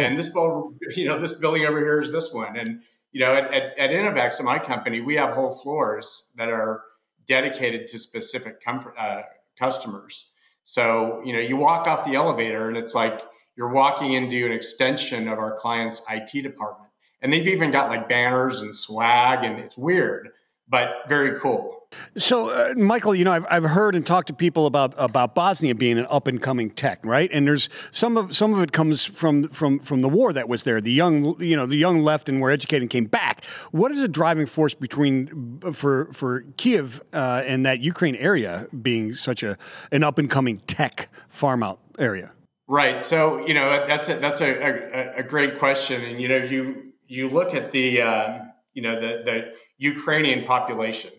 And 0.06 0.18
this 0.18 0.30
building, 0.30 0.78
you 0.96 1.06
know, 1.06 1.20
this 1.20 1.34
building 1.34 1.66
over 1.66 1.80
here 1.80 2.02
is 2.02 2.12
this 2.12 2.34
one. 2.34 2.58
And, 2.58 2.82
you 3.12 3.22
know, 3.22 3.34
at, 3.34 3.54
at, 3.54 3.78
at 3.78 3.90
Innovecs, 3.92 4.40
in 4.40 4.46
my 4.46 4.60
company, 4.60 5.02
we 5.02 5.16
have 5.16 5.34
whole 5.34 5.56
floors 5.56 6.32
that 6.36 6.50
are 6.50 6.84
dedicated 7.28 7.88
to 7.88 8.00
specific 8.00 8.62
comfort, 8.64 8.96
uh, 8.98 9.22
customers. 9.58 10.32
So, 10.64 11.22
you 11.26 11.34
know, 11.34 11.40
you 11.40 11.56
walk 11.56 11.88
off 11.88 12.06
the 12.06 12.16
elevator 12.16 12.68
and 12.68 12.78
it's 12.78 12.94
like 12.94 13.22
you're 13.56 13.72
walking 13.72 14.14
into 14.14 14.46
an 14.46 14.52
extension 14.52 15.28
of 15.28 15.40
our 15.40 15.56
client's 15.58 16.02
IT 16.10 16.42
department. 16.42 16.90
And 17.22 17.32
they've 17.32 17.48
even 17.48 17.72
got 17.72 17.90
like 17.90 18.08
banners 18.08 18.62
and 18.62 18.74
swag, 18.74 19.44
and 19.44 19.60
it's 19.60 19.78
weird 19.78 20.30
but 20.70 20.88
very 21.08 21.40
cool. 21.40 21.88
So, 22.16 22.50
uh, 22.50 22.76
Michael, 22.78 23.16
you 23.16 23.26
know, 23.26 23.32
I've, 23.32 23.46
I've 23.50 23.64
heard 23.64 23.96
and 23.96 24.06
talked 24.06 24.28
to 24.28 24.34
people 24.34 24.68
about 24.68 24.94
about 24.98 25.34
Bosnia 25.34 25.74
being 25.74 25.98
an 25.98 26.06
up 26.10 26.28
and 26.28 26.40
coming 26.42 26.70
tech, 26.70 27.00
right? 27.04 27.30
And 27.34 27.48
there's 27.48 27.70
some 27.92 28.18
of 28.18 28.36
some 28.36 28.54
of 28.54 28.62
it 28.62 28.72
comes 28.72 29.04
from 29.04 29.50
from 29.50 29.80
from 29.80 30.02
the 30.02 30.10
war 30.10 30.32
that 30.34 30.48
was 30.48 30.64
there. 30.64 30.80
The 30.80 30.92
young, 30.92 31.42
you 31.42 31.56
know, 31.56 31.66
the 31.66 31.76
young 31.76 32.02
left 32.02 32.30
and 32.30 32.40
were 32.40 32.52
educated 32.52 32.84
and 32.84 32.90
came 32.90 33.06
back. 33.06 33.44
What 33.72 33.92
is 33.92 34.00
a 34.00 34.08
driving 34.08 34.46
force 34.46 34.76
between 34.76 35.60
for 35.74 36.10
for 36.14 36.46
Kiev 36.58 37.02
uh, 37.14 37.44
and 37.46 37.66
that 37.66 37.80
Ukraine 37.80 38.16
area 38.16 38.68
being 38.82 39.14
such 39.14 39.42
a 39.42 39.58
an 39.92 40.04
up 40.04 40.20
and 40.20 40.30
coming 40.30 40.60
tech 40.60 41.10
farm 41.30 41.64
out 41.64 41.80
area? 41.98 42.34
Right. 42.68 43.02
So, 43.02 43.48
you 43.48 43.56
know, 43.56 43.88
that's 43.88 44.10
a 44.10 44.20
that's 44.20 44.42
a, 44.42 44.52
a, 44.52 45.22
a 45.22 45.24
great 45.24 45.58
question, 45.58 46.04
and 46.04 46.22
you 46.22 46.28
know, 46.28 46.38
you 46.38 46.94
you 47.08 47.28
look 47.28 47.56
at 47.56 47.72
the 47.72 48.04
uh, 48.04 48.40
you 48.76 48.84
know 48.84 49.02
the 49.02 49.24
the 49.26 49.52
Ukrainian 49.80 50.46
population. 50.46 51.12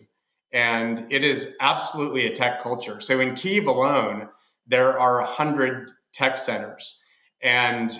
And 0.53 1.11
it 1.11 1.23
is 1.23 1.55
absolutely 1.59 2.27
a 2.27 2.35
tech 2.35 2.61
culture. 2.61 3.01
So 3.01 3.19
in 3.19 3.35
Kiev 3.35 3.67
alone, 3.67 4.29
there 4.67 4.97
are 4.99 5.17
100 5.17 5.91
tech 6.13 6.37
centers. 6.37 6.99
And 7.41 7.91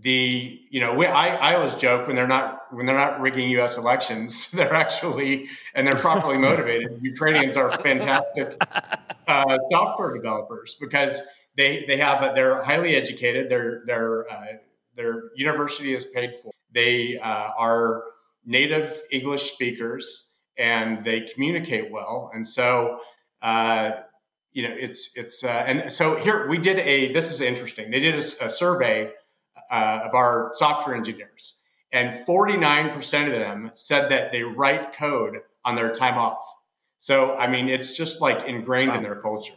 the 0.00 0.58
you 0.70 0.80
know 0.80 0.94
we, 0.94 1.04
I, 1.06 1.34
I 1.50 1.54
always 1.56 1.74
joke 1.74 2.06
when 2.06 2.16
they're 2.16 2.26
not 2.26 2.62
when 2.70 2.86
they're 2.86 2.96
not 2.96 3.20
rigging 3.20 3.50
U.S. 3.50 3.76
elections 3.76 4.50
they're 4.52 4.72
actually 4.72 5.48
and 5.74 5.86
they're 5.86 5.96
properly 5.96 6.38
motivated. 6.38 6.98
Ukrainians 7.02 7.56
are 7.56 7.76
fantastic 7.82 8.56
uh, 9.28 9.58
software 9.70 10.14
developers 10.14 10.76
because 10.80 11.22
they 11.56 11.84
they 11.86 11.98
have 11.98 12.34
they're 12.34 12.62
highly 12.62 12.96
educated. 12.96 13.50
Their 13.50 13.82
their 13.86 14.32
uh, 14.32 14.46
their 14.96 15.24
university 15.36 15.94
is 15.94 16.06
paid 16.06 16.36
for. 16.42 16.52
They 16.72 17.18
uh, 17.18 17.50
are 17.58 18.04
native 18.44 19.00
English 19.10 19.52
speakers 19.52 20.32
and 20.58 21.04
they 21.04 21.20
communicate 21.20 21.90
well. 21.90 22.30
And 22.34 22.46
so, 22.46 22.98
uh, 23.40 23.92
you 24.52 24.68
know, 24.68 24.74
it's 24.78 25.16
it's 25.16 25.44
uh, 25.44 25.48
and 25.48 25.92
so 25.92 26.16
here 26.16 26.46
we 26.48 26.58
did 26.58 26.78
a. 26.78 27.12
This 27.12 27.32
is 27.32 27.40
interesting. 27.40 27.90
They 27.90 28.00
did 28.00 28.14
a, 28.14 28.44
a 28.44 28.50
survey 28.50 29.10
uh, 29.70 30.00
of 30.04 30.14
our 30.14 30.52
software 30.54 30.94
engineers, 30.94 31.60
and 31.90 32.26
forty 32.26 32.56
nine 32.56 32.90
percent 32.90 33.32
of 33.32 33.34
them 33.34 33.70
said 33.74 34.10
that 34.10 34.30
they 34.30 34.42
write 34.42 34.94
code 34.94 35.38
on 35.64 35.74
their 35.74 35.92
time 35.92 36.18
off. 36.18 36.44
So 36.98 37.34
I 37.36 37.46
mean, 37.46 37.70
it's 37.70 37.96
just 37.96 38.20
like 38.20 38.46
ingrained 38.46 38.90
wow. 38.90 38.98
in 38.98 39.02
their 39.02 39.16
culture. 39.16 39.54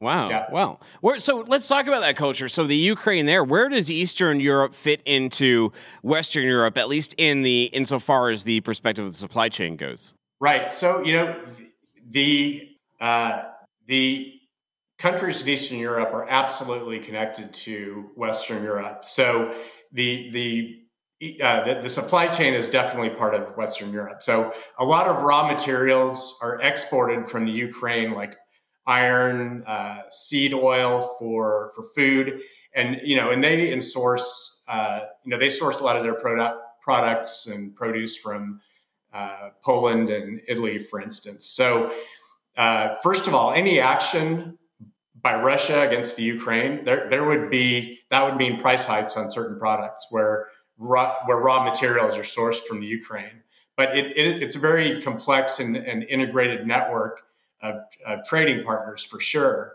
Wow. 0.00 0.28
Yeah. 0.28 0.44
Wow. 0.50 0.80
Where, 1.00 1.18
so 1.18 1.44
let's 1.46 1.66
talk 1.66 1.86
about 1.86 2.00
that 2.00 2.16
culture. 2.16 2.48
So 2.48 2.64
the 2.64 2.76
Ukraine 2.76 3.24
there, 3.26 3.42
where 3.42 3.68
does 3.68 3.90
Eastern 3.90 4.40
Europe 4.40 4.74
fit 4.74 5.00
into 5.06 5.72
Western 6.02 6.44
Europe, 6.44 6.76
at 6.76 6.88
least 6.88 7.14
in 7.16 7.42
the 7.42 7.64
insofar 7.64 8.30
as 8.30 8.44
the 8.44 8.60
perspective 8.60 9.06
of 9.06 9.12
the 9.12 9.18
supply 9.18 9.48
chain 9.48 9.76
goes? 9.76 10.12
Right. 10.38 10.70
So 10.70 11.02
you 11.02 11.14
know 11.14 11.40
the 12.10 12.68
uh, 13.00 13.44
the 13.86 14.34
countries 14.98 15.40
in 15.42 15.48
Eastern 15.48 15.78
Europe 15.78 16.12
are 16.12 16.28
absolutely 16.28 16.98
connected 17.00 17.52
to 17.52 18.10
Western 18.16 18.62
Europe. 18.62 19.04
So 19.04 19.54
the 19.92 20.30
the 20.30 20.82
uh, 21.42 21.64
the, 21.64 21.80
the, 21.80 21.88
supply 21.88 22.26
chain 22.26 22.52
is 22.52 22.68
definitely 22.68 23.08
part 23.08 23.34
of 23.34 23.56
Western 23.56 23.90
Europe. 23.90 24.22
So 24.22 24.52
a 24.78 24.84
lot 24.84 25.06
of 25.06 25.22
raw 25.22 25.50
materials 25.50 26.38
are 26.42 26.60
exported 26.60 27.30
from 27.30 27.46
the 27.46 27.52
Ukraine, 27.52 28.12
like 28.12 28.36
iron, 28.86 29.64
uh, 29.66 30.02
seed 30.10 30.54
oil 30.54 31.16
for 31.18 31.72
for 31.74 31.84
food, 31.94 32.40
and 32.74 33.00
you 33.04 33.16
know, 33.16 33.30
and 33.30 33.42
they 33.42 33.78
source 33.80 34.62
uh, 34.68 35.00
you 35.24 35.30
know 35.30 35.38
they 35.38 35.50
source 35.50 35.80
a 35.80 35.84
lot 35.84 35.96
of 35.96 36.02
their 36.02 36.14
product 36.14 36.60
products 36.82 37.46
and 37.46 37.74
produce 37.74 38.16
from 38.16 38.60
uh, 39.12 39.50
Poland 39.62 40.10
and 40.10 40.40
Italy, 40.46 40.78
for 40.78 41.00
instance. 41.00 41.46
So, 41.46 41.92
uh, 42.56 42.96
first 43.02 43.26
of 43.26 43.34
all, 43.34 43.52
any 43.52 43.80
action 43.80 44.56
by 45.20 45.40
Russia 45.40 45.82
against 45.82 46.16
the 46.16 46.22
Ukraine, 46.22 46.84
there, 46.84 47.08
there 47.10 47.24
would 47.24 47.50
be 47.50 48.00
that 48.10 48.24
would 48.24 48.36
mean 48.36 48.60
price 48.60 48.86
hikes 48.86 49.16
on 49.16 49.28
certain 49.30 49.58
products 49.58 50.06
where 50.10 50.46
raw, 50.78 51.16
where 51.24 51.38
raw 51.38 51.64
materials 51.64 52.16
are 52.16 52.22
sourced 52.22 52.62
from 52.64 52.80
the 52.80 52.86
Ukraine. 52.86 53.42
But 53.76 53.98
it, 53.98 54.16
it, 54.16 54.42
it's 54.42 54.54
a 54.54 54.58
very 54.58 55.02
complex 55.02 55.58
and, 55.58 55.76
and 55.76 56.04
integrated 56.04 56.66
network 56.66 57.22
of, 57.66 57.74
of, 58.06 58.26
trading 58.26 58.64
partners 58.64 59.02
for 59.02 59.20
sure. 59.20 59.72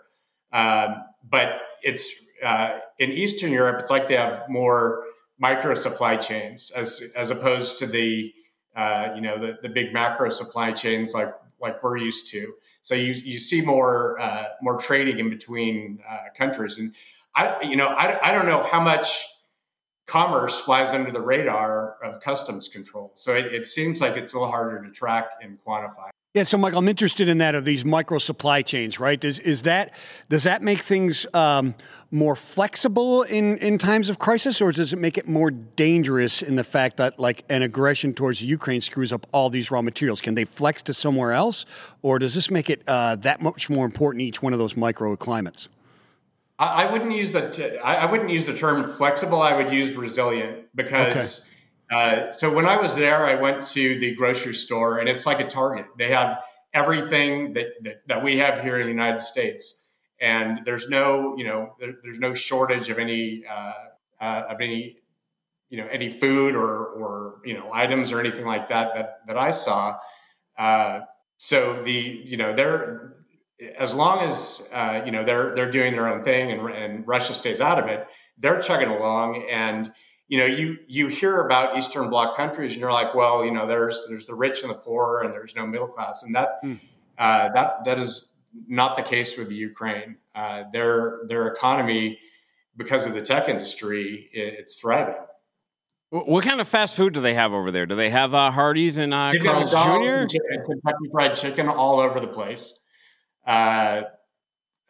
Um, 0.51 1.03
but 1.29 1.47
it's 1.81 2.09
uh, 2.43 2.79
in 2.99 3.11
Eastern 3.11 3.51
Europe, 3.51 3.79
it's 3.79 3.91
like 3.91 4.07
they 4.07 4.15
have 4.15 4.49
more 4.49 5.03
micro 5.39 5.73
supply 5.73 6.15
chains 6.15 6.71
as 6.71 7.11
as 7.15 7.29
opposed 7.29 7.79
to 7.79 7.87
the 7.87 8.33
uh, 8.75 9.09
you 9.15 9.21
know 9.21 9.39
the, 9.39 9.57
the 9.61 9.69
big 9.69 9.93
macro 9.93 10.29
supply 10.29 10.71
chains 10.71 11.13
like 11.13 11.33
like 11.59 11.83
we're 11.83 11.97
used 11.97 12.29
to. 12.31 12.53
So 12.81 12.95
you 12.95 13.13
you 13.13 13.39
see 13.39 13.61
more 13.61 14.19
uh, 14.19 14.45
more 14.61 14.77
trading 14.77 15.19
in 15.19 15.29
between 15.29 15.99
uh, 16.09 16.29
countries, 16.37 16.77
and 16.77 16.93
I 17.35 17.61
you 17.61 17.75
know 17.75 17.87
I, 17.87 18.29
I 18.29 18.31
don't 18.31 18.45
know 18.45 18.63
how 18.63 18.81
much 18.81 19.25
commerce 20.07 20.59
flies 20.59 20.89
under 20.89 21.11
the 21.11 21.21
radar 21.21 21.95
of 22.03 22.21
customs 22.21 22.67
control. 22.67 23.11
So 23.15 23.33
it, 23.33 23.53
it 23.53 23.65
seems 23.65 24.01
like 24.01 24.17
it's 24.17 24.33
a 24.33 24.37
little 24.37 24.51
harder 24.51 24.83
to 24.83 24.91
track 24.91 25.31
and 25.41 25.57
quantify. 25.65 26.09
Yeah, 26.33 26.43
so 26.43 26.57
Michael, 26.57 26.79
I'm 26.79 26.87
interested 26.87 27.27
in 27.27 27.39
that 27.39 27.55
of 27.55 27.65
these 27.65 27.83
micro 27.83 28.17
supply 28.17 28.61
chains, 28.61 29.01
right? 29.01 29.19
Does 29.19 29.39
is 29.39 29.63
that 29.63 29.91
does 30.29 30.43
that 30.43 30.61
make 30.61 30.81
things 30.81 31.25
um, 31.33 31.75
more 32.09 32.37
flexible 32.37 33.23
in 33.23 33.57
in 33.57 33.77
times 33.77 34.07
of 34.07 34.17
crisis, 34.17 34.61
or 34.61 34.71
does 34.71 34.93
it 34.93 34.99
make 34.99 35.17
it 35.17 35.27
more 35.27 35.51
dangerous 35.51 36.41
in 36.41 36.55
the 36.55 36.63
fact 36.63 36.95
that 36.97 37.19
like 37.19 37.43
an 37.49 37.63
aggression 37.63 38.13
towards 38.13 38.41
Ukraine 38.41 38.79
screws 38.79 39.11
up 39.11 39.27
all 39.33 39.49
these 39.49 39.71
raw 39.71 39.81
materials? 39.81 40.21
Can 40.21 40.35
they 40.35 40.45
flex 40.45 40.81
to 40.83 40.93
somewhere 40.93 41.33
else, 41.33 41.65
or 42.01 42.17
does 42.17 42.33
this 42.33 42.49
make 42.49 42.69
it 42.69 42.81
uh, 42.87 43.17
that 43.17 43.41
much 43.41 43.69
more 43.69 43.85
important 43.85 44.21
each 44.21 44.41
one 44.41 44.53
of 44.53 44.59
those 44.59 44.75
microclimates? 44.75 45.67
I, 46.57 46.83
I 46.83 46.91
wouldn't 46.93 47.11
use 47.11 47.33
the 47.33 47.77
I, 47.83 47.95
I 47.95 48.05
wouldn't 48.09 48.29
use 48.29 48.45
the 48.45 48.55
term 48.55 48.89
flexible. 48.89 49.41
I 49.41 49.57
would 49.57 49.73
use 49.73 49.97
resilient 49.97 50.73
because. 50.73 51.41
Okay 51.41 51.47
uh, 51.91 52.31
so 52.31 52.51
when 52.51 52.65
I 52.65 52.77
was 52.77 52.95
there, 52.95 53.25
I 53.25 53.35
went 53.35 53.63
to 53.69 53.99
the 53.99 54.15
grocery 54.15 54.55
store, 54.55 54.99
and 54.99 55.09
it's 55.09 55.25
like 55.25 55.41
a 55.41 55.47
Target. 55.47 55.87
They 55.97 56.11
have 56.11 56.39
everything 56.73 57.53
that, 57.53 57.67
that, 57.83 57.95
that 58.07 58.23
we 58.23 58.37
have 58.37 58.63
here 58.63 58.77
in 58.77 58.83
the 58.83 58.91
United 58.91 59.21
States, 59.21 59.81
and 60.21 60.61
there's 60.63 60.87
no, 60.87 61.35
you 61.37 61.43
know, 61.43 61.75
there, 61.79 61.93
there's 62.03 62.19
no 62.19 62.33
shortage 62.33 62.89
of 62.89 62.97
any 62.97 63.43
uh, 63.49 63.73
uh, 64.21 64.43
of 64.49 64.61
any, 64.61 64.97
you 65.69 65.77
know, 65.77 65.87
any 65.91 66.09
food 66.09 66.55
or 66.55 66.85
or 66.85 67.41
you 67.43 67.55
know 67.55 67.69
items 67.73 68.13
or 68.13 68.21
anything 68.21 68.45
like 68.45 68.69
that 68.69 68.93
that 68.95 69.19
that 69.27 69.37
I 69.37 69.51
saw. 69.51 69.97
Uh, 70.57 71.01
so 71.37 71.81
the 71.83 71.91
you 72.23 72.37
know 72.37 72.55
there 72.55 73.15
as 73.77 73.93
long 73.93 74.23
as 74.23 74.69
uh, 74.73 75.01
you 75.05 75.11
know 75.11 75.25
they're 75.25 75.53
they're 75.55 75.71
doing 75.71 75.93
their 75.93 76.07
own 76.07 76.23
thing 76.23 76.51
and, 76.51 76.69
and 76.69 77.07
Russia 77.07 77.33
stays 77.33 77.59
out 77.59 77.79
of 77.79 77.87
it, 77.87 78.07
they're 78.37 78.61
chugging 78.61 78.89
along. 78.89 79.45
And 79.51 79.91
you 80.31 80.37
know, 80.37 80.45
you 80.45 80.77
you 80.87 81.09
hear 81.09 81.41
about 81.41 81.77
Eastern 81.77 82.09
Bloc 82.09 82.37
countries, 82.37 82.71
and 82.71 82.79
you're 82.79 82.93
like, 82.93 83.13
well, 83.13 83.43
you 83.43 83.51
know, 83.51 83.67
there's 83.67 84.05
there's 84.07 84.25
the 84.25 84.33
rich 84.33 84.61
and 84.61 84.71
the 84.71 84.75
poor, 84.75 85.23
and 85.23 85.33
there's 85.33 85.57
no 85.57 85.67
middle 85.67 85.89
class, 85.89 86.23
and 86.23 86.33
that 86.33 86.63
mm. 86.63 86.79
uh, 87.17 87.49
that 87.49 87.83
that 87.83 87.99
is 87.99 88.31
not 88.65 88.95
the 88.95 89.03
case 89.03 89.37
with 89.37 89.49
the 89.49 89.55
Ukraine. 89.55 90.15
Uh, 90.33 90.63
their 90.71 91.19
their 91.27 91.47
economy, 91.47 92.17
because 92.77 93.05
of 93.05 93.13
the 93.13 93.21
tech 93.21 93.49
industry, 93.49 94.29
it, 94.31 94.55
it's 94.57 94.79
thriving. 94.79 95.15
What 96.11 96.45
kind 96.45 96.61
of 96.61 96.67
fast 96.69 96.95
food 96.95 97.13
do 97.13 97.19
they 97.19 97.33
have 97.33 97.51
over 97.51 97.69
there? 97.69 97.85
Do 97.85 97.95
they 97.95 98.09
have 98.09 98.33
uh, 98.33 98.51
Hardee's 98.51 98.95
and 98.95 99.13
uh, 99.13 99.33
Carl's 99.43 99.71
Jr.? 99.71 100.37
Kentucky 100.65 101.09
Fried 101.11 101.35
Chicken 101.35 101.67
all 101.67 101.99
over 101.99 102.21
the 102.21 102.27
place. 102.27 102.79
Uh, 103.45 104.03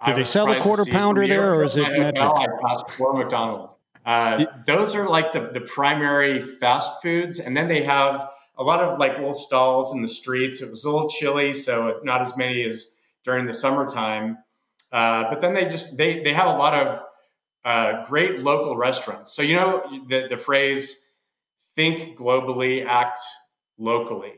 do 0.06 0.14
they 0.14 0.24
sell 0.24 0.46
the 0.46 0.60
quarter 0.60 0.86
pounder 0.86 1.28
there, 1.28 1.56
or 1.56 1.64
is 1.64 1.78
it 1.78 1.82
metric? 1.82 2.20
I 2.20 2.46
passed 2.64 2.92
for 2.92 3.16
McDonald's. 3.16 3.76
Uh, 4.06 4.46
those 4.66 4.96
are 4.96 5.08
like 5.08 5.32
the, 5.32 5.50
the 5.54 5.62
primary 5.62 6.42
fast 6.42 7.02
foods, 7.02 7.40
and 7.40 7.56
then 7.56 7.68
they 7.68 7.84
have 7.84 8.30
a 8.58 8.64
lot 8.64 8.82
of 8.82 9.00
like 9.00 9.14
little 9.18 9.34
stalls 9.34 9.94
in 9.94 10.02
the 10.02 10.08
streets. 10.08 10.62
It 10.62 10.70
was 10.70 10.84
a 10.84 10.92
little 10.92 11.10
chilly, 11.10 11.54
so 11.54 12.00
not 12.04 12.22
as 12.22 12.36
many 12.36 12.64
as 12.64 12.94
during 13.24 13.46
the 13.46 13.54
summertime. 13.54 14.38
Uh, 14.92 15.30
but 15.30 15.42
then 15.42 15.54
they 15.54 15.66
just 15.66 15.98
they 15.98 16.22
they 16.24 16.34
have 16.34 16.48
a 16.48 16.58
lot 16.58 16.74
of 16.74 17.00
uh, 17.64 18.06
great 18.06 18.40
local 18.42 18.76
restaurants. 18.76 19.34
So 19.34 19.42
you 19.42 19.56
know 19.56 19.84
the 20.08 20.28
the 20.30 20.38
phrase 20.38 21.08
"think 21.76 22.18
globally, 22.18 22.86
act 22.86 23.20
locally." 23.78 24.34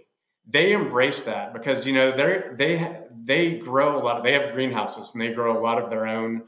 They 0.45 0.73
embrace 0.73 1.23
that 1.23 1.53
because 1.53 1.87
you 1.87 1.93
know 1.93 2.15
they 2.15 2.43
they 2.53 2.97
they 3.23 3.57
grow 3.57 3.97
a 3.97 4.01
lot. 4.03 4.17
Of, 4.17 4.23
they 4.23 4.33
have 4.33 4.53
greenhouses 4.53 5.11
and 5.13 5.21
they 5.21 5.33
grow 5.33 5.57
a 5.57 5.61
lot 5.61 5.81
of 5.81 5.89
their 5.89 6.05
own 6.05 6.43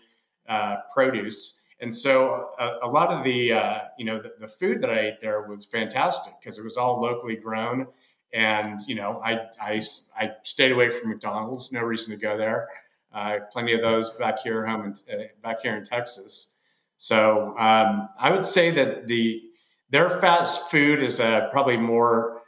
uh, 0.48 0.78
produce. 0.94 1.62
And 1.82 1.94
so 1.94 2.52
a, 2.58 2.88
a 2.88 2.88
lot 2.88 3.10
of 3.10 3.24
the 3.24 3.54
uh, 3.54 3.80
you 3.98 4.06
know 4.06 4.22
the, 4.22 4.34
the, 4.40 4.48
food 4.48 4.82
that 4.82 4.90
I 4.90 5.00
ate 5.00 5.22
there 5.22 5.42
was 5.42 5.66
fantastic 5.66 6.34
because 6.40 6.58
it 6.58 6.64
was 6.64 6.78
all 6.78 7.02
locally 7.02 7.36
grown. 7.36 7.88
And 8.34 8.82
you 8.88 8.96
know 8.96 9.22
I, 9.24 9.48
I 9.60 9.82
I 10.18 10.32
stayed 10.44 10.72
away 10.72 10.90
from 10.90 11.10
McDonald's. 11.10 11.72
No 11.72 11.82
reason 11.82 12.12
to 12.12 12.18
go 12.18 12.38
there. 12.38 12.68
Uh, 13.14 13.40
plenty 13.52 13.74
of 13.74 13.82
those 13.82 14.10
back 14.12 14.40
here 14.40 14.66
home 14.66 14.94
in, 15.08 15.20
uh, 15.20 15.24
back 15.42 15.62
here 15.62 15.76
in 15.76 15.86
Texas. 15.86 16.58
So 16.98 17.58
um, 17.58 18.10
I 18.20 18.32
would 18.32 18.46
say 18.46 18.72
that 18.72 19.08
the 19.08 19.42
their 19.90 20.20
fast 20.22 20.70
food 20.72 21.04
is 21.04 21.20
uh, 21.20 21.50
probably 21.52 21.78
more 21.78 22.42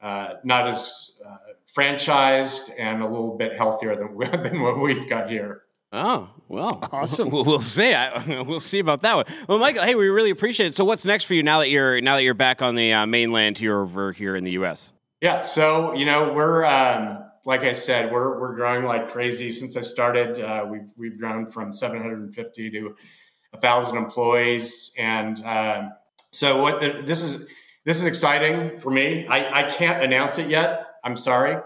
uh, 0.00 0.34
not 0.44 0.68
as 0.68 1.18
uh, 1.26 1.36
franchised 1.76 2.70
and 2.78 3.02
a 3.02 3.06
little 3.06 3.36
bit 3.36 3.56
healthier 3.56 3.96
than, 3.96 4.16
than 4.42 4.62
what 4.62 4.80
we've 4.80 5.08
got 5.08 5.30
here. 5.30 5.62
Oh 5.92 6.28
well, 6.48 6.80
awesome. 6.92 7.30
We'll, 7.30 7.44
we'll 7.44 7.60
see. 7.60 7.92
I, 7.92 8.42
we'll 8.46 8.60
see 8.60 8.78
about 8.78 9.02
that 9.02 9.16
one. 9.16 9.24
Well, 9.48 9.58
Michael, 9.58 9.82
hey, 9.82 9.94
we 9.94 10.08
really 10.08 10.30
appreciate 10.30 10.68
it. 10.68 10.74
So, 10.74 10.84
what's 10.84 11.04
next 11.04 11.24
for 11.24 11.34
you 11.34 11.42
now 11.42 11.60
that 11.60 11.70
you're 11.70 12.00
now 12.00 12.16
that 12.16 12.22
you're 12.22 12.34
back 12.34 12.62
on 12.62 12.74
the 12.74 12.92
uh, 12.92 13.06
mainland 13.06 13.58
here 13.58 13.78
over 13.78 14.12
here 14.12 14.36
in 14.36 14.44
the 14.44 14.52
U.S.? 14.52 14.92
Yeah, 15.20 15.40
so 15.40 15.94
you 15.94 16.04
know 16.04 16.32
we're 16.32 16.64
um, 16.64 17.24
like 17.44 17.60
I 17.62 17.72
said, 17.72 18.12
we're 18.12 18.38
we're 18.38 18.54
growing 18.54 18.84
like 18.84 19.10
crazy 19.10 19.52
since 19.52 19.76
I 19.76 19.82
started. 19.82 20.40
Uh, 20.40 20.66
we've 20.68 20.88
we've 20.96 21.18
grown 21.18 21.50
from 21.50 21.72
750 21.72 22.70
to 22.70 22.96
a 23.52 23.60
thousand 23.60 23.96
employees, 23.96 24.92
and 24.98 25.42
um, 25.44 25.92
so 26.32 26.60
what 26.60 26.80
the, 26.80 27.02
this 27.04 27.22
is 27.22 27.48
this 27.84 27.98
is 27.98 28.04
exciting 28.04 28.78
for 28.80 28.90
me. 28.90 29.26
I, 29.28 29.60
I 29.60 29.70
can't 29.70 30.02
announce 30.02 30.38
it 30.38 30.50
yet. 30.50 30.86
I'm 31.04 31.16
sorry. 31.16 31.62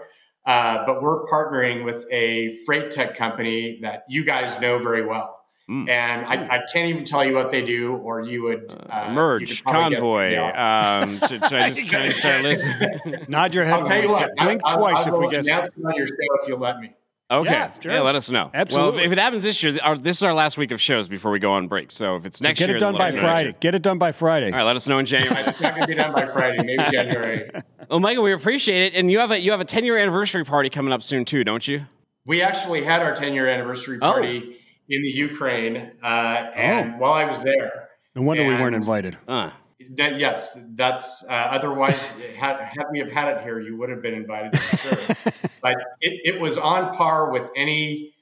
Uh, 0.51 0.85
but 0.85 1.01
we're 1.01 1.25
partnering 1.27 1.85
with 1.85 2.05
a 2.11 2.57
freight 2.65 2.91
tech 2.91 3.15
company 3.15 3.79
that 3.81 4.03
you 4.09 4.25
guys 4.25 4.59
know 4.59 4.79
very 4.79 5.05
well. 5.05 5.39
Mm. 5.69 5.89
And 5.89 6.25
I, 6.25 6.57
I, 6.57 6.59
can't 6.73 6.89
even 6.89 7.05
tell 7.05 7.23
you 7.23 7.33
what 7.33 7.51
they 7.51 7.61
do, 7.61 7.93
or 7.95 8.19
you 8.19 8.43
would 8.43 8.65
uh, 8.69 8.93
uh 8.93 9.13
merge 9.13 9.63
convoy. 9.63 10.35
Um, 10.35 11.19
should, 11.19 11.29
should, 11.45 11.53
I 11.53 11.69
just 11.73 11.89
kind 11.89 12.07
of 12.07 12.13
start 12.13 12.43
listening? 12.43 13.25
Nod 13.29 13.53
your 13.53 13.63
head. 13.63 13.75
I'll 13.75 13.85
tell 13.85 14.01
you 14.01 14.09
what. 14.09 14.35
Blink 14.35 14.59
I'll, 14.65 14.77
twice 14.77 15.07
I'll, 15.07 15.13
if 15.15 15.19
we 15.21 15.29
guess. 15.29 15.47
Announce 15.47 15.69
on 15.85 15.95
your 15.95 16.07
show 16.07 16.15
if 16.41 16.47
you'll 16.49 16.59
let 16.59 16.81
me. 16.81 16.91
Okay. 17.31 17.49
Yeah, 17.49 17.71
sure. 17.79 17.91
yeah, 17.93 18.01
let 18.01 18.15
us 18.15 18.29
know. 18.29 18.51
Absolutely. 18.53 18.91
Well, 18.91 18.99
if, 18.99 19.05
if, 19.05 19.11
it 19.13 19.17
happens 19.17 19.43
this 19.43 19.63
year, 19.63 19.79
our, 19.81 19.97
this 19.97 20.17
is 20.17 20.23
our 20.23 20.33
last 20.33 20.57
week 20.57 20.71
of 20.71 20.81
shows 20.81 21.07
before 21.07 21.31
we 21.31 21.39
go 21.39 21.53
on 21.53 21.69
break. 21.69 21.89
So 21.89 22.17
if 22.17 22.25
it's 22.25 22.41
next 22.41 22.59
Get 22.59 22.67
year, 22.67 22.75
it 22.75 22.79
done 22.81 22.97
by 22.97 23.11
Friday. 23.11 23.55
Get 23.61 23.73
it 23.73 23.81
done 23.81 23.97
by 23.97 24.11
Friday. 24.11 24.47
All 24.47 24.57
right, 24.57 24.63
let 24.63 24.75
us 24.75 24.85
know 24.85 24.99
in 24.99 25.05
January. 25.05 25.41
it's 25.45 25.61
not 25.61 25.73
going 25.75 25.83
to 25.83 25.87
be 25.87 25.95
done 25.95 26.11
by 26.11 26.25
Friday. 26.27 26.61
Maybe 26.61 26.83
January. 26.91 27.49
well, 27.89 28.01
Michael, 28.01 28.23
we 28.23 28.33
appreciate 28.33 28.93
it, 28.93 28.97
and 28.97 29.09
you 29.09 29.19
have 29.19 29.31
a 29.31 29.39
you 29.39 29.51
have 29.51 29.61
a 29.61 29.65
ten 29.65 29.85
year 29.85 29.97
anniversary 29.97 30.43
party 30.43 30.69
coming 30.69 30.91
up 30.91 31.01
soon 31.01 31.23
too, 31.23 31.45
don't 31.45 31.65
you? 31.65 31.85
We 32.25 32.41
actually 32.41 32.83
had 32.83 33.01
our 33.01 33.15
ten 33.15 33.33
year 33.33 33.47
anniversary 33.47 33.97
oh. 34.01 34.11
party 34.11 34.41
oh. 34.43 34.53
in 34.89 35.01
the 35.01 35.11
Ukraine, 35.11 35.91
uh, 36.03 36.05
and 36.05 36.95
oh. 36.95 36.97
while 36.97 37.13
I 37.13 37.23
was 37.23 37.41
there, 37.41 37.89
no 38.13 38.23
wonder 38.23 38.45
we 38.45 38.55
weren't 38.55 38.75
invited. 38.75 39.17
Uh. 39.25 39.51
That, 39.95 40.19
yes, 40.19 40.57
that's 40.75 41.23
uh, 41.23 41.33
otherwise 41.33 41.99
had, 42.37 42.59
had 42.61 42.85
we 42.91 42.99
have 42.99 43.11
had 43.11 43.27
it 43.29 43.43
here, 43.43 43.59
you 43.59 43.77
would 43.77 43.89
have 43.89 44.01
been 44.01 44.13
invited 44.13 44.59
sure. 44.59 44.97
but 45.61 45.75
it, 46.01 46.35
it 46.35 46.39
was 46.39 46.57
on 46.57 46.93
par 46.93 47.31
with 47.31 47.49
any 47.55 48.13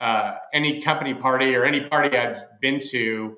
uh, 0.00 0.34
any 0.52 0.82
company 0.82 1.14
party 1.14 1.54
or 1.54 1.64
any 1.64 1.80
party 1.80 2.16
I've 2.16 2.60
been 2.60 2.80
to 2.90 3.36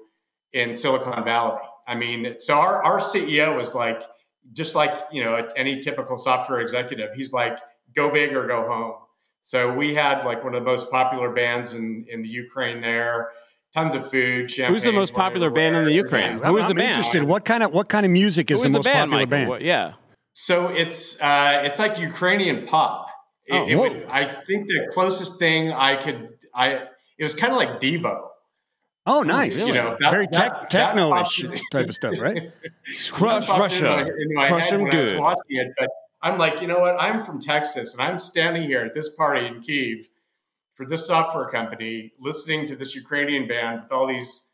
in 0.53 0.75
Silicon 0.75 1.25
Valley. 1.25 1.61
I 1.87 1.95
mean, 1.95 2.37
so 2.39 2.55
our 2.55 2.83
our 2.83 3.01
CEO 3.01 3.57
was 3.57 3.75
like, 3.75 4.03
just 4.53 4.75
like 4.75 4.93
you 5.13 5.23
know 5.25 5.49
any 5.57 5.81
typical 5.81 6.19
software 6.19 6.61
executive, 6.61 7.15
he's 7.15 7.33
like, 7.33 7.59
go 7.95 8.11
big 8.11 8.35
or 8.35 8.47
go 8.47 8.67
home. 8.67 8.95
So 9.43 9.73
we 9.73 9.95
had 9.95 10.25
like 10.25 10.43
one 10.43 10.55
of 10.55 10.65
the 10.65 10.71
most 10.71 10.91
popular 10.91 11.33
bands 11.33 11.75
in 11.75 12.07
in 12.09 12.23
the 12.23 12.29
Ukraine 12.29 12.81
there 12.81 13.31
tons 13.77 13.95
of 13.95 14.11
food. 14.11 14.51
Who's 14.51 14.83
the 14.83 14.93
most 14.93 15.15
popular 15.15 15.51
band 15.51 15.77
in 15.77 15.85
the 15.85 15.93
Ukraine? 15.93 16.39
Yeah, 16.39 16.49
Who 16.49 16.57
is 16.59 16.67
the 16.67 16.75
band? 16.75 16.97
Interested. 16.97 17.23
What 17.25 17.45
kind 17.45 17.63
of 17.63 17.73
what 17.73 17.89
kind 17.89 18.07
of 18.07 18.13
music 18.13 18.51
is 18.51 18.63
the, 18.63 18.69
the, 18.69 18.73
most 18.79 18.85
band, 18.85 19.11
popular 19.11 19.19
Michael? 19.19 19.31
band? 19.31 19.49
What, 19.49 19.63
yeah. 19.63 19.93
So 20.33 20.69
it's 20.69 21.21
uh, 21.21 21.63
it's 21.65 21.79
like 21.79 21.99
Ukrainian 21.99 22.67
pop. 22.67 23.09
It, 23.47 23.55
oh, 23.55 23.67
it 23.69 23.77
would, 23.77 24.07
I 24.11 24.25
think 24.45 24.67
the 24.67 24.89
closest 24.93 25.39
thing 25.39 25.71
I 25.71 26.03
could 26.03 26.31
I 26.55 26.69
it 27.19 27.25
was 27.25 27.35
kind 27.35 27.53
of 27.53 27.59
like 27.59 27.81
Devo. 27.81 28.29
Oh, 29.09 29.23
nice! 29.23 29.65
You 29.65 29.73
know, 29.73 29.97
that, 30.01 30.11
very 30.11 30.27
tech, 30.27 30.69
techno-ish 30.69 31.63
type 31.71 31.89
of 31.89 31.95
stuff, 31.95 32.15
right? 32.19 32.51
Crush 33.13 33.49
Russia, 33.49 34.01
in 34.01 34.35
my, 34.35 34.47
in 34.47 34.49
crush 34.49 34.71
them 34.71 34.85
good. 34.87 35.21
watching 35.21 35.59
it, 35.63 35.69
but 35.79 35.89
I'm 36.23 36.39
like, 36.39 36.61
you 36.61 36.67
know 36.67 36.81
what? 36.81 36.97
I'm 36.99 37.25
from 37.25 37.41
Texas, 37.41 37.93
and 37.93 38.03
I'm 38.03 38.19
standing 38.19 38.65
here 38.65 38.81
at 38.81 38.95
this 38.95 39.15
party 39.15 39.47
in 39.47 39.61
Kiev 39.61 40.09
for 40.77 40.87
this 40.87 41.07
software 41.07 41.49
company, 41.49 42.13
listening 42.21 42.67
to 42.69 42.77
this 42.77 42.95
Ukrainian 42.95 43.49
band 43.49 43.83
with 43.83 43.93
all 43.93 44.07
these 44.07 44.51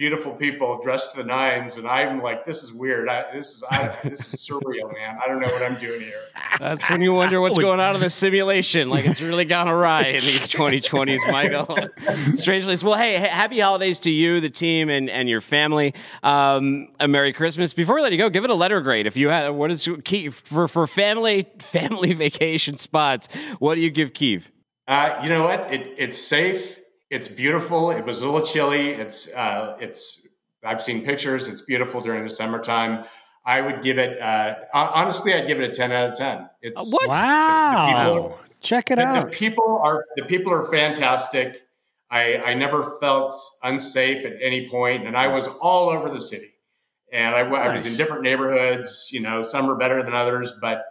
beautiful 0.00 0.32
people 0.32 0.80
dressed 0.82 1.10
to 1.10 1.18
the 1.18 1.24
nines, 1.24 1.76
and 1.76 1.86
I'm 1.86 2.22
like, 2.22 2.46
this 2.46 2.62
is 2.62 2.72
weird. 2.72 3.06
I, 3.06 3.26
this 3.34 3.48
is 3.48 3.62
I, 3.70 3.94
this 4.02 4.32
is 4.32 4.40
surreal, 4.40 4.90
man. 4.94 5.18
I 5.22 5.28
don't 5.28 5.40
know 5.40 5.52
what 5.52 5.62
I'm 5.62 5.78
doing 5.78 6.00
here. 6.00 6.22
That's 6.58 6.88
when 6.88 7.02
you 7.02 7.12
wonder 7.12 7.38
what's 7.38 7.58
going 7.58 7.80
on 7.80 7.96
in 7.96 8.00
the 8.00 8.08
simulation. 8.24 8.88
Like 8.88 9.04
it's 9.04 9.20
really 9.20 9.44
gone 9.44 9.68
awry 9.68 10.06
in 10.06 10.22
these 10.22 10.48
2020s, 10.48 11.30
Michael. 11.30 12.34
Strangely, 12.36 12.78
well, 12.82 12.98
hey, 12.98 13.18
happy 13.18 13.60
holidays 13.60 13.98
to 14.00 14.10
you, 14.10 14.40
the 14.40 14.48
team, 14.48 14.88
and 14.88 15.10
and 15.10 15.28
your 15.28 15.42
family. 15.42 15.94
Um, 16.22 16.88
a 16.98 17.06
Merry 17.06 17.34
Christmas. 17.34 17.74
Before 17.74 17.94
we 17.94 18.00
let 18.00 18.10
you 18.10 18.18
go, 18.18 18.30
give 18.30 18.44
it 18.44 18.50
a 18.50 18.54
letter 18.54 18.80
grade. 18.80 19.06
If 19.06 19.18
you 19.18 19.28
had, 19.28 19.50
what 19.50 19.70
is 19.70 19.86
key 20.04 20.30
for 20.30 20.66
for 20.66 20.86
family 20.86 21.46
family 21.58 22.12
vacation 22.14 22.78
spots? 22.78 23.28
What 23.58 23.74
do 23.74 23.82
you 23.82 23.90
give 23.90 24.14
Kiev? 24.14 24.50
Uh, 24.90 25.20
you 25.22 25.28
know 25.28 25.44
what? 25.44 25.72
It, 25.72 25.94
it's 25.98 26.18
safe. 26.18 26.80
It's 27.10 27.28
beautiful. 27.28 27.92
It 27.92 28.04
was 28.04 28.22
a 28.22 28.24
little 28.26 28.44
chilly. 28.44 28.90
It's 28.90 29.32
uh, 29.32 29.76
it's. 29.78 30.26
I've 30.64 30.82
seen 30.82 31.04
pictures. 31.04 31.46
It's 31.46 31.60
beautiful 31.60 32.00
during 32.00 32.24
the 32.24 32.30
summertime. 32.30 33.04
I 33.46 33.60
would 33.60 33.84
give 33.84 33.98
it. 33.98 34.20
Uh, 34.20 34.56
honestly, 34.74 35.32
I'd 35.32 35.46
give 35.46 35.60
it 35.60 35.70
a 35.70 35.72
ten 35.72 35.92
out 35.92 36.10
of 36.10 36.18
ten. 36.18 36.50
It's 36.60 36.92
what? 36.92 37.08
Wow! 37.08 37.86
The, 37.86 37.92
the 37.92 38.22
people, 38.24 38.40
Check 38.62 38.90
it 38.90 38.96
the, 38.96 39.04
out. 39.04 39.24
The 39.26 39.30
people 39.30 39.80
are 39.84 40.04
the 40.16 40.24
people 40.24 40.52
are 40.52 40.68
fantastic. 40.72 41.62
I, 42.10 42.38
I 42.38 42.54
never 42.54 42.98
felt 42.98 43.36
unsafe 43.62 44.26
at 44.26 44.32
any 44.42 44.68
point, 44.68 45.06
and 45.06 45.16
I 45.16 45.28
was 45.28 45.46
all 45.46 45.90
over 45.90 46.10
the 46.10 46.20
city. 46.20 46.54
And 47.12 47.32
I, 47.36 47.48
nice. 47.48 47.68
I 47.68 47.72
was 47.74 47.86
in 47.86 47.96
different 47.96 48.24
neighborhoods. 48.24 49.08
You 49.12 49.20
know, 49.20 49.44
some 49.44 49.70
are 49.70 49.76
better 49.76 50.02
than 50.02 50.14
others, 50.14 50.52
but 50.60 50.82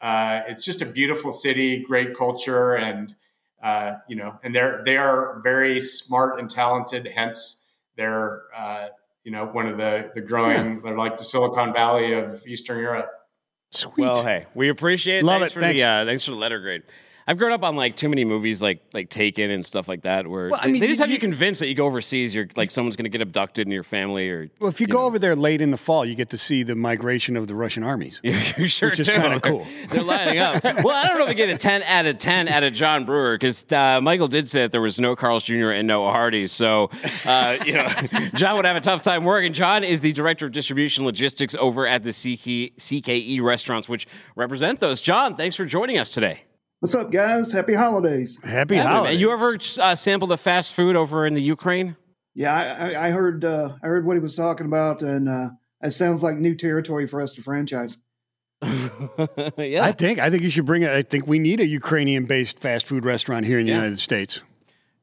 uh, 0.00 0.40
it's 0.48 0.64
just 0.64 0.80
a 0.80 0.86
beautiful 0.86 1.32
city, 1.32 1.84
great 1.86 2.16
culture, 2.16 2.74
and 2.74 3.14
uh, 3.66 3.98
you 4.08 4.14
know, 4.14 4.38
and 4.44 4.54
they're 4.54 4.82
they 4.86 4.96
are 4.96 5.40
very 5.42 5.80
smart 5.80 6.38
and 6.38 6.48
talented. 6.48 7.10
Hence, 7.12 7.66
they're 7.96 8.42
uh, 8.56 8.88
you 9.24 9.32
know 9.32 9.46
one 9.46 9.66
of 9.66 9.76
the 9.76 10.12
the 10.14 10.20
growing. 10.20 10.80
They're 10.82 10.96
like 10.96 11.16
the 11.16 11.24
Silicon 11.24 11.72
Valley 11.72 12.12
of 12.12 12.46
Eastern 12.46 12.78
Europe. 12.78 13.10
Sweet. 13.72 14.04
Well, 14.04 14.22
hey, 14.22 14.46
we 14.54 14.68
appreciate 14.68 15.18
it. 15.18 15.24
Love 15.24 15.40
thanks 15.40 15.50
it. 15.50 15.54
For 15.54 15.60
thanks. 15.62 15.80
The, 15.80 15.86
uh, 15.86 16.04
thanks 16.04 16.24
for 16.24 16.30
the 16.30 16.36
letter 16.36 16.60
grade. 16.60 16.84
I've 17.28 17.38
grown 17.38 17.50
up 17.52 17.64
on 17.64 17.74
like 17.74 17.96
too 17.96 18.08
many 18.08 18.24
movies 18.24 18.62
like 18.62 18.80
like 18.94 19.08
Taken 19.10 19.50
and 19.50 19.66
stuff 19.66 19.88
like 19.88 20.02
that 20.02 20.26
where 20.28 20.50
Well, 20.50 20.60
I 20.62 20.66
they, 20.66 20.72
mean, 20.72 20.80
they 20.80 20.86
just 20.86 20.98
you- 20.98 21.02
have 21.02 21.08
you 21.10 21.14
you- 21.14 21.20
convinced 21.20 21.58
that 21.60 21.68
you 21.68 21.74
go 21.74 21.86
overseas, 21.86 22.34
you're 22.34 22.46
like 22.56 22.70
someone's 22.70 22.94
going 22.96 23.04
to 23.04 23.10
get 23.10 23.20
abducted 23.20 23.66
in 23.66 23.72
your 23.72 23.82
family 23.82 24.28
or 24.30 24.48
Well, 24.60 24.68
if 24.70 24.80
you, 24.80 24.84
you 24.86 24.92
go 24.92 25.00
know. 25.00 25.04
over 25.06 25.18
there 25.18 25.34
late 25.34 25.60
in 25.60 25.70
the 25.72 25.76
fall, 25.76 26.04
you 26.04 26.14
get 26.14 26.30
to 26.30 26.38
see 26.38 26.62
the 26.62 26.74
migration 26.76 27.36
of 27.36 27.48
the 27.48 27.54
Russian 27.54 27.82
armies. 27.82 28.20
you 28.24 28.66
sure 28.68 28.90
Which 28.90 29.00
is 29.00 29.08
kinda 29.08 29.40
cool. 29.40 29.66
They're 29.90 30.02
lining 30.02 30.38
up. 30.38 30.62
well, 30.64 30.90
I 30.90 31.08
don't 31.08 31.18
know 31.18 31.24
if 31.24 31.30
we 31.30 31.34
get 31.34 31.50
a 31.50 31.56
10 31.58 31.82
out 31.82 32.06
of 32.06 32.18
10 32.18 32.48
out 32.48 32.62
of 32.62 32.72
John 32.72 33.04
Brewer 33.04 33.36
because 33.36 33.64
uh, 33.72 34.00
Michael 34.00 34.28
did 34.28 34.48
say 34.48 34.60
that 34.60 34.72
there 34.72 34.80
was 34.80 35.00
no 35.00 35.16
Carl's 35.16 35.42
Jr. 35.44 35.70
and 35.70 35.88
no 35.88 36.04
Hardee. 36.04 36.46
So, 36.46 36.90
uh, 37.24 37.58
you 37.66 37.72
know, 37.72 37.88
John 38.34 38.56
would 38.56 38.64
have 38.66 38.76
a 38.76 38.80
tough 38.80 39.02
time 39.02 39.24
working. 39.24 39.52
John 39.52 39.82
is 39.82 40.00
the 40.00 40.12
director 40.12 40.46
of 40.46 40.52
distribution 40.52 41.04
logistics 41.04 41.54
over 41.58 41.86
at 41.88 42.04
the 42.04 42.12
CK, 42.12 42.76
CKE 42.78 43.42
restaurants, 43.42 43.88
which 43.88 44.06
represent 44.36 44.78
those. 44.80 45.00
John, 45.00 45.36
thanks 45.36 45.56
for 45.56 45.64
joining 45.64 45.98
us 45.98 46.12
today. 46.12 46.42
What's 46.86 46.94
up, 46.94 47.10
guys? 47.10 47.50
Happy 47.50 47.74
holidays. 47.74 48.38
Happy 48.44 48.76
Yeah, 48.76 48.84
man. 48.84 48.92
holidays. 48.92 49.20
You 49.20 49.32
ever 49.32 49.58
uh, 49.80 49.96
sample 49.96 50.28
the 50.28 50.38
fast 50.38 50.72
food 50.72 50.94
over 50.94 51.26
in 51.26 51.34
the 51.34 51.42
Ukraine? 51.42 51.96
Yeah, 52.32 52.54
I, 52.54 52.90
I- 52.92 53.06
I 53.08 53.10
heard 53.10 53.44
uh, 53.44 53.70
I 53.82 53.86
heard 53.88 54.06
what 54.06 54.12
he 54.14 54.20
was 54.20 54.36
talking 54.36 54.66
about, 54.66 55.02
and 55.02 55.28
uh, 55.28 55.48
it 55.82 55.90
sounds 55.90 56.22
like 56.22 56.36
new 56.36 56.54
territory 56.54 57.08
for 57.08 57.20
us 57.20 57.34
to 57.34 57.42
franchise. 57.42 57.98
yeah. 58.62 59.82
I 59.84 59.90
think 59.98 60.20
I 60.20 60.30
think 60.30 60.44
you 60.44 60.50
should 60.50 60.64
bring. 60.64 60.84
A, 60.84 60.98
I 60.98 61.02
think 61.02 61.26
we 61.26 61.40
need 61.40 61.58
a 61.58 61.66
Ukrainian-based 61.66 62.60
fast 62.60 62.86
food 62.86 63.04
restaurant 63.04 63.46
here 63.46 63.58
in 63.58 63.66
the 63.66 63.72
Yeah. 63.72 63.78
United 63.78 63.98
States. 63.98 64.42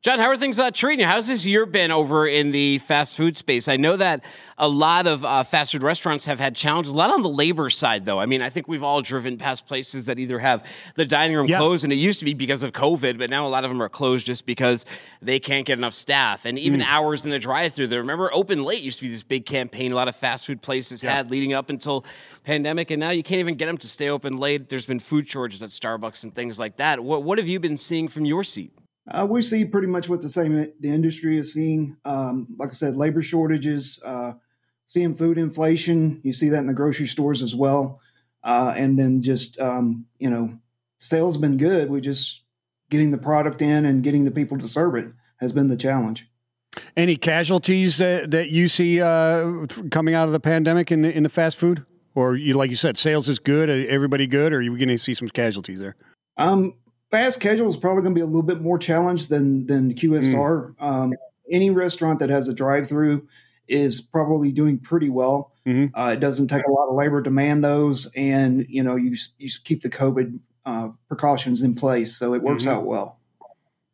John, 0.03 0.19
how 0.19 0.25
are 0.25 0.35
things 0.35 0.59
uh, 0.59 0.69
treating 0.69 0.99
you? 0.99 1.05
How's 1.05 1.27
this 1.27 1.45
year 1.45 1.65
been 1.65 1.89
over 1.89 2.27
in 2.27 2.51
the 2.51 2.79
fast 2.79 3.15
food 3.15 3.37
space? 3.37 3.69
I 3.69 3.77
know 3.77 3.95
that 3.95 4.25
a 4.57 4.67
lot 4.67 5.07
of 5.07 5.23
uh, 5.23 5.43
fast 5.43 5.71
food 5.71 5.81
restaurants 5.81 6.25
have 6.25 6.41
had 6.41 6.57
challenges, 6.57 6.91
a 6.91 6.95
lot 6.97 7.09
on 7.09 7.23
the 7.23 7.29
labor 7.29 7.69
side, 7.69 8.03
though. 8.03 8.19
I 8.19 8.25
mean, 8.25 8.41
I 8.41 8.49
think 8.49 8.67
we've 8.67 8.83
all 8.83 9.01
driven 9.01 9.37
past 9.37 9.65
places 9.65 10.07
that 10.07 10.19
either 10.19 10.39
have 10.39 10.65
the 10.95 11.05
dining 11.05 11.37
room 11.37 11.45
Yeah. 11.45 11.59
closed, 11.59 11.85
and 11.85 11.93
it 11.93 11.95
used 11.95 12.19
to 12.19 12.25
be 12.25 12.33
because 12.33 12.63
of 12.63 12.73
COVID, 12.73 13.17
but 13.17 13.29
now 13.29 13.47
a 13.47 13.49
lot 13.49 13.63
of 13.63 13.71
them 13.71 13.81
are 13.81 13.87
closed 13.87 14.25
just 14.25 14.45
because 14.45 14.83
they 15.21 15.39
can't 15.39 15.65
get 15.65 15.77
enough 15.77 15.93
staff. 15.93 16.43
And 16.43 16.59
even 16.59 16.81
hours 16.81 17.23
in 17.23 17.31
the 17.31 17.39
drive-through. 17.39 17.87
They 17.87 17.97
remember 17.97 18.29
open 18.33 18.65
late 18.65 18.81
used 18.81 18.97
to 18.97 19.03
be 19.03 19.09
this 19.09 19.23
big 19.23 19.45
campaign 19.45 19.93
a 19.93 19.95
lot 19.95 20.09
of 20.09 20.17
fast 20.17 20.45
food 20.45 20.61
places 20.61 21.01
had 21.01 21.31
leading 21.31 21.53
up 21.53 21.69
until 21.69 22.03
pandemic, 22.43 22.91
and 22.91 22.99
now 22.99 23.11
you 23.11 23.23
can't 23.23 23.39
even 23.39 23.55
get 23.55 23.67
them 23.67 23.77
to 23.77 23.87
stay 23.87 24.09
open 24.09 24.35
late. 24.35 24.67
There's 24.67 24.85
been 24.85 24.99
food 24.99 25.29
shortages 25.29 25.63
at 25.63 25.69
Starbucks 25.69 26.23
and 26.23 26.35
things 26.35 26.59
like 26.59 26.75
that. 26.75 27.01
What, 27.01 27.23
what 27.23 27.37
have 27.37 27.47
you 27.47 27.61
been 27.61 27.77
seeing 27.77 28.09
from 28.09 28.25
your 28.25 28.43
seat? 28.43 28.73
Uh, 29.09 29.25
we 29.29 29.41
see 29.41 29.65
pretty 29.65 29.87
much 29.87 30.07
what 30.07 30.21
the 30.21 30.29
same 30.29 30.53
the 30.79 30.89
industry 30.89 31.37
is 31.37 31.53
seeing. 31.53 31.97
Um, 32.05 32.47
like 32.57 32.69
I 32.69 32.73
said, 32.73 32.95
labor 32.95 33.21
shortages, 33.21 33.99
uh, 34.05 34.33
seeing 34.85 35.15
food 35.15 35.37
inflation. 35.37 36.21
You 36.23 36.33
see 36.33 36.49
that 36.49 36.59
in 36.59 36.67
the 36.67 36.73
grocery 36.73 37.07
stores 37.07 37.41
as 37.41 37.55
well, 37.55 37.99
uh, 38.43 38.73
and 38.75 38.97
then 38.97 39.21
just 39.21 39.59
um, 39.59 40.05
you 40.19 40.29
know, 40.29 40.57
sales 40.99 41.35
have 41.35 41.41
been 41.41 41.57
good. 41.57 41.89
We 41.89 41.99
just 41.99 42.43
getting 42.89 43.11
the 43.11 43.17
product 43.17 43.61
in 43.61 43.85
and 43.85 44.03
getting 44.03 44.23
the 44.23 44.31
people 44.31 44.57
to 44.59 44.67
serve 44.67 44.95
it 44.95 45.11
has 45.37 45.51
been 45.51 45.67
the 45.67 45.75
challenge. 45.75 46.27
Any 46.95 47.17
casualties 47.17 47.97
that, 47.97 48.31
that 48.31 48.49
you 48.49 48.67
see 48.67 49.01
uh, 49.01 49.65
coming 49.91 50.15
out 50.15 50.27
of 50.27 50.31
the 50.31 50.39
pandemic 50.39 50.91
in 50.91 51.01
the, 51.01 51.15
in 51.15 51.23
the 51.23 51.29
fast 51.29 51.57
food, 51.57 51.85
or 52.15 52.35
you 52.35 52.53
like 52.53 52.69
you 52.69 52.75
said, 52.75 52.97
sales 52.97 53.27
is 53.27 53.39
good. 53.39 53.69
uh, 53.69 53.73
Everybody 53.89 54.27
good, 54.27 54.53
or 54.53 54.57
are 54.57 54.61
you 54.61 54.77
going 54.77 54.87
to 54.89 54.97
see 54.97 55.13
some 55.13 55.27
casualties 55.27 55.79
there? 55.79 55.95
Um, 56.37 56.75
fast 57.13 57.39
casual 57.39 57.69
is 57.69 57.77
probably 57.77 58.01
going 58.01 58.15
to 58.15 58.17
be 58.17 58.23
a 58.23 58.25
little 58.25 58.41
bit 58.41 58.59
more 58.59 58.79
challenged 58.79 59.29
than 59.29 59.67
than 59.67 59.93
QSR. 59.93 60.73
Um, 60.79 61.13
any 61.51 61.69
restaurant 61.69 62.17
that 62.19 62.29
has 62.31 62.47
a 62.47 62.53
drive 62.53 62.89
through 62.89 63.27
is 63.67 64.01
probably 64.01 64.51
doing 64.51 64.79
pretty 64.79 65.09
well. 65.09 65.53
Mhm. 65.67 65.91
Uh, 65.95 66.11
it 66.13 66.19
doesn't 66.19 66.47
take 66.47 66.65
a 66.65 66.71
lot 66.71 66.89
of 66.89 66.95
labor 66.95 67.21
to 67.21 67.29
man 67.29 67.61
those, 67.61 68.11
and 68.15 68.65
you 68.67 68.81
know 68.81 68.95
you 68.95 69.15
you 69.37 69.49
keep 69.63 69.83
the 69.83 69.89
COVID 69.89 70.39
uh, 70.65 70.89
precautions 71.07 71.61
in 71.61 71.75
place, 71.75 72.17
so 72.17 72.33
it 72.33 72.41
works 72.41 72.65
Mhm. 72.65 72.69
out 72.71 72.85
well. 72.85 73.19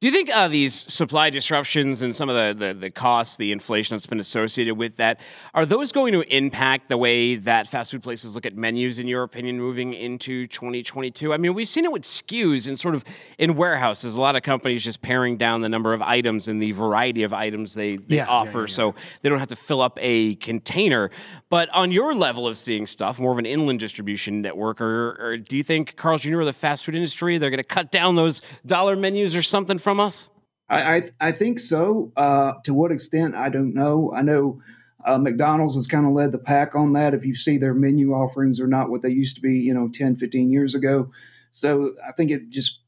Do 0.01 0.07
you 0.07 0.13
think 0.13 0.33
uh, 0.33 0.47
these 0.47 0.73
supply 0.73 1.29
disruptions 1.29 2.01
and 2.01 2.15
some 2.15 2.29
of 2.29 2.57
the, 2.57 2.67
the, 2.67 2.73
the 2.73 2.89
costs, 2.89 3.35
the 3.35 3.51
inflation 3.51 3.97
that's 3.97 4.05
been 4.05 4.21
associated 4.21 4.75
with 4.75 4.95
that, 4.95 5.19
are 5.53 5.65
those 5.65 5.91
going 5.91 6.13
to 6.13 6.21
impact 6.33 6.87
the 6.87 6.97
way 6.97 7.35
that 7.35 7.67
fast 7.67 7.91
food 7.91 8.01
places 8.01 8.33
look 8.33 8.45
at 8.45 8.55
menus, 8.55 8.97
in 8.97 9.09
your 9.09 9.23
opinion, 9.23 9.57
moving 9.57 9.93
into 9.93 10.47
2022? 10.47 11.33
I 11.33 11.37
mean, 11.37 11.53
we've 11.53 11.67
seen 11.67 11.83
it 11.83 11.91
with 11.91 12.03
SKUs 12.03 12.65
and 12.65 12.79
sort 12.79 12.95
of 12.95 13.03
in 13.39 13.57
warehouses. 13.57 14.15
A 14.15 14.21
lot 14.21 14.37
of 14.37 14.41
companies 14.41 14.85
just 14.85 15.01
paring 15.01 15.35
down 15.35 15.59
the 15.59 15.67
number 15.67 15.93
of 15.93 16.01
items 16.01 16.47
and 16.47 16.61
the 16.61 16.71
variety 16.71 17.23
of 17.23 17.33
items 17.33 17.73
they, 17.73 17.97
they 17.97 18.15
Yeah, 18.15 18.27
offer 18.29 18.59
yeah, 18.59 18.61
yeah. 18.61 18.65
so 18.67 18.95
they 19.21 19.27
don't 19.27 19.39
have 19.39 19.49
to 19.49 19.57
fill 19.57 19.81
up 19.81 19.97
a 20.01 20.35
container. 20.35 21.11
But 21.49 21.67
on 21.71 21.91
your 21.91 22.15
level 22.15 22.47
of 22.47 22.57
seeing 22.57 22.87
stuff, 22.87 23.19
more 23.19 23.33
of 23.33 23.37
an 23.37 23.45
inland 23.45 23.81
distribution 23.81 24.41
network, 24.41 24.79
or, 24.79 25.17
or 25.19 25.37
do 25.37 25.57
you 25.57 25.63
think 25.63 25.97
Carl's 25.97 26.21
Jr. 26.21 26.39
or 26.39 26.45
the 26.45 26.53
fast 26.53 26.85
food 26.85 26.95
industry, 26.95 27.37
they're 27.37 27.49
going 27.49 27.57
to 27.57 27.63
cut 27.65 27.91
down 27.91 28.15
those 28.15 28.41
dollar 28.65 28.95
menus 28.95 29.35
or 29.35 29.41
something 29.41 29.77
from 29.89 29.99
us? 29.99 30.29
I 30.69 30.97
I, 30.97 31.01
I 31.19 31.31
think 31.31 31.57
so. 31.57 32.11
Uh, 32.15 32.53
to 32.63 32.75
what 32.75 32.91
extent, 32.91 33.33
I 33.33 33.49
don't 33.49 33.73
know. 33.73 34.13
I 34.15 34.21
know 34.21 34.61
uh, 35.03 35.17
McDonald's 35.17 35.73
has 35.73 35.87
kind 35.87 36.05
of 36.05 36.11
led 36.11 36.31
the 36.31 36.37
pack 36.37 36.75
on 36.75 36.93
that. 36.93 37.15
If 37.15 37.25
you 37.25 37.33
see 37.33 37.57
their 37.57 37.73
menu 37.73 38.11
offerings 38.11 38.59
are 38.59 38.67
not 38.67 38.91
what 38.91 39.01
they 39.01 39.09
used 39.09 39.35
to 39.37 39.41
be, 39.41 39.55
you 39.55 39.73
know, 39.73 39.89
10, 39.91 40.15
15 40.17 40.51
years 40.51 40.75
ago. 40.75 41.09
So 41.49 41.95
I 42.07 42.11
think 42.11 42.29
it 42.29 42.51
just 42.51 42.81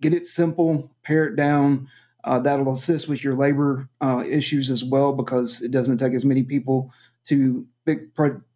get 0.00 0.12
it 0.12 0.26
simple, 0.26 0.90
pare 1.04 1.26
it 1.26 1.36
down. 1.36 1.86
Uh, 2.24 2.40
that'll 2.40 2.74
assist 2.74 3.08
with 3.08 3.22
your 3.22 3.36
labor 3.36 3.88
uh, 4.00 4.24
issues 4.26 4.70
as 4.70 4.82
well 4.82 5.12
because 5.12 5.62
it 5.62 5.70
doesn't 5.70 5.98
take 5.98 6.14
as 6.14 6.24
many 6.24 6.42
people 6.42 6.90
to 7.28 7.64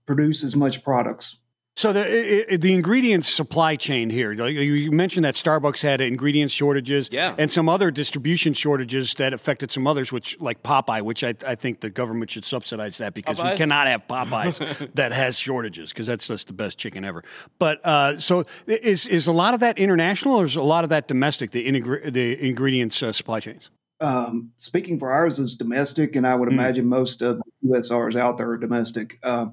produce 0.06 0.42
as 0.42 0.56
much 0.56 0.82
products. 0.82 1.36
So 1.76 1.92
the 1.92 2.02
i- 2.04 2.52
i- 2.52 2.56
the 2.56 2.72
ingredients 2.72 3.28
supply 3.28 3.74
chain 3.74 4.08
here. 4.08 4.30
You 4.32 4.60
you 4.74 4.92
mentioned 4.92 5.24
that 5.24 5.34
Starbucks 5.34 5.82
had 5.82 6.00
ingredient 6.00 6.52
shortages, 6.52 7.08
Yeah. 7.10 7.34
and 7.36 7.50
some 7.50 7.68
other 7.68 7.90
distribution 7.90 8.54
shortages 8.54 9.12
that 9.14 9.32
affected 9.32 9.72
some 9.72 9.84
others, 9.88 10.12
which 10.12 10.36
like 10.40 10.62
Popeye, 10.62 11.02
which 11.02 11.24
I, 11.24 11.34
I 11.44 11.56
think 11.56 11.80
the 11.80 11.90
government 11.90 12.30
should 12.30 12.44
subsidize 12.44 12.98
that 12.98 13.12
because 13.12 13.42
we 13.42 13.56
cannot 13.56 13.88
have 13.88 14.02
Popeyes 14.08 14.58
that 14.94 15.12
has 15.12 15.36
shortages 15.36 15.88
because 15.90 16.06
that's 16.06 16.28
just 16.28 16.46
the 16.46 16.52
best 16.52 16.78
chicken 16.78 17.04
ever. 17.04 17.24
But 17.58 17.84
uh, 17.84 18.18
so 18.18 18.44
is 18.68 19.06
is 19.06 19.26
a 19.26 19.32
lot 19.32 19.52
of 19.54 19.58
that 19.60 19.76
international, 19.76 20.36
or 20.36 20.44
is 20.44 20.54
a 20.54 20.62
lot 20.62 20.84
of 20.84 20.90
that 20.90 21.08
domestic? 21.08 21.50
The 21.50 21.66
integr- 21.66 22.12
the 22.12 22.46
ingredients 22.48 23.02
uh, 23.02 23.10
supply 23.12 23.40
chains. 23.40 23.70
um, 24.00 24.50
speaking 24.58 24.98
for 24.98 25.10
ours 25.10 25.38
is 25.40 25.56
domestic, 25.56 26.14
and 26.14 26.24
I 26.26 26.34
would 26.36 26.48
Mm. 26.50 26.52
imagine 26.52 26.86
most 26.86 27.20
of 27.22 27.38
the 27.38 27.68
QSRs 27.68 28.14
out 28.16 28.38
there 28.38 28.50
are 28.50 28.58
domestic. 28.58 29.18
Um, 29.24 29.52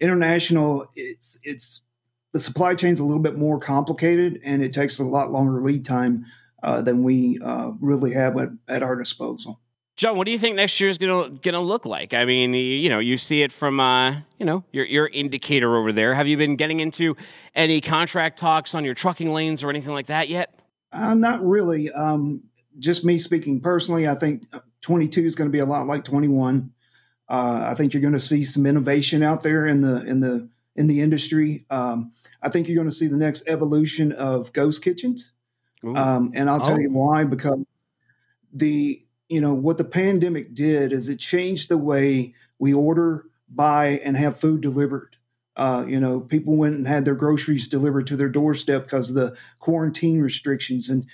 international, 0.00 0.90
it's 0.94 1.38
it's 1.42 1.82
the 2.32 2.40
supply 2.40 2.74
chain's 2.74 3.00
a 3.00 3.04
little 3.04 3.22
bit 3.22 3.36
more 3.36 3.58
complicated, 3.58 4.40
and 4.44 4.62
it 4.62 4.72
takes 4.72 4.98
a 4.98 5.04
lot 5.04 5.30
longer 5.30 5.62
lead 5.62 5.84
time 5.84 6.26
uh, 6.62 6.82
than 6.82 7.02
we 7.02 7.38
uh, 7.42 7.70
really 7.80 8.12
have 8.12 8.36
at, 8.38 8.50
at 8.68 8.82
our 8.82 8.96
disposal. 8.96 9.60
John, 9.96 10.16
what 10.16 10.26
do 10.26 10.32
you 10.32 10.38
think 10.38 10.54
next 10.54 10.78
year 10.80 10.88
is 10.88 10.96
gonna 10.96 11.30
gonna 11.42 11.60
look 11.60 11.84
like? 11.84 12.14
I 12.14 12.24
mean, 12.24 12.54
you, 12.54 12.60
you 12.60 12.88
know, 12.88 13.00
you 13.00 13.18
see 13.18 13.42
it 13.42 13.50
from 13.50 13.80
uh, 13.80 14.12
you 14.38 14.46
know 14.46 14.62
your 14.72 14.84
your 14.84 15.08
indicator 15.08 15.76
over 15.76 15.92
there. 15.92 16.14
Have 16.14 16.28
you 16.28 16.36
been 16.36 16.54
getting 16.54 16.78
into 16.80 17.16
any 17.54 17.80
contract 17.80 18.38
talks 18.38 18.74
on 18.74 18.84
your 18.84 18.94
trucking 18.94 19.32
lanes 19.32 19.64
or 19.64 19.70
anything 19.70 19.92
like 19.92 20.06
that 20.06 20.28
yet? 20.28 20.54
Uh, 20.92 21.14
not 21.14 21.44
really. 21.44 21.90
Um, 21.90 22.48
just 22.78 23.04
me 23.04 23.18
speaking 23.18 23.60
personally, 23.60 24.06
I 24.06 24.14
think 24.14 24.44
22 24.82 25.24
is 25.24 25.34
going 25.34 25.48
to 25.48 25.52
be 25.52 25.58
a 25.58 25.66
lot 25.66 25.86
like 25.86 26.04
21. 26.04 26.72
Uh, 27.28 27.62
I 27.66 27.74
think 27.74 27.92
you're 27.92 28.00
going 28.00 28.12
to 28.14 28.20
see 28.20 28.44
some 28.44 28.66
innovation 28.66 29.22
out 29.22 29.42
there 29.42 29.66
in 29.66 29.80
the 29.82 30.04
in 30.06 30.20
the 30.20 30.48
in 30.76 30.86
the 30.86 31.00
industry. 31.00 31.66
Um, 31.70 32.12
I 32.42 32.48
think 32.48 32.68
you're 32.68 32.76
going 32.76 32.88
to 32.88 32.94
see 32.94 33.08
the 33.08 33.18
next 33.18 33.44
evolution 33.48 34.12
of 34.12 34.52
ghost 34.52 34.82
kitchens, 34.82 35.32
um, 35.84 36.30
and 36.34 36.48
I'll 36.48 36.60
tell 36.60 36.74
Oh. 36.74 36.78
you 36.78 36.90
why. 36.90 37.24
Because 37.24 37.58
the 38.52 39.04
you 39.28 39.40
know 39.40 39.54
what 39.54 39.78
the 39.78 39.84
pandemic 39.84 40.54
did 40.54 40.92
is 40.92 41.08
it 41.08 41.18
changed 41.18 41.68
the 41.68 41.78
way 41.78 42.34
we 42.58 42.72
order, 42.72 43.26
buy, 43.48 44.00
and 44.04 44.16
have 44.16 44.38
food 44.38 44.60
delivered. 44.60 45.16
Uh, 45.56 45.84
you 45.88 45.98
know, 45.98 46.20
people 46.20 46.56
went 46.56 46.76
and 46.76 46.86
had 46.86 47.04
their 47.04 47.16
groceries 47.16 47.66
delivered 47.68 48.06
to 48.06 48.16
their 48.16 48.28
doorstep 48.28 48.84
because 48.84 49.10
of 49.10 49.16
the 49.16 49.36
quarantine 49.58 50.20
restrictions. 50.20 50.88
And 50.88 51.04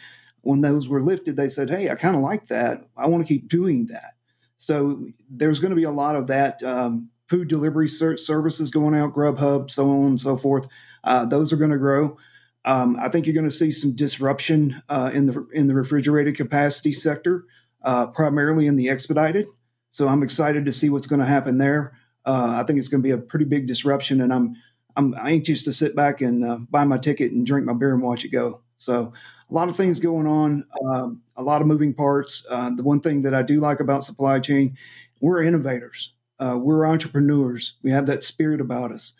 when 0.43 0.61
those 0.61 0.87
were 0.87 1.01
lifted, 1.01 1.37
they 1.37 1.49
said, 1.49 1.71
Hey, 1.71 1.89
I 1.89 1.95
kind 1.95 2.15
of 2.15 2.21
like 2.21 2.49
that. 2.49 2.85
I 2.95 3.07
want 3.07 3.27
to 3.27 3.33
keep 3.33 3.49
doing 3.49 3.87
that. 3.87 4.13
So 4.57 5.07
there's 5.29 5.61
going 5.61 5.71
to 5.71 5.77
be 5.77 5.85
a 5.85 5.91
lot 5.91 6.17
of 6.17 6.27
that 6.29 6.63
um, 6.63 7.11
food 7.29 7.49
delivery 7.49 7.89
ser- 7.89 8.17
services 8.17 8.71
going 8.71 8.95
out, 8.95 9.15
Grubhub, 9.15 9.71
so 9.71 9.91
on 9.91 10.07
and 10.07 10.21
so 10.21 10.37
forth. 10.37 10.67
Uh, 11.03 11.27
those 11.27 11.53
are 11.53 11.57
going 11.57 11.71
to 11.71 11.79
grow. 11.79 12.17
Um, 12.65 12.97
I 13.01 13.09
think 13.09 13.27
you're 13.27 13.35
going 13.35 13.49
to 13.49 13.51
see 13.51 13.71
some 13.73 13.95
disruption 13.95 14.83
uh, 14.89 15.11
in 15.13 15.27
the 15.27 15.47
in 15.53 15.67
the 15.67 15.75
refrigerated 15.75 16.37
capacity 16.37 16.93
sector, 16.93 17.45
uh, 17.83 18.07
primarily 18.07 18.67
in 18.67 18.77
the 18.77 18.89
expedited. 18.89 19.47
So 19.91 20.09
I'm 20.09 20.23
excited 20.23 20.65
to 20.65 20.73
see 20.73 20.89
what's 20.89 21.07
going 21.07 21.21
to 21.21 21.27
happen 21.27 21.59
there. 21.59 21.97
Uh, 22.25 22.57
I 22.59 22.65
think 22.65 22.79
it's 22.79 22.89
going 22.89 23.03
to 23.03 23.07
be 23.07 23.13
a 23.13 23.19
pretty 23.19 23.45
big 23.45 23.67
disruption, 23.67 24.23
and 24.23 24.33
I'm 24.33 24.57
I'm 24.97 25.15
anxious 25.19 25.63
to 25.65 25.73
sit 25.73 25.95
back 25.95 26.21
and 26.21 26.45
uh, 26.45 26.59
buy 26.71 26.85
my 26.85 26.99
ticket 26.99 27.33
and 27.33 27.47
drink 27.47 27.67
my 27.67 27.75
beer 27.75 27.93
and 27.93 28.03
watch 28.03 28.25
it 28.25 28.29
go. 28.29 28.61
So 28.77 29.13
a 29.51 29.55
lot 29.55 29.69
of 29.69 29.77
things 29.77 30.01
going 30.01 30.27
on, 30.27 30.65
um, 30.85 31.23
a 31.37 31.43
lot 31.43 31.61
of 31.61 31.67
moving 31.67 31.95
parts. 31.95 32.45
Uh, 32.51 32.71
the 32.75 32.83
one 32.83 33.01
thing 33.01 33.23
that 33.23 33.35
I 33.35 33.43
do 33.43 33.61
like 33.61 33.81
about 33.81 34.05
supply 34.05 34.41
chain, 34.41 34.77
we're 35.21 35.43
innovators, 35.43 36.13
uh, 36.39 36.59
we're 36.61 36.87
entrepreneurs. 36.87 37.75
We 37.83 37.91
have 37.93 38.07
that 38.07 38.25
spirit 38.25 38.61
about 38.61 38.93
us. 38.93 39.15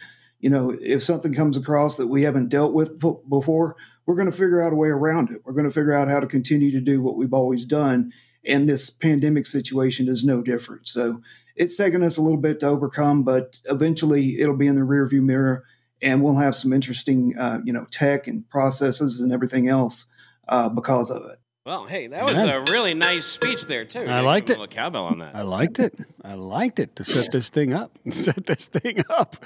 you 0.45 0.51
know, 0.51 0.77
if 0.79 1.03
something 1.03 1.33
comes 1.33 1.57
across 1.57 1.97
that 1.97 2.09
we 2.09 2.21
haven't 2.21 2.51
dealt 2.51 2.75
with 2.75 3.01
p- 3.01 3.15
before, 3.31 3.77
we're 4.05 4.15
going 4.15 4.31
to 4.31 4.37
figure 4.37 4.61
out 4.61 4.75
a 4.75 4.77
way 4.77 4.89
around 4.89 5.31
it. 5.31 5.41
We're 5.43 5.55
going 5.55 5.65
to 5.65 5.73
figure 5.73 5.95
out 5.95 6.07
how 6.07 6.21
to 6.21 6.27
continue 6.27 6.71
to 6.71 6.83
do 6.83 7.01
what 7.01 7.17
we've 7.17 7.33
always 7.33 7.65
done. 7.65 8.13
And 8.45 8.69
this 8.69 8.91
pandemic 8.91 9.47
situation 9.47 10.07
is 10.07 10.23
no 10.23 10.43
different. 10.43 10.87
So 10.87 11.23
it's 11.57 11.77
taken 11.77 12.03
us 12.03 12.19
a 12.19 12.21
little 12.21 12.41
bit 12.41 12.61
to 12.61 12.67
overcome, 12.67 13.23
but 13.23 13.59
eventually 13.65 14.39
it'll 14.39 14.55
be 14.55 14.67
in 14.67 14.75
the 14.75 14.83
rearview 14.83 15.23
mirror 15.23 15.65
and 16.05 16.23
we'll 16.23 16.37
have 16.37 16.55
some 16.55 16.73
interesting, 16.73 17.35
uh, 17.39 17.61
you 17.65 17.73
know, 17.73 17.87
tech 17.91 18.29
and 18.29 18.49
processes 18.51 19.21
and 19.21 19.33
everything 19.33 19.69
else 19.69 20.07
uh, 20.49 20.69
because 20.69 21.11
of 21.11 21.25
it. 21.25 21.39
Well, 21.67 21.87
hey, 21.87 22.09
that 22.09 22.23
was 22.27 22.35
Yeah. 22.35 22.57
a 22.57 22.61
really 22.71 22.93
nice 22.93 23.25
speech 23.25 23.63
there 23.65 23.87
too. 23.87 24.01
I 24.01 24.21
liked 24.21 24.51
it. 24.51 24.61
A 24.61 24.67
cowbell 24.67 25.07
on 25.07 25.21
that. 25.21 25.35
I 25.35 25.41
liked 25.41 25.79
it. 25.79 25.95
I 26.23 26.35
liked 26.35 26.79
it 26.79 26.95
to 26.97 27.05
set 27.05 27.33
this 27.33 27.49
thing 27.49 27.73
up. 27.73 27.91
set 28.13 28.45
this 28.45 28.67
thing 28.67 29.03
up. 29.09 29.37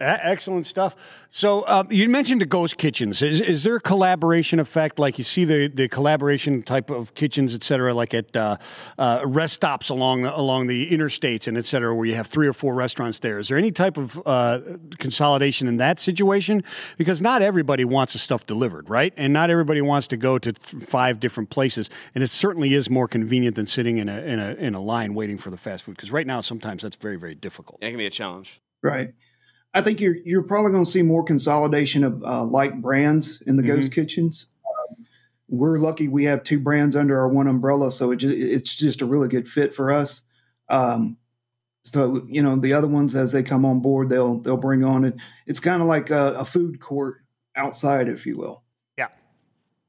Excellent 0.00 0.66
stuff. 0.66 0.96
So 1.28 1.66
um, 1.68 1.88
you 1.90 2.08
mentioned 2.08 2.40
the 2.40 2.46
ghost 2.46 2.78
kitchens. 2.78 3.20
Is, 3.20 3.42
is 3.42 3.62
there 3.62 3.76
a 3.76 3.80
collaboration 3.80 4.58
effect? 4.58 4.98
Like 4.98 5.18
you 5.18 5.24
see 5.24 5.44
the, 5.44 5.68
the 5.68 5.86
collaboration 5.86 6.62
type 6.62 6.88
of 6.88 7.14
kitchens, 7.14 7.54
et 7.54 7.62
cetera, 7.62 7.92
like 7.92 8.14
at 8.14 8.34
uh, 8.34 8.56
uh, 8.98 9.20
rest 9.26 9.52
stops 9.52 9.90
along 9.90 10.24
along 10.24 10.68
the 10.68 10.90
interstates 10.90 11.46
and 11.46 11.58
et 11.58 11.66
cetera, 11.66 11.94
where 11.94 12.06
you 12.06 12.14
have 12.14 12.26
three 12.26 12.46
or 12.46 12.54
four 12.54 12.74
restaurants 12.74 13.18
there. 13.18 13.38
Is 13.38 13.48
there 13.48 13.58
any 13.58 13.70
type 13.70 13.98
of 13.98 14.22
uh, 14.24 14.60
consolidation 14.98 15.68
in 15.68 15.76
that 15.76 16.00
situation? 16.00 16.64
Because 16.96 17.20
not 17.20 17.42
everybody 17.42 17.84
wants 17.84 18.14
the 18.14 18.18
stuff 18.18 18.46
delivered, 18.46 18.88
right? 18.88 19.12
And 19.18 19.34
not 19.34 19.50
everybody 19.50 19.82
wants 19.82 20.06
to 20.08 20.16
go 20.16 20.38
to 20.38 20.54
th- 20.54 20.84
five 20.84 21.20
different 21.20 21.50
places. 21.50 21.65
And 22.14 22.22
it 22.22 22.30
certainly 22.30 22.74
is 22.74 22.88
more 22.88 23.08
convenient 23.08 23.56
than 23.56 23.66
sitting 23.66 23.98
in 23.98 24.08
a 24.08 24.20
in 24.20 24.38
a 24.38 24.54
in 24.54 24.74
a 24.74 24.80
line 24.80 25.14
waiting 25.14 25.38
for 25.38 25.50
the 25.50 25.56
fast 25.56 25.84
food. 25.84 25.96
Because 25.96 26.10
right 26.10 26.26
now, 26.26 26.40
sometimes 26.40 26.82
that's 26.82 26.96
very 26.96 27.16
very 27.16 27.34
difficult. 27.34 27.80
That 27.80 27.88
can 27.88 27.98
be 27.98 28.06
a 28.06 28.10
challenge. 28.10 28.60
Right. 28.82 29.08
I 29.74 29.82
think 29.82 30.00
you're 30.00 30.16
you're 30.24 30.42
probably 30.42 30.72
going 30.72 30.84
to 30.84 30.90
see 30.90 31.02
more 31.02 31.22
consolidation 31.22 32.02
of 32.02 32.22
uh, 32.22 32.44
like 32.44 32.80
brands 32.80 33.42
in 33.42 33.56
the 33.56 33.62
ghost 33.62 33.92
kitchens. 33.92 34.46
Um, 34.64 35.04
we're 35.48 35.78
lucky 35.78 36.08
we 36.08 36.24
have 36.24 36.42
two 36.42 36.58
brands 36.58 36.96
under 36.96 37.18
our 37.18 37.28
one 37.28 37.46
umbrella, 37.46 37.90
so 37.90 38.10
it 38.12 38.16
ju- 38.16 38.34
it's 38.34 38.74
just 38.74 39.02
a 39.02 39.06
really 39.06 39.28
good 39.28 39.48
fit 39.48 39.74
for 39.74 39.92
us. 39.92 40.22
Um, 40.70 41.18
so 41.84 42.24
you 42.26 42.42
know 42.42 42.56
the 42.56 42.72
other 42.72 42.88
ones 42.88 43.14
as 43.14 43.32
they 43.32 43.42
come 43.42 43.64
on 43.66 43.80
board, 43.80 44.08
they'll 44.08 44.40
they'll 44.40 44.56
bring 44.56 44.82
on 44.82 45.04
it. 45.04 45.14
It's 45.46 45.60
kind 45.60 45.82
of 45.82 45.88
like 45.88 46.08
a, 46.10 46.34
a 46.38 46.44
food 46.44 46.80
court 46.80 47.18
outside, 47.54 48.08
if 48.08 48.24
you 48.24 48.38
will. 48.38 48.62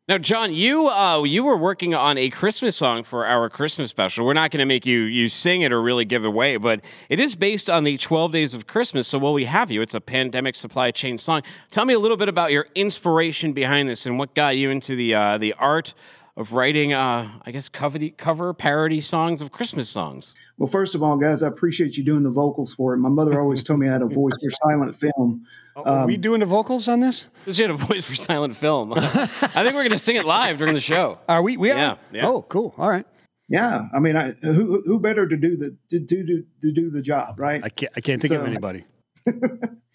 Now, 0.10 0.18
John, 0.18 0.54
you 0.54 0.88
uh, 0.88 1.24
you 1.24 1.44
were 1.44 1.58
working 1.58 1.94
on 1.94 2.18
a 2.18 2.30
Christmas 2.30 2.78
song 2.78 3.04
for 3.04 3.28
our 3.28 3.50
Christmas 3.50 3.90
special. 3.90 4.26
We're 4.26 4.32
not 4.32 4.52
going 4.52 4.60
to 4.60 4.66
make 4.66 4.86
you 4.86 5.02
you 5.02 5.28
sing 5.28 5.64
it 5.64 5.74
or 5.74 5.82
really 5.82 6.06
give 6.06 6.24
it 6.24 6.28
away, 6.30 6.56
but 6.56 6.80
it 7.10 7.20
is 7.20 7.36
based 7.36 7.70
on 7.70 7.84
the 7.84 7.98
12 7.98 8.32
Days 8.32 8.54
of 8.54 8.68
Christmas. 8.68 9.06
So 9.06 9.20
while 9.20 9.34
we 9.34 9.44
have 9.44 9.70
you, 9.70 9.82
it's 9.82 9.94
a 9.94 10.00
pandemic 10.00 10.56
supply 10.56 10.92
chain 10.92 11.18
song. 11.18 11.42
Tell 11.72 11.84
me 11.84 11.94
a 11.94 12.00
little 12.00 12.16
bit 12.16 12.30
about 12.30 12.54
your 12.54 12.68
inspiration 12.74 13.52
behind 13.52 13.90
this 13.90 14.06
and 14.06 14.18
what 14.18 14.34
got 14.34 14.56
you 14.56 14.70
into 14.70 14.96
the 14.96 15.14
uh, 15.14 15.38
the 15.40 15.52
art 15.56 15.94
of 16.38 16.54
writing, 16.54 16.94
uh, 16.94 17.30
I 17.44 17.52
guess, 17.52 17.68
cover, 17.68 17.98
cover 18.16 18.54
parody 18.54 19.02
songs 19.02 19.42
of 19.42 19.52
Christmas 19.52 19.90
songs. 19.90 20.36
Well, 20.58 20.68
first 20.68 20.94
of 20.94 21.02
all, 21.02 21.18
guys, 21.18 21.42
I 21.42 21.48
appreciate 21.48 21.98
you 21.98 22.04
doing 22.04 22.22
the 22.22 22.30
vocals 22.30 22.72
for 22.72 22.94
it. 22.94 23.00
My 23.00 23.10
mother 23.10 23.42
always 23.42 23.64
told 23.64 23.80
me 23.80 23.90
I 23.90 23.92
had 23.92 24.04
a 24.04 24.08
voice 24.08 24.34
for 24.42 24.52
silent 24.70 24.98
film. 24.98 25.46
Are 25.76 26.06
we 26.06 26.16
doing 26.16 26.40
the 26.40 26.46
vocals 26.46 26.88
on 26.88 27.00
this? 27.00 27.26
Because 27.40 27.58
you 27.58 27.64
had 27.68 27.72
a 27.72 27.86
voice 27.86 28.06
for 28.06 28.16
silent 28.16 28.56
film. 28.56 28.94
I 28.96 29.00
think 29.28 29.74
we're 29.74 29.84
going 29.84 29.90
to 29.92 30.00
sing 30.00 30.16
it 30.16 30.26
live 30.26 30.60
during 30.60 30.76
the 30.76 30.80
show. 30.80 31.20
Are 31.28 31.42
we? 31.42 31.58
We 31.58 31.72
are. 31.72 31.76
Yeah, 31.76 31.96
yeah. 32.12 32.28
Oh, 32.28 32.44
cool. 32.44 32.74
All 32.78 32.90
right. 32.90 33.06
Yeah, 33.50 33.86
I 33.96 34.00
mean, 34.00 34.16
I, 34.16 34.32
who 34.42 34.84
who 34.86 35.00
better 35.00 35.28
to 35.28 35.38
do 35.38 35.56
the 35.56 35.76
to 35.90 36.00
do 36.00 36.26
to, 36.26 36.44
to 36.62 36.72
do 36.72 36.92
the 36.92 37.02
job, 37.02 37.40
right? 37.40 37.64
I 37.64 37.70
can't. 37.70 37.94
I 37.96 38.02
can't 38.02 38.22
think 38.22 38.34
of 38.34 38.46
anybody. 38.46 38.86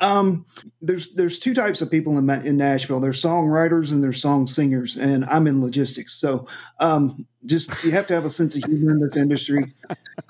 Um, 0.00 0.46
there's 0.80 1.12
there's 1.14 1.38
two 1.38 1.54
types 1.54 1.80
of 1.80 1.90
people 1.90 2.16
in 2.18 2.28
in 2.46 2.56
Nashville. 2.56 3.00
There's 3.00 3.22
songwriters 3.22 3.92
and 3.92 4.02
there's 4.02 4.20
song 4.20 4.46
singers, 4.46 4.96
and 4.96 5.24
I'm 5.24 5.46
in 5.46 5.60
logistics. 5.60 6.14
So 6.14 6.46
um, 6.78 7.26
just 7.46 7.70
you 7.84 7.90
have 7.92 8.06
to 8.08 8.14
have 8.14 8.24
a 8.24 8.30
sense 8.30 8.56
of 8.56 8.64
humor 8.64 8.92
in 8.92 9.00
this 9.00 9.16
industry. 9.16 9.74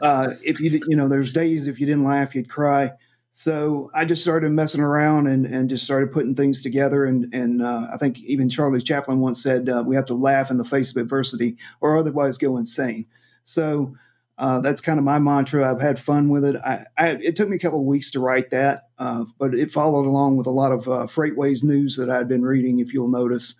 Uh, 0.02 0.34
if 0.42 0.60
you 0.60 0.80
you 0.88 0.96
know, 0.96 1.08
there's 1.08 1.32
days 1.32 1.68
if 1.68 1.78
you 1.78 1.86
didn't 1.86 2.04
laugh, 2.04 2.34
you'd 2.34 2.48
cry. 2.48 2.90
So 3.32 3.90
I 3.94 4.04
just 4.04 4.22
started 4.22 4.50
messing 4.50 4.80
around 4.80 5.28
and, 5.28 5.46
and 5.46 5.70
just 5.70 5.84
started 5.84 6.10
putting 6.10 6.34
things 6.34 6.62
together. 6.62 7.04
And 7.04 7.32
and 7.32 7.62
uh, 7.62 7.86
I 7.92 7.96
think 7.96 8.18
even 8.20 8.50
Charlie 8.50 8.80
Chaplin 8.80 9.20
once 9.20 9.42
said 9.42 9.68
uh, 9.68 9.84
we 9.86 9.94
have 9.94 10.06
to 10.06 10.14
laugh 10.14 10.50
in 10.50 10.58
the 10.58 10.64
face 10.64 10.90
of 10.90 10.96
adversity 10.96 11.56
or 11.80 11.96
otherwise 11.96 12.38
go 12.38 12.56
insane. 12.56 13.06
So 13.44 13.94
uh, 14.40 14.58
that's 14.58 14.80
kind 14.80 14.98
of 14.98 15.04
my 15.04 15.18
mantra. 15.18 15.70
I've 15.70 15.82
had 15.82 15.98
fun 15.98 16.30
with 16.30 16.46
it. 16.46 16.56
I, 16.56 16.78
I, 16.96 17.08
it 17.10 17.36
took 17.36 17.50
me 17.50 17.56
a 17.56 17.58
couple 17.58 17.78
of 17.78 17.84
weeks 17.84 18.10
to 18.12 18.20
write 18.20 18.48
that, 18.50 18.88
uh, 18.98 19.24
but 19.38 19.54
it 19.54 19.70
followed 19.70 20.06
along 20.06 20.38
with 20.38 20.46
a 20.46 20.50
lot 20.50 20.72
of 20.72 20.88
uh, 20.88 21.06
FreightWaves 21.06 21.62
news 21.62 21.94
that 21.96 22.08
I'd 22.08 22.26
been 22.26 22.42
reading, 22.42 22.78
if 22.78 22.94
you'll 22.94 23.10
notice, 23.10 23.54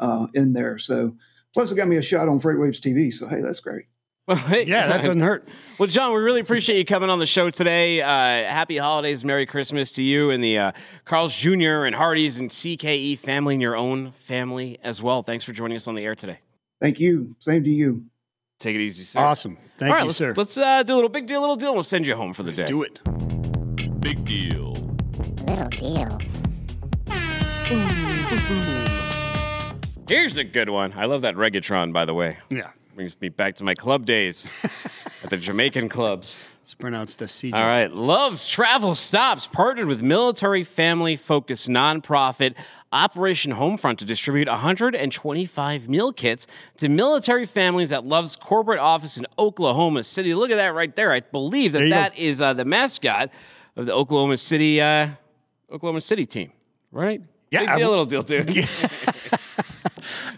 uh, 0.00 0.26
in 0.34 0.52
there. 0.52 0.76
So 0.76 1.14
plus 1.54 1.70
it 1.70 1.76
got 1.76 1.86
me 1.86 1.98
a 1.98 2.02
shot 2.02 2.28
on 2.28 2.40
FreightWaves 2.40 2.80
TV. 2.80 3.12
So 3.12 3.28
hey, 3.28 3.42
that's 3.42 3.60
great. 3.60 3.84
Well, 4.26 4.36
hey, 4.36 4.64
Yeah, 4.66 4.88
that 4.88 5.04
doesn't 5.04 5.20
hurt. 5.20 5.48
Well, 5.76 5.88
John, 5.88 6.12
we 6.12 6.20
really 6.20 6.38
appreciate 6.38 6.78
you 6.78 6.84
coming 6.84 7.10
on 7.10 7.18
the 7.18 7.26
show 7.26 7.50
today. 7.50 8.00
Uh, 8.00 8.08
happy 8.08 8.76
holidays, 8.76 9.24
Merry 9.24 9.44
Christmas 9.44 9.90
to 9.92 10.04
you 10.04 10.30
and 10.30 10.42
the 10.42 10.56
uh, 10.56 10.72
Carl's 11.04 11.34
Jr. 11.34 11.82
and 11.84 11.96
Hardee's 11.96 12.38
and 12.38 12.48
CKE 12.48 13.18
family 13.18 13.54
and 13.54 13.62
your 13.62 13.76
own 13.76 14.12
family 14.12 14.78
as 14.84 15.02
well. 15.02 15.24
Thanks 15.24 15.44
for 15.44 15.52
joining 15.52 15.76
us 15.76 15.88
on 15.88 15.96
the 15.96 16.04
air 16.04 16.14
today. 16.14 16.38
Thank 16.80 17.00
you. 17.00 17.34
Same 17.40 17.64
to 17.64 17.70
you. 17.70 18.04
Take 18.60 18.76
it 18.76 18.82
easy, 18.82 19.02
sir. 19.02 19.18
Awesome. 19.18 19.58
Thank 19.76 19.90
All 19.90 19.94
right, 19.94 20.00
you, 20.02 20.06
let's, 20.06 20.18
sir. 20.18 20.34
let's 20.36 20.56
uh, 20.56 20.82
do 20.84 20.94
a 20.94 20.96
little 20.96 21.08
big 21.08 21.26
deal, 21.26 21.40
little 21.40 21.56
deal, 21.56 21.70
and 21.70 21.76
we'll 21.76 21.82
send 21.82 22.06
you 22.06 22.14
home 22.14 22.32
for 22.32 22.44
the 22.44 22.52
day. 22.52 22.64
do 22.64 22.82
it. 22.84 23.00
Big 24.00 24.24
deal. 24.24 24.72
Little 25.46 25.68
deal. 25.68 26.18
Here's 30.08 30.36
a 30.36 30.44
good 30.44 30.68
one. 30.68 30.92
I 30.92 31.06
love 31.06 31.22
that 31.22 31.34
reggaeton, 31.34 31.92
by 31.92 32.04
the 32.04 32.14
way. 32.14 32.36
Yeah. 32.50 32.70
Brings 32.94 33.16
me 33.20 33.30
back 33.30 33.56
to 33.56 33.64
my 33.64 33.74
club 33.74 34.06
days 34.06 34.48
at 35.24 35.30
the 35.30 35.36
Jamaican 35.36 35.88
clubs. 35.88 36.44
It's 36.62 36.74
pronounced 36.74 37.18
the 37.18 37.24
CJ. 37.24 37.54
All 37.54 37.64
right. 37.64 37.90
Love's 37.92 38.46
Travel 38.46 38.94
Stops 38.94 39.46
partnered 39.46 39.86
with 39.86 40.02
military 40.02 40.62
family 40.62 41.16
focused 41.16 41.68
nonprofit 41.68 42.54
Operation 42.94 43.52
Homefront 43.52 43.98
to 43.98 44.04
distribute 44.04 44.46
125 44.48 45.88
meal 45.88 46.12
kits 46.12 46.46
to 46.76 46.88
military 46.88 47.44
families 47.44 47.90
at 47.90 48.06
Love's 48.06 48.36
corporate 48.36 48.78
office 48.78 49.18
in 49.18 49.26
Oklahoma 49.36 50.04
City. 50.04 50.32
Look 50.32 50.50
at 50.50 50.56
that 50.56 50.74
right 50.74 50.94
there. 50.94 51.12
I 51.12 51.20
believe 51.20 51.72
that 51.72 51.82
you 51.82 51.88
go. 51.88 51.94
that 51.96 52.16
is 52.16 52.40
uh, 52.40 52.52
the 52.52 52.64
mascot 52.64 53.30
of 53.74 53.86
the 53.86 53.92
Oklahoma 53.92 54.36
City 54.36 54.80
uh, 54.80 55.08
Oklahoma 55.72 56.00
City 56.00 56.24
team, 56.24 56.52
right? 56.92 57.20
Yeah, 57.50 57.66
Big 57.66 57.78
deal, 57.78 57.90
little 57.90 58.06
deal, 58.06 58.22
dude. 58.22 58.48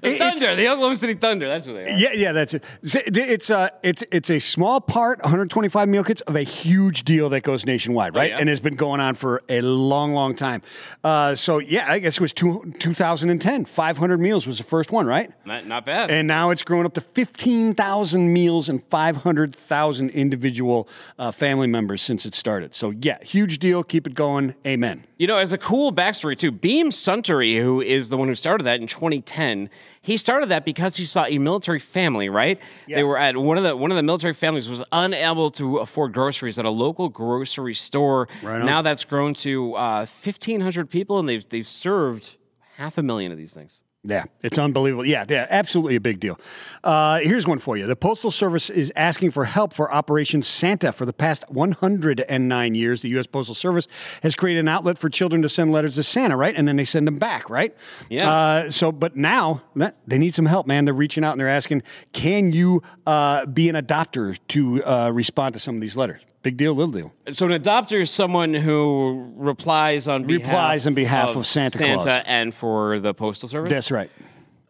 the 0.07 0.14
It's- 0.14 0.32
Thunder, 0.38 0.57
the 0.57 0.68
Oklahoma 0.68 0.96
City 0.96 1.14
Thunder. 1.14 1.48
That's 1.48 1.66
what 1.66 1.74
they 1.74 1.92
are. 1.92 1.96
Yeah, 1.96 2.12
yeah, 2.12 2.32
that's 2.32 2.54
it. 2.54 2.62
It's 2.82 3.50
a 3.50 3.70
it's 3.82 4.02
it's 4.11 4.30
a 4.30 4.38
small 4.38 4.80
part, 4.80 5.20
125 5.22 5.88
meal 5.88 6.04
kits 6.04 6.20
of 6.22 6.36
a 6.36 6.42
huge 6.42 7.04
deal 7.04 7.28
that 7.30 7.42
goes 7.42 7.66
nationwide, 7.66 8.14
right? 8.14 8.30
yeah. 8.30 8.38
And 8.38 8.48
has 8.48 8.61
been 8.61 8.76
going 8.76 9.00
on 9.00 9.14
for 9.14 9.42
a 9.48 9.61
long, 9.61 10.12
long 10.12 10.34
time. 10.34 10.62
Uh, 11.04 11.34
so 11.34 11.59
yeah, 11.59 11.90
I 11.90 11.98
guess 11.98 12.14
it 12.14 12.20
was 12.20 12.32
two, 12.32 12.72
2010. 12.78 13.64
500 13.64 14.18
meals 14.18 14.46
was 14.46 14.59
the 14.59 14.64
first 14.64 14.92
one, 14.92 15.07
right? 15.07 15.30
Not, 15.44 15.66
not 15.66 15.86
bad. 15.86 16.11
And 16.11 16.26
now 16.28 16.50
it's 16.50 16.62
grown 16.62 16.86
up 16.86 16.94
to 16.94 17.00
15,000 17.00 18.32
meals 18.32 18.68
and 18.68 18.82
500,000 18.90 20.11
individual 20.11 20.88
uh, 21.18 21.32
family 21.32 21.66
members 21.66 22.02
since 22.02 22.24
it 22.26 22.34
started. 22.34 22.74
So 22.74 22.90
yeah, 23.00 23.22
huge 23.22 23.59
deal. 23.59 23.82
Keep 23.82 24.07
it 24.07 24.14
going. 24.14 24.54
Amen. 24.66 25.04
You 25.18 25.26
know, 25.26 25.38
as 25.38 25.52
a 25.52 25.59
cool 25.59 25.92
backstory 25.92 26.36
too, 26.36 26.50
Beam 26.50 26.90
Suntory, 26.90 27.61
who 27.61 27.80
is 27.80 28.09
the 28.11 28.16
one 28.16 28.28
who 28.28 28.34
started 28.34 28.64
that 28.64 28.80
in 28.80 28.86
2010, 28.86 29.70
he 30.07 30.16
started 30.16 30.50
that 30.50 30.64
because 30.64 30.94
he 30.94 31.04
saw 31.04 31.24
a 31.26 31.38
military 31.38 31.80
family. 31.80 32.28
Right? 32.28 32.61
They 32.98 33.02
were 33.02 33.18
at 33.18 33.36
one 33.36 33.59
of 33.59 33.64
the 33.64 33.76
one 33.76 33.90
of 33.90 33.96
the 33.96 34.04
military 34.04 34.34
families 34.34 34.68
was 34.68 34.82
unable 34.92 35.50
to 35.52 35.78
afford 35.78 36.12
groceries 36.12 36.61
at 36.61 36.64
a 36.64 36.70
local 36.70 37.09
grocery 37.09 37.74
store. 37.74 38.28
Right 38.42 38.64
now 38.64 38.82
that's 38.82 39.04
grown 39.04 39.34
to 39.34 39.74
uh, 39.74 40.07
1,500 40.22 40.88
people, 40.88 41.18
and 41.18 41.28
they've 41.28 41.46
they've 41.48 41.66
served 41.66 42.36
half 42.76 42.98
a 42.98 43.02
million 43.02 43.32
of 43.32 43.38
these 43.38 43.52
things. 43.52 43.80
Yeah, 44.09 44.24
it's 44.42 44.57
unbelievable. 44.57 45.04
Yeah, 45.04 45.24
yeah, 45.28 45.46
absolutely 45.50 45.96
a 45.96 46.00
big 46.00 46.20
deal. 46.20 46.38
Uh, 46.84 47.18
here's 47.18 47.46
one 47.46 47.59
for 47.59 47.76
you. 47.76 47.86
The 47.86 47.96
Postal 47.96 48.30
Service 48.30 48.70
is 48.70 48.92
asking 48.94 49.32
for 49.32 49.44
help 49.44 49.72
for 49.72 49.92
Operation 49.92 50.42
Santa. 50.42 50.92
For 50.92 51.04
the 51.04 51.12
past 51.12 51.44
109 51.50 52.74
years, 52.74 53.02
the 53.02 53.09
U.S. 53.11 53.26
Postal 53.26 53.54
Service 53.54 53.88
has 54.22 54.36
created 54.36 54.61
an 54.61 54.68
outlet 54.68 54.96
for 54.96 55.09
children 55.09 55.42
to 55.42 55.48
send 55.48 55.72
letters 55.72 55.96
to 55.96 56.04
Santa, 56.04 56.36
right? 56.36 56.54
And 56.57 56.68
then 56.68 56.76
they 56.76 56.84
send 56.84 57.07
them 57.07 57.18
back, 57.18 57.50
right? 57.50 57.74
Yeah. 58.09 58.30
Uh, 58.30 58.70
so, 58.70 58.92
but 58.92 59.16
now 59.16 59.62
they 60.07 60.18
need 60.18 60.34
some 60.34 60.46
help, 60.46 60.66
man. 60.66 60.84
They're 60.84 60.94
reaching 60.94 61.24
out 61.24 61.32
and 61.32 61.40
they're 61.40 61.48
asking, 61.48 61.82
can 62.12 62.52
you 62.52 62.82
uh, 63.07 63.46
be 63.46 63.68
an 63.68 63.74
adopter 63.74 64.38
to 64.48 64.84
uh, 64.84 65.11
respond 65.11 65.54
to 65.54 65.61
some 65.61 65.74
of 65.74 65.80
these 65.80 65.96
letters? 65.96 66.22
Big 66.43 66.57
deal, 66.57 66.74
little 66.74 66.93
deal. 66.93 67.12
So 67.32 67.47
an 67.47 67.61
adopter 67.61 68.01
is 68.01 68.11
someone 68.11 68.55
who 68.55 69.32
replies 69.37 70.07
on 70.07 70.24
behalf 70.24 70.47
Replies 70.47 70.87
on 70.87 70.95
behalf 70.95 71.37
of 71.37 71.47
Santa 71.47 71.78
Claus. 71.78 72.22
and 72.24 72.55
for 72.55 73.01
the 73.01 73.12
postal 73.14 73.49
service. 73.49 73.70
That's 73.70 73.91
right. 73.91 74.11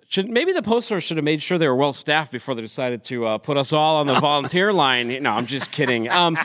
Should 0.09 0.31
maybe 0.31 0.53
the 0.53 0.63
post 0.63 0.87
service 0.89 1.03
should 1.05 1.17
have 1.17 1.25
made 1.25 1.43
sure 1.43 1.59
they 1.59 1.67
were 1.67 1.75
well 1.75 1.93
staffed 1.93 2.31
before 2.31 2.55
they 2.55 2.63
decided 2.63 3.03
to 3.05 3.27
uh, 3.27 3.39
put 3.39 3.57
us 3.57 3.73
all 3.73 3.97
on 3.97 4.07
the 4.07 4.19
volunteer 4.21 4.73
line. 4.73 5.09
No, 5.23 5.31
I'm 5.33 5.47
just 5.47 5.73
kidding. 5.73 6.09
Um, 6.09 6.39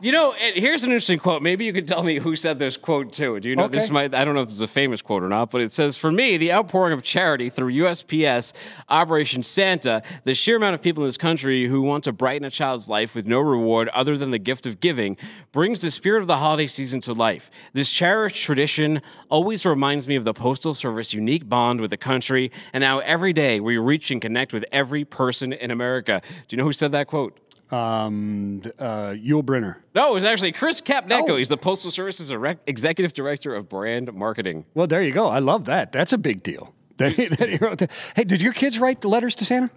You 0.00 0.12
know, 0.12 0.34
here's 0.36 0.82
an 0.82 0.90
interesting 0.90 1.18
quote. 1.18 1.42
Maybe 1.42 1.64
you 1.64 1.72
could 1.72 1.86
tell 1.86 2.02
me 2.02 2.18
who 2.18 2.34
said 2.34 2.58
this 2.58 2.76
quote 2.76 3.12
too. 3.12 3.38
Do 3.38 3.48
you 3.48 3.56
know 3.56 3.68
this 3.68 3.90
might? 3.90 4.14
I 4.14 4.24
don't 4.24 4.34
know 4.34 4.40
if 4.40 4.48
this 4.48 4.56
is 4.56 4.60
a 4.60 4.66
famous 4.66 5.00
quote 5.00 5.22
or 5.22 5.28
not, 5.28 5.50
but 5.50 5.60
it 5.60 5.72
says, 5.72 5.96
"For 5.96 6.10
me, 6.10 6.36
the 6.36 6.52
outpouring 6.52 6.92
of 6.92 7.02
charity 7.02 7.50
through 7.50 7.68
USPS 7.68 8.52
Operation 8.88 9.42
Santa, 9.42 10.02
the 10.24 10.34
sheer 10.34 10.56
amount 10.56 10.74
of 10.74 10.82
people 10.82 11.04
in 11.04 11.08
this 11.08 11.16
country 11.16 11.66
who 11.66 11.82
want 11.82 12.04
to 12.04 12.12
brighten 12.12 12.44
a 12.44 12.50
child's 12.50 12.88
life 12.88 13.14
with 13.14 13.26
no 13.26 13.38
reward 13.38 13.88
other 13.88 14.16
than 14.16 14.32
the 14.32 14.38
gift 14.38 14.66
of 14.66 14.80
giving, 14.80 15.16
brings 15.52 15.80
the 15.80 15.90
spirit 15.90 16.20
of 16.20 16.26
the 16.26 16.38
holiday 16.38 16.66
season 16.66 17.00
to 17.00 17.12
life. 17.12 17.50
This 17.72 17.90
cherished 17.90 18.42
tradition 18.42 19.02
always 19.28 19.64
reminds 19.64 20.08
me 20.08 20.16
of 20.16 20.24
the 20.24 20.34
Postal 20.34 20.74
Service 20.74 21.14
unique 21.14 21.48
bond 21.48 21.80
with 21.80 21.90
the 21.90 21.96
country, 21.96 22.50
and 22.72 22.82
how 22.82 22.98
every 23.00 23.32
day 23.32 23.60
we 23.60 23.78
reach 23.78 24.10
and 24.10 24.20
connect 24.20 24.52
with 24.52 24.64
every 24.72 25.04
person 25.04 25.52
in 25.52 25.70
America." 25.70 26.22
Do 26.48 26.56
you 26.56 26.58
know 26.58 26.64
who 26.64 26.72
said 26.72 26.90
that 26.92 27.06
quote? 27.06 27.38
Um, 27.70 28.62
uh, 28.78 29.10
Yul 29.10 29.42
Brynner. 29.42 29.76
No, 29.94 30.10
it 30.12 30.14
was 30.14 30.24
actually 30.24 30.52
Chris 30.52 30.80
Karpenko. 30.80 31.30
Oh. 31.30 31.36
He's 31.36 31.48
the 31.48 31.56
Postal 31.56 31.90
Service's 31.90 32.30
executive 32.66 33.12
director 33.12 33.54
of 33.54 33.68
brand 33.68 34.12
marketing. 34.12 34.64
Well, 34.74 34.86
there 34.86 35.02
you 35.02 35.12
go. 35.12 35.26
I 35.26 35.40
love 35.40 35.64
that. 35.64 35.92
That's 35.92 36.12
a 36.12 36.18
big 36.18 36.42
deal. 36.42 36.72
That 36.98 37.12
he- 37.12 37.26
that 37.26 37.50
he 37.50 37.56
wrote 37.58 37.76
that. 37.80 37.90
Hey, 38.14 38.24
did 38.24 38.40
your 38.40 38.54
kids 38.54 38.78
write 38.78 39.02
the 39.02 39.08
letters 39.08 39.34
to 39.34 39.44
Santa? 39.44 39.70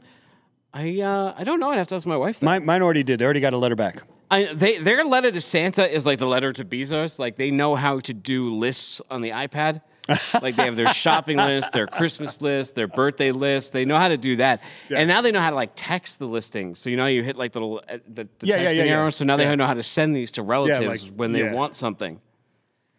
I 0.74 1.02
uh, 1.02 1.34
I 1.38 1.44
don't 1.44 1.60
know. 1.60 1.70
I'd 1.70 1.78
have 1.78 1.90
to 1.90 1.96
ask 1.96 2.06
my 2.06 2.16
wife. 2.16 2.42
My, 2.42 2.60
mine 2.60 2.82
already 2.82 3.04
did. 3.04 3.20
They 3.20 3.26
already 3.26 3.42
got 3.42 3.52
a 3.52 3.58
letter 3.58 3.76
back. 3.76 4.04
I, 4.32 4.54
they 4.54 4.78
their 4.78 5.04
letter 5.04 5.30
to 5.30 5.42
Santa 5.42 5.86
is 5.94 6.06
like 6.06 6.20
the 6.20 6.28
letter 6.28 6.54
to 6.54 6.64
Bezos. 6.64 7.20
Like 7.20 7.36
they 7.36 7.52
know 7.52 7.76
how 7.76 8.00
to 8.02 8.14
do 8.14 8.56
lists 8.56 9.02
on 9.10 9.22
the 9.22 9.32
iPad. 9.32 9.82
like 10.42 10.56
they 10.56 10.66
have 10.66 10.76
their 10.76 10.94
shopping 10.94 11.38
list, 11.38 11.72
their 11.74 11.88
Christmas 11.88 12.42
list, 12.42 12.76
their 12.76 12.88
birthday 12.88 13.32
list. 13.32 13.74
They 13.74 13.86
know 13.86 13.98
how 13.98 14.08
to 14.08 14.18
do 14.18 14.36
that, 14.38 14.62
and 14.90 15.08
now 15.08 15.22
they 15.22 15.32
know 15.32 15.42
how 15.42 15.50
to 15.50 15.56
like 15.56 15.72
text 15.76 16.20
the 16.20 16.28
listings. 16.28 16.80
So 16.80 16.90
you 16.90 16.98
know 16.98 17.06
you 17.06 17.24
hit 17.24 17.36
like 17.38 17.54
the 17.54 17.60
little 17.62 17.82
uh, 17.90 17.98
the, 18.08 18.28
the 18.40 18.48
Yeah, 18.48 18.58
texting 18.58 18.64
yeah, 18.64 18.70
yeah, 18.72 18.84
yeah. 18.84 18.92
arrow. 18.94 19.10
So 19.10 19.26
now 19.26 19.38
Yeah. 19.38 19.50
they 19.50 19.56
know 19.56 19.66
how 19.68 19.74
to 19.74 19.84
send 19.84 20.16
these 20.16 20.32
to 20.32 20.44
relatives 20.44 21.04
like- 21.04 21.14
when 21.16 21.32
they 21.32 21.44
yeah. 21.44 21.54
want 21.54 21.76
something. 21.76 22.20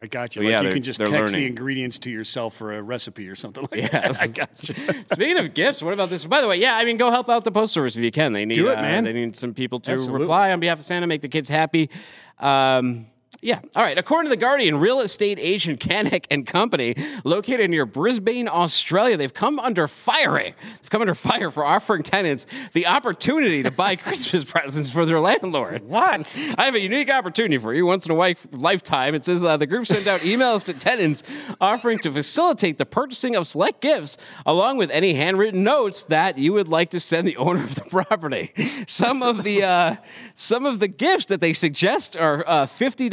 I 0.02 0.06
got 0.06 0.34
you. 0.34 0.40
Like 0.40 0.52
yeah, 0.52 0.62
you 0.62 0.70
can 0.70 0.82
just 0.82 0.98
text 0.98 1.34
the 1.34 1.46
ingredients 1.46 1.98
to 1.98 2.10
yourself 2.10 2.56
for 2.56 2.74
a 2.74 2.82
recipe 2.82 3.28
or 3.28 3.34
something 3.36 3.68
like 3.70 3.80
Yes. 3.92 4.18
that. 4.18 4.22
I 4.22 4.26
got 4.28 4.68
you. 4.68 4.74
Speaking 5.12 5.36
of 5.36 5.52
gifts, 5.52 5.82
what 5.82 5.92
about 5.92 6.08
this? 6.08 6.24
By 6.24 6.40
the 6.40 6.48
way, 6.48 6.56
yeah, 6.56 6.76
I 6.76 6.86
mean, 6.86 6.96
go 6.96 7.10
help 7.10 7.28
out 7.28 7.44
the 7.44 7.52
post 7.52 7.74
service 7.74 7.96
if 7.96 8.02
you 8.02 8.10
can. 8.10 8.32
They 8.32 8.46
need 8.46 8.54
Do 8.54 8.68
it, 8.70 8.78
uh, 8.78 8.80
man. 8.80 9.04
They 9.04 9.12
need 9.12 9.36
some 9.36 9.52
people 9.52 9.78
to 9.80 9.92
Absolutely. 9.92 10.20
reply 10.22 10.52
on 10.52 10.60
behalf 10.60 10.78
of 10.78 10.86
Santa, 10.86 11.06
make 11.06 11.20
the 11.20 11.28
kids 11.28 11.50
happy. 11.50 11.90
Um, 12.38 13.08
yeah. 13.42 13.60
All 13.74 13.82
right. 13.82 13.96
According 13.96 14.30
to 14.30 14.36
the 14.36 14.40
Guardian, 14.40 14.76
real 14.76 15.00
estate 15.00 15.38
agent 15.40 15.80
Canuck 15.80 16.26
and 16.30 16.46
Company, 16.46 16.94
located 17.24 17.70
near 17.70 17.86
Brisbane, 17.86 18.48
Australia, 18.48 19.16
they've 19.16 19.32
come 19.32 19.58
under 19.58 19.88
fire. 19.88 20.30
They've 20.38 20.90
come 20.90 21.00
under 21.00 21.14
fire 21.14 21.50
for 21.50 21.64
offering 21.64 22.02
tenants 22.02 22.46
the 22.74 22.86
opportunity 22.86 23.62
to 23.62 23.70
buy 23.70 23.96
Christmas 23.96 24.44
presents 24.44 24.90
for 24.90 25.06
their 25.06 25.20
landlord. 25.20 25.84
What? 25.84 26.36
I 26.58 26.66
have 26.66 26.74
a 26.74 26.80
unique 26.80 27.08
opportunity 27.08 27.56
for 27.56 27.72
you. 27.72 27.86
Once 27.86 28.04
in 28.04 28.12
a 28.12 28.36
lifetime, 28.52 29.14
it 29.14 29.24
says 29.24 29.42
uh, 29.42 29.56
the 29.56 29.66
group 29.66 29.86
sent 29.86 30.06
out 30.06 30.20
emails 30.20 30.62
to 30.64 30.74
tenants 30.74 31.22
offering 31.60 31.98
to 32.00 32.12
facilitate 32.12 32.76
the 32.76 32.86
purchasing 32.86 33.36
of 33.36 33.46
select 33.46 33.80
gifts, 33.80 34.18
along 34.44 34.76
with 34.76 34.90
any 34.90 35.14
handwritten 35.14 35.64
notes 35.64 36.04
that 36.04 36.36
you 36.36 36.52
would 36.52 36.68
like 36.68 36.90
to 36.90 37.00
send 37.00 37.26
the 37.26 37.36
owner 37.38 37.64
of 37.64 37.74
the 37.74 37.82
property. 37.82 38.52
Some 38.86 39.22
of 39.22 39.44
the 39.44 39.62
uh, 39.62 39.96
some 40.34 40.66
of 40.66 40.78
the 40.78 40.88
gifts 40.88 41.26
that 41.26 41.40
they 41.40 41.54
suggest 41.54 42.16
are 42.16 42.44
a 42.46 42.66
fifty 42.66 43.08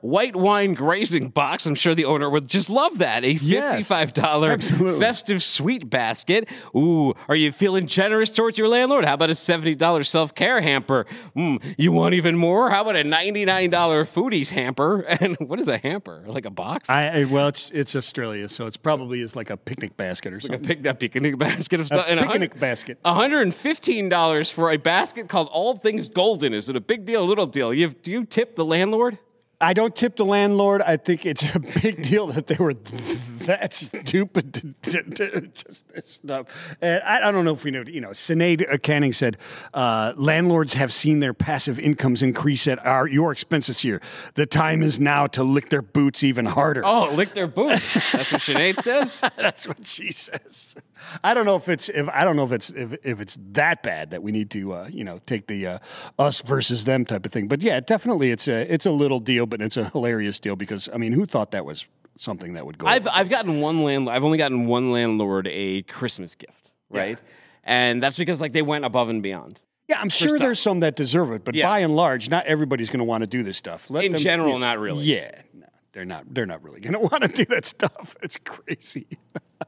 white 0.00 0.36
wine 0.36 0.74
grazing 0.74 1.28
box. 1.30 1.66
I'm 1.66 1.74
sure 1.74 1.94
the 1.94 2.04
owner 2.04 2.28
would 2.30 2.48
just 2.48 2.68
love 2.70 2.98
that. 2.98 3.24
A 3.24 3.36
fifty-five 3.38 4.12
dollar 4.12 4.52
absolutely. 4.52 5.00
festive 5.00 5.42
sweet 5.42 5.88
basket. 5.90 6.48
Ooh, 6.76 7.14
are 7.28 7.34
you 7.36 7.52
feeling 7.52 7.86
generous 7.86 8.30
towards 8.30 8.58
your 8.58 8.68
landlord? 8.68 9.04
How 9.04 9.14
about 9.14 9.30
a 9.30 9.34
$70 9.34 10.06
self 10.06 10.34
care 10.34 10.60
hamper? 10.60 11.06
Mm, 11.36 11.74
you 11.78 11.92
want 11.92 12.14
even 12.14 12.36
more? 12.36 12.70
How 12.70 12.82
about 12.82 12.96
a 12.96 13.02
$99 13.04 13.70
foodies 13.70 14.48
hamper? 14.48 15.04
And 15.20 15.36
what 15.38 15.58
is 15.60 15.68
a 15.68 15.78
hamper? 15.78 16.24
Like 16.26 16.44
a 16.44 16.50
box? 16.50 16.88
I, 16.90 17.08
I 17.20 17.24
well, 17.24 17.48
it's 17.48 17.70
it's 17.72 17.96
Australia, 17.96 18.48
so 18.48 18.66
it's 18.66 18.76
probably 18.76 19.22
is 19.22 19.34
like 19.34 19.50
a 19.50 19.56
picnic 19.56 19.96
basket 19.96 20.32
or 20.32 20.36
like 20.36 20.44
a 20.44 20.46
something. 20.48 20.64
pick 20.66 20.82
that 20.82 21.00
picnic 21.00 21.38
basket 21.48 21.80
of 21.80 21.86
stuff. 21.86 22.04
a 22.06 22.10
picnic 22.16 22.26
hundred- 22.28 22.60
basket. 22.60 22.98
$115 23.04 24.52
for 24.52 24.70
a 24.72 24.76
basket 24.76 25.28
called 25.28 25.48
All 25.50 25.76
Things 25.78 26.08
Golden. 26.08 26.52
Is 26.54 26.68
it 26.68 26.76
a 26.76 26.80
big 26.80 27.04
deal, 27.06 27.22
A 27.22 27.24
little 27.24 27.46
deal? 27.46 27.72
You 27.72 27.88
do 27.88 28.10
you 28.12 28.24
tip 28.24 28.56
the 28.56 28.64
landlord? 28.64 29.18
I 29.60 29.72
don't 29.72 29.96
tip 29.96 30.16
the 30.16 30.24
landlord. 30.24 30.82
I 30.82 30.96
think 30.98 31.24
it's 31.24 31.42
a 31.54 31.58
big 31.82 32.02
deal 32.02 32.26
that 32.28 32.46
they 32.46 32.56
were 32.56 32.74
that 33.40 33.72
stupid 33.72 34.74
to, 34.82 34.90
to, 34.90 35.02
to 35.02 35.40
just 35.48 35.88
this 35.88 36.08
stuff. 36.08 36.46
And 36.80 37.02
I, 37.02 37.28
I 37.28 37.32
don't 37.32 37.44
know 37.44 37.54
if 37.54 37.64
we 37.64 37.70
know. 37.70 37.84
You 37.86 38.00
know, 38.00 38.10
Sinead 38.10 38.82
Canning 38.82 39.12
said 39.12 39.38
uh, 39.72 40.12
landlords 40.16 40.74
have 40.74 40.92
seen 40.92 41.20
their 41.20 41.32
passive 41.32 41.78
incomes 41.78 42.22
increase 42.22 42.68
at 42.68 42.84
our 42.84 43.06
your 43.06 43.32
expense 43.32 43.68
this 43.68 43.82
year. 43.84 44.02
The 44.34 44.46
time 44.46 44.82
is 44.82 45.00
now 45.00 45.26
to 45.28 45.42
lick 45.42 45.70
their 45.70 45.82
boots 45.82 46.22
even 46.22 46.44
harder. 46.44 46.84
Oh, 46.84 47.10
lick 47.12 47.32
their 47.32 47.46
boots. 47.46 48.12
That's 48.12 48.32
what 48.32 48.42
Sinead 48.42 48.82
says. 48.82 49.20
That's 49.36 49.66
what 49.66 49.86
she 49.86 50.12
says. 50.12 50.74
I 51.22 51.34
don't 51.34 51.46
know 51.46 51.56
if 51.56 51.68
it's 51.68 51.88
if 51.88 52.08
I 52.08 52.24
don't 52.24 52.36
know 52.36 52.44
if 52.44 52.52
it's 52.52 52.70
if, 52.70 52.92
if 53.04 53.20
it's 53.20 53.36
that 53.52 53.82
bad 53.82 54.10
that 54.10 54.22
we 54.22 54.32
need 54.32 54.50
to 54.52 54.72
uh, 54.72 54.88
you 54.90 55.04
know 55.04 55.20
take 55.26 55.46
the 55.46 55.66
uh, 55.66 55.78
us 56.18 56.40
versus 56.42 56.84
them 56.84 57.04
type 57.04 57.24
of 57.26 57.32
thing. 57.32 57.48
But 57.48 57.62
yeah, 57.62 57.80
definitely 57.80 58.30
it's 58.30 58.48
a 58.48 58.72
it's 58.72 58.86
a 58.86 58.90
little 58.90 59.20
deal, 59.20 59.46
but 59.46 59.60
it's 59.60 59.76
a 59.76 59.88
hilarious 59.90 60.40
deal 60.40 60.56
because 60.56 60.88
I 60.92 60.96
mean, 60.98 61.12
who 61.12 61.26
thought 61.26 61.50
that 61.52 61.64
was 61.64 61.84
something 62.18 62.54
that 62.54 62.64
would 62.66 62.78
go? 62.78 62.86
I've 62.86 63.02
over? 63.06 63.10
I've 63.16 63.28
gotten 63.28 63.60
one 63.60 63.82
landlord. 63.82 64.16
I've 64.16 64.24
only 64.24 64.38
gotten 64.38 64.66
one 64.66 64.90
landlord 64.92 65.48
a 65.48 65.82
Christmas 65.82 66.34
gift, 66.34 66.70
right? 66.90 67.18
And 67.64 68.02
that's 68.02 68.16
because 68.16 68.40
like 68.40 68.52
they 68.52 68.62
went 68.62 68.84
above 68.84 69.08
and 69.08 69.22
beyond. 69.22 69.60
yeah, 69.88 70.00
I'm 70.00 70.08
sure 70.08 70.38
there's 70.38 70.60
some 70.60 70.80
that 70.80 70.96
deserve 70.96 71.32
it, 71.32 71.44
but 71.44 71.54
Yeah. 71.54 71.66
by 71.66 71.80
and 71.80 71.94
large, 71.96 72.30
not 72.30 72.46
everybody's 72.46 72.88
going 72.90 72.98
to 73.00 73.04
want 73.04 73.22
to 73.22 73.26
do 73.26 73.42
this 73.42 73.56
stuff. 73.56 73.90
Let 73.90 74.04
In 74.04 74.12
them- 74.12 74.20
general, 74.20 74.52
yeah, 74.54 74.58
not 74.58 74.78
really. 74.78 75.04
Yeah, 75.04 75.40
no, 75.52 75.66
they're 75.92 76.04
not. 76.04 76.32
They're 76.32 76.46
not 76.46 76.62
really 76.62 76.80
going 76.80 76.92
to 77.00 77.00
want 77.00 77.22
to 77.22 77.28
do 77.28 77.44
that 77.46 77.66
stuff. 77.66 78.14
It's 78.22 78.38
crazy. 78.44 79.06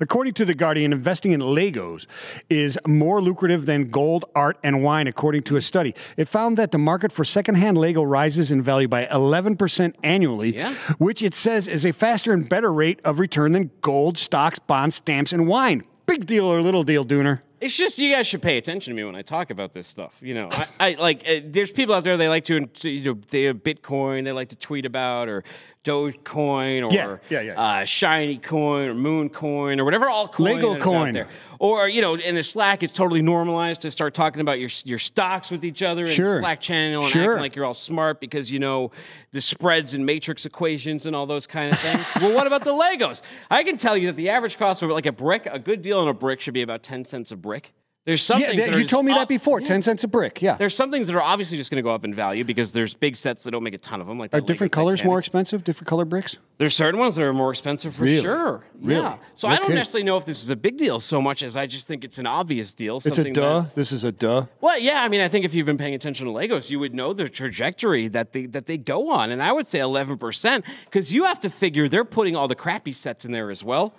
According 0.00 0.34
to 0.34 0.44
The 0.44 0.54
Guardian, 0.54 0.92
investing 0.92 1.32
in 1.32 1.40
Legos 1.40 2.06
is 2.48 2.78
more 2.86 3.20
lucrative 3.22 3.66
than 3.66 3.90
gold, 3.90 4.24
art, 4.34 4.58
and 4.62 4.82
wine, 4.82 5.06
according 5.06 5.42
to 5.44 5.56
a 5.56 5.62
study. 5.62 5.94
It 6.16 6.28
found 6.28 6.56
that 6.58 6.70
the 6.72 6.78
market 6.78 7.12
for 7.12 7.24
secondhand 7.24 7.78
Lego 7.78 8.02
rises 8.02 8.52
in 8.52 8.62
value 8.62 8.88
by 8.88 9.06
11% 9.06 9.94
annually, 10.02 10.56
Yeah. 10.56 10.74
which 10.98 11.22
it 11.22 11.34
says 11.34 11.68
is 11.68 11.84
a 11.84 11.92
faster 11.92 12.32
and 12.32 12.48
better 12.48 12.72
rate 12.72 13.00
of 13.04 13.18
return 13.18 13.52
than 13.52 13.70
gold, 13.80 14.18
stocks, 14.18 14.58
bonds, 14.58 14.96
stamps, 14.96 15.32
and 15.32 15.46
wine. 15.46 15.82
Big 16.06 16.26
deal 16.26 16.46
or 16.46 16.60
little 16.60 16.82
deal, 16.82 17.04
Dooner? 17.04 17.40
It's 17.60 17.76
just 17.76 17.98
you 17.98 18.10
guys 18.12 18.26
should 18.26 18.40
pay 18.40 18.56
attention 18.56 18.90
to 18.92 18.96
me 18.96 19.04
when 19.04 19.14
I 19.14 19.20
talk 19.20 19.50
about 19.50 19.74
this 19.74 19.86
stuff. 19.86 20.14
You 20.22 20.32
know, 20.32 20.48
I, 20.50 20.66
I 20.80 20.94
like 20.98 21.22
uh, 21.28 21.40
there's 21.44 21.70
people 21.70 21.94
out 21.94 22.04
there 22.04 22.16
they 22.16 22.28
like 22.28 22.44
to 22.44 22.66
you 22.82 23.02
know 23.14 23.20
they 23.28 23.42
have 23.44 23.56
Bitcoin 23.56 24.24
they 24.24 24.32
like 24.32 24.48
to 24.48 24.56
tweet 24.56 24.86
about 24.86 25.28
or 25.28 25.44
Dogecoin 25.84 26.84
or 26.88 26.92
Yeah, 26.92 27.16
yeah, 27.30 27.40
yeah. 27.40 27.60
Uh, 27.60 27.84
shiny 27.84 28.36
coin 28.36 28.88
or 28.88 28.94
moon 28.94 29.28
coin 29.30 29.80
or 29.80 29.84
whatever 29.84 30.08
all 30.10 30.28
coin 30.28 30.56
Lego 30.56 30.70
that 30.72 30.78
is 30.78 30.84
coin. 30.84 31.08
out 31.08 31.14
there. 31.14 31.28
Or 31.58 31.88
you 31.88 32.00
know, 32.00 32.14
in 32.14 32.34
the 32.34 32.42
Slack, 32.42 32.82
it's 32.82 32.92
totally 32.92 33.22
normalized 33.22 33.80
to 33.82 33.90
start 33.90 34.14
talking 34.14 34.40
about 34.40 34.58
your 34.60 34.70
your 34.84 34.98
stocks 34.98 35.50
with 35.50 35.64
each 35.64 35.82
other 35.82 36.04
in 36.06 36.12
Sure. 36.12 36.36
the 36.36 36.42
Slack 36.42 36.60
channel 36.60 37.02
and 37.02 37.10
Sure. 37.12 37.32
acting 37.32 37.40
like 37.42 37.56
you're 37.56 37.64
all 37.64 37.74
smart 37.74 38.20
because 38.20 38.50
you 38.50 38.58
know 38.58 38.90
the 39.32 39.40
spreads 39.40 39.94
and 39.94 40.04
matrix 40.04 40.44
equations 40.46 41.06
and 41.06 41.14
all 41.16 41.26
those 41.26 41.46
kind 41.46 41.72
of 41.72 41.78
things. 41.80 42.04
well, 42.20 42.34
what 42.34 42.46
about 42.46 42.64
the 42.64 42.72
Legos? 42.72 43.22
I 43.50 43.62
can 43.64 43.76
tell 43.78 43.96
you 43.96 44.08
that 44.08 44.16
the 44.16 44.28
average 44.30 44.58
cost 44.58 44.82
of 44.82 44.90
like 44.90 45.06
a 45.06 45.12
brick, 45.12 45.46
a 45.50 45.58
good 45.58 45.82
deal 45.82 45.98
on 45.98 46.08
a 46.08 46.14
brick 46.14 46.40
should 46.40 46.54
be 46.54 46.62
about 46.62 46.82
ten 46.82 47.04
cents 47.04 47.30
a 47.32 47.36
brick. 47.36 47.72
There's 48.06 48.22
some 48.22 48.40
Yeah, 48.40 48.48
things 48.48 48.64
that- 48.66 48.78
you 48.78 48.86
told 48.86 49.04
me 49.04 49.12
up- 49.12 49.18
that 49.18 49.28
before. 49.28 49.60
yeah. 49.60 49.66
10 49.66 49.82
cents 49.82 50.04
a 50.04 50.08
brick. 50.08 50.40
Yeah. 50.40 50.56
There's 50.56 50.74
some 50.74 50.90
things 50.90 51.06
that 51.08 51.14
are 51.16 51.20
obviously 51.22 51.58
just 51.58 51.70
going 51.70 51.76
to 51.76 51.82
go 51.82 51.90
up 51.94 52.02
in 52.02 52.14
value 52.14 52.44
because 52.44 52.72
there's 52.72 52.94
big 52.94 53.14
sets 53.14 53.42
that 53.42 53.50
don't 53.50 53.62
make 53.62 53.74
a 53.74 53.78
ton 53.78 54.00
of 54.00 54.06
them. 54.06 54.18
Like 54.18 54.32
Are 54.32 54.40
different 54.40 54.72
colors 54.72 55.04
more 55.04 55.18
expensive? 55.18 55.64
Different 55.64 55.86
color 55.86 56.06
bricks? 56.06 56.38
There's 56.56 56.74
certain 56.74 56.98
ones 56.98 57.16
that 57.16 57.22
are 57.24 57.34
more 57.34 57.50
expensive 57.50 57.94
for 57.94 58.04
Really? 58.04 58.22
sure. 58.22 58.64
Really? 58.80 59.02
Yeah. 59.02 59.16
So 59.34 59.48
No 59.48 59.52
I 59.52 59.56
don't 59.56 59.66
kidding. 59.66 59.76
necessarily 59.76 60.04
know 60.06 60.16
if 60.16 60.24
this 60.24 60.42
is 60.42 60.48
a 60.48 60.56
big 60.56 60.78
deal 60.78 60.98
so 60.98 61.20
much 61.20 61.42
as 61.42 61.58
I 61.58 61.66
just 61.66 61.86
think 61.86 62.02
it's 62.02 62.16
an 62.16 62.26
obvious 62.26 62.72
deal. 62.72 62.96
It's 63.04 63.18
a 63.18 63.24
duh. 63.24 63.60
that- 63.62 63.74
This 63.74 63.92
is 63.92 64.02
a 64.02 64.12
duh. 64.12 64.46
well, 64.62 64.78
yeah, 64.78 65.02
I 65.02 65.08
mean, 65.08 65.20
I 65.20 65.28
think 65.28 65.44
if 65.44 65.52
you've 65.54 65.66
been 65.66 65.78
paying 65.78 65.94
attention 65.94 66.26
to 66.26 66.32
Legos, 66.32 66.70
you 66.70 66.78
would 66.80 66.94
know 66.94 67.12
the 67.12 67.28
trajectory 67.28 68.08
that 68.08 68.32
they 68.32 68.46
that 68.46 68.64
they 68.64 68.78
go 68.78 69.10
on, 69.10 69.30
and 69.30 69.42
I 69.42 69.52
would 69.52 69.66
say 69.66 69.78
11% 69.78 70.64
because 70.86 71.12
you 71.12 71.24
have 71.24 71.38
to 71.40 71.50
figure 71.50 71.86
they're 71.86 72.04
putting 72.06 72.34
all 72.34 72.48
the 72.48 72.54
crappy 72.54 72.92
sets 72.92 73.26
in 73.26 73.32
there 73.32 73.50
as 73.50 73.62
well. 73.62 73.92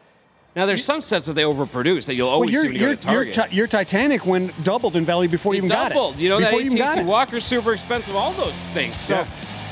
Now, 0.55 0.65
there's 0.65 0.83
some 0.83 0.99
sets 0.99 1.27
that 1.27 1.33
they 1.33 1.43
overproduce 1.43 2.05
that 2.07 2.15
you'll 2.15 2.27
Well, 2.27 2.35
always 2.35 2.51
your, 2.51 2.61
see 2.63 2.67
when 2.69 2.75
you 2.75 2.81
your, 2.81 2.89
go 2.89 2.95
to 2.95 3.01
Target. 3.07 3.33
Ti- 3.51 3.55
your 3.55 3.67
Titanic 3.67 4.25
went 4.25 4.63
doubled 4.65 4.97
in 4.97 5.05
value 5.05 5.29
before 5.29 5.53
you 5.53 5.59
even 5.59 5.69
got 5.69 5.91
it. 5.91 5.93
doubled. 5.95 6.19
You 6.19 6.27
know 6.27 6.39
before 6.39 6.51
that 6.59 6.59
you 6.59 6.65
even 6.65 6.77
got 6.77 6.97
AT-AT. 6.97 7.05
Walker's 7.05 7.45
super 7.45 7.71
expensive. 7.71 8.15
All 8.15 8.33
those 8.33 8.55
things. 8.73 8.97
So, 8.99 9.13
Yeah. 9.15 9.27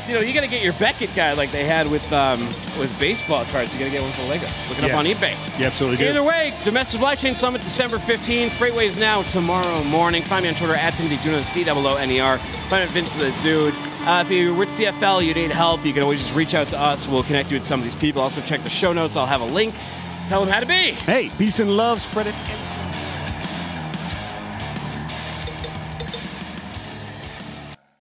you 0.07 0.13
know, 0.13 0.21
you 0.21 0.33
got 0.33 0.39
to 0.41 0.47
get 0.47 0.63
your 0.63 0.71
Beckett 0.73 1.13
guy 1.13 1.33
like 1.33 1.51
they 1.51 1.65
had 1.65 1.85
with 1.91 2.09
um, 2.13 2.39
with 2.79 2.97
baseball 2.97 3.43
cards. 3.51 3.73
You 3.73 3.79
got 3.79 3.85
to 3.85 3.91
get 3.91 4.01
one 4.01 4.13
for 4.13 4.23
Lego. 4.23 4.47
Look 4.69 4.77
it 4.77 4.85
Yeah. 4.85 4.93
up 4.93 4.99
on 4.99 5.05
eBay. 5.05 5.35
You 5.59 5.65
absolutely 5.65 5.97
do. 5.97 6.07
Either 6.11 6.23
way, 6.23 6.53
Domestic 6.63 6.93
Supply 6.93 7.15
Chain 7.15 7.35
Summit, 7.35 7.61
December 7.61 7.97
15th. 7.97 8.51
FreightWaves 8.51 8.97
now 8.97 9.23
tomorrow 9.23 9.83
morning. 9.83 10.23
Find 10.23 10.43
me 10.43 10.49
on 10.49 10.55
Twitter 10.55 10.75
at 10.75 10.95
Timothy 10.95 11.17
Dooner, 11.17 11.41
D-O-O-N-E-R. 11.53 12.37
Find 12.37 12.71
me 12.71 12.77
at 12.83 12.91
Vince 12.91 13.11
the 13.15 13.33
Dude. 13.43 13.73
Uh, 14.07 14.23
if 14.25 14.31
you're 14.31 14.53
with 14.53 14.69
CFL, 14.69 15.21
you 15.25 15.33
need 15.33 15.51
help, 15.51 15.85
you 15.85 15.91
can 15.91 16.03
always 16.03 16.21
just 16.21 16.33
reach 16.33 16.53
out 16.53 16.69
to 16.69 16.79
us. 16.79 17.05
We'll 17.05 17.23
connect 17.23 17.51
you 17.51 17.57
with 17.57 17.67
some 17.67 17.81
of 17.81 17.83
these 17.83 17.95
people. 17.97 18.21
Also, 18.21 18.39
check 18.39 18.63
the 18.63 18.69
show 18.69 18.93
notes. 18.93 19.17
I'll 19.17 19.25
have 19.25 19.41
a 19.41 19.45
link. 19.45 19.75
Tell 20.29 20.45
them 20.45 20.53
how 20.53 20.59
to 20.59 20.65
be. 20.67 20.91
Hey, 20.91 21.29
peace 21.39 21.57
and 21.57 21.75
love. 21.75 22.03
Spread 22.03 22.27
it. 22.27 22.35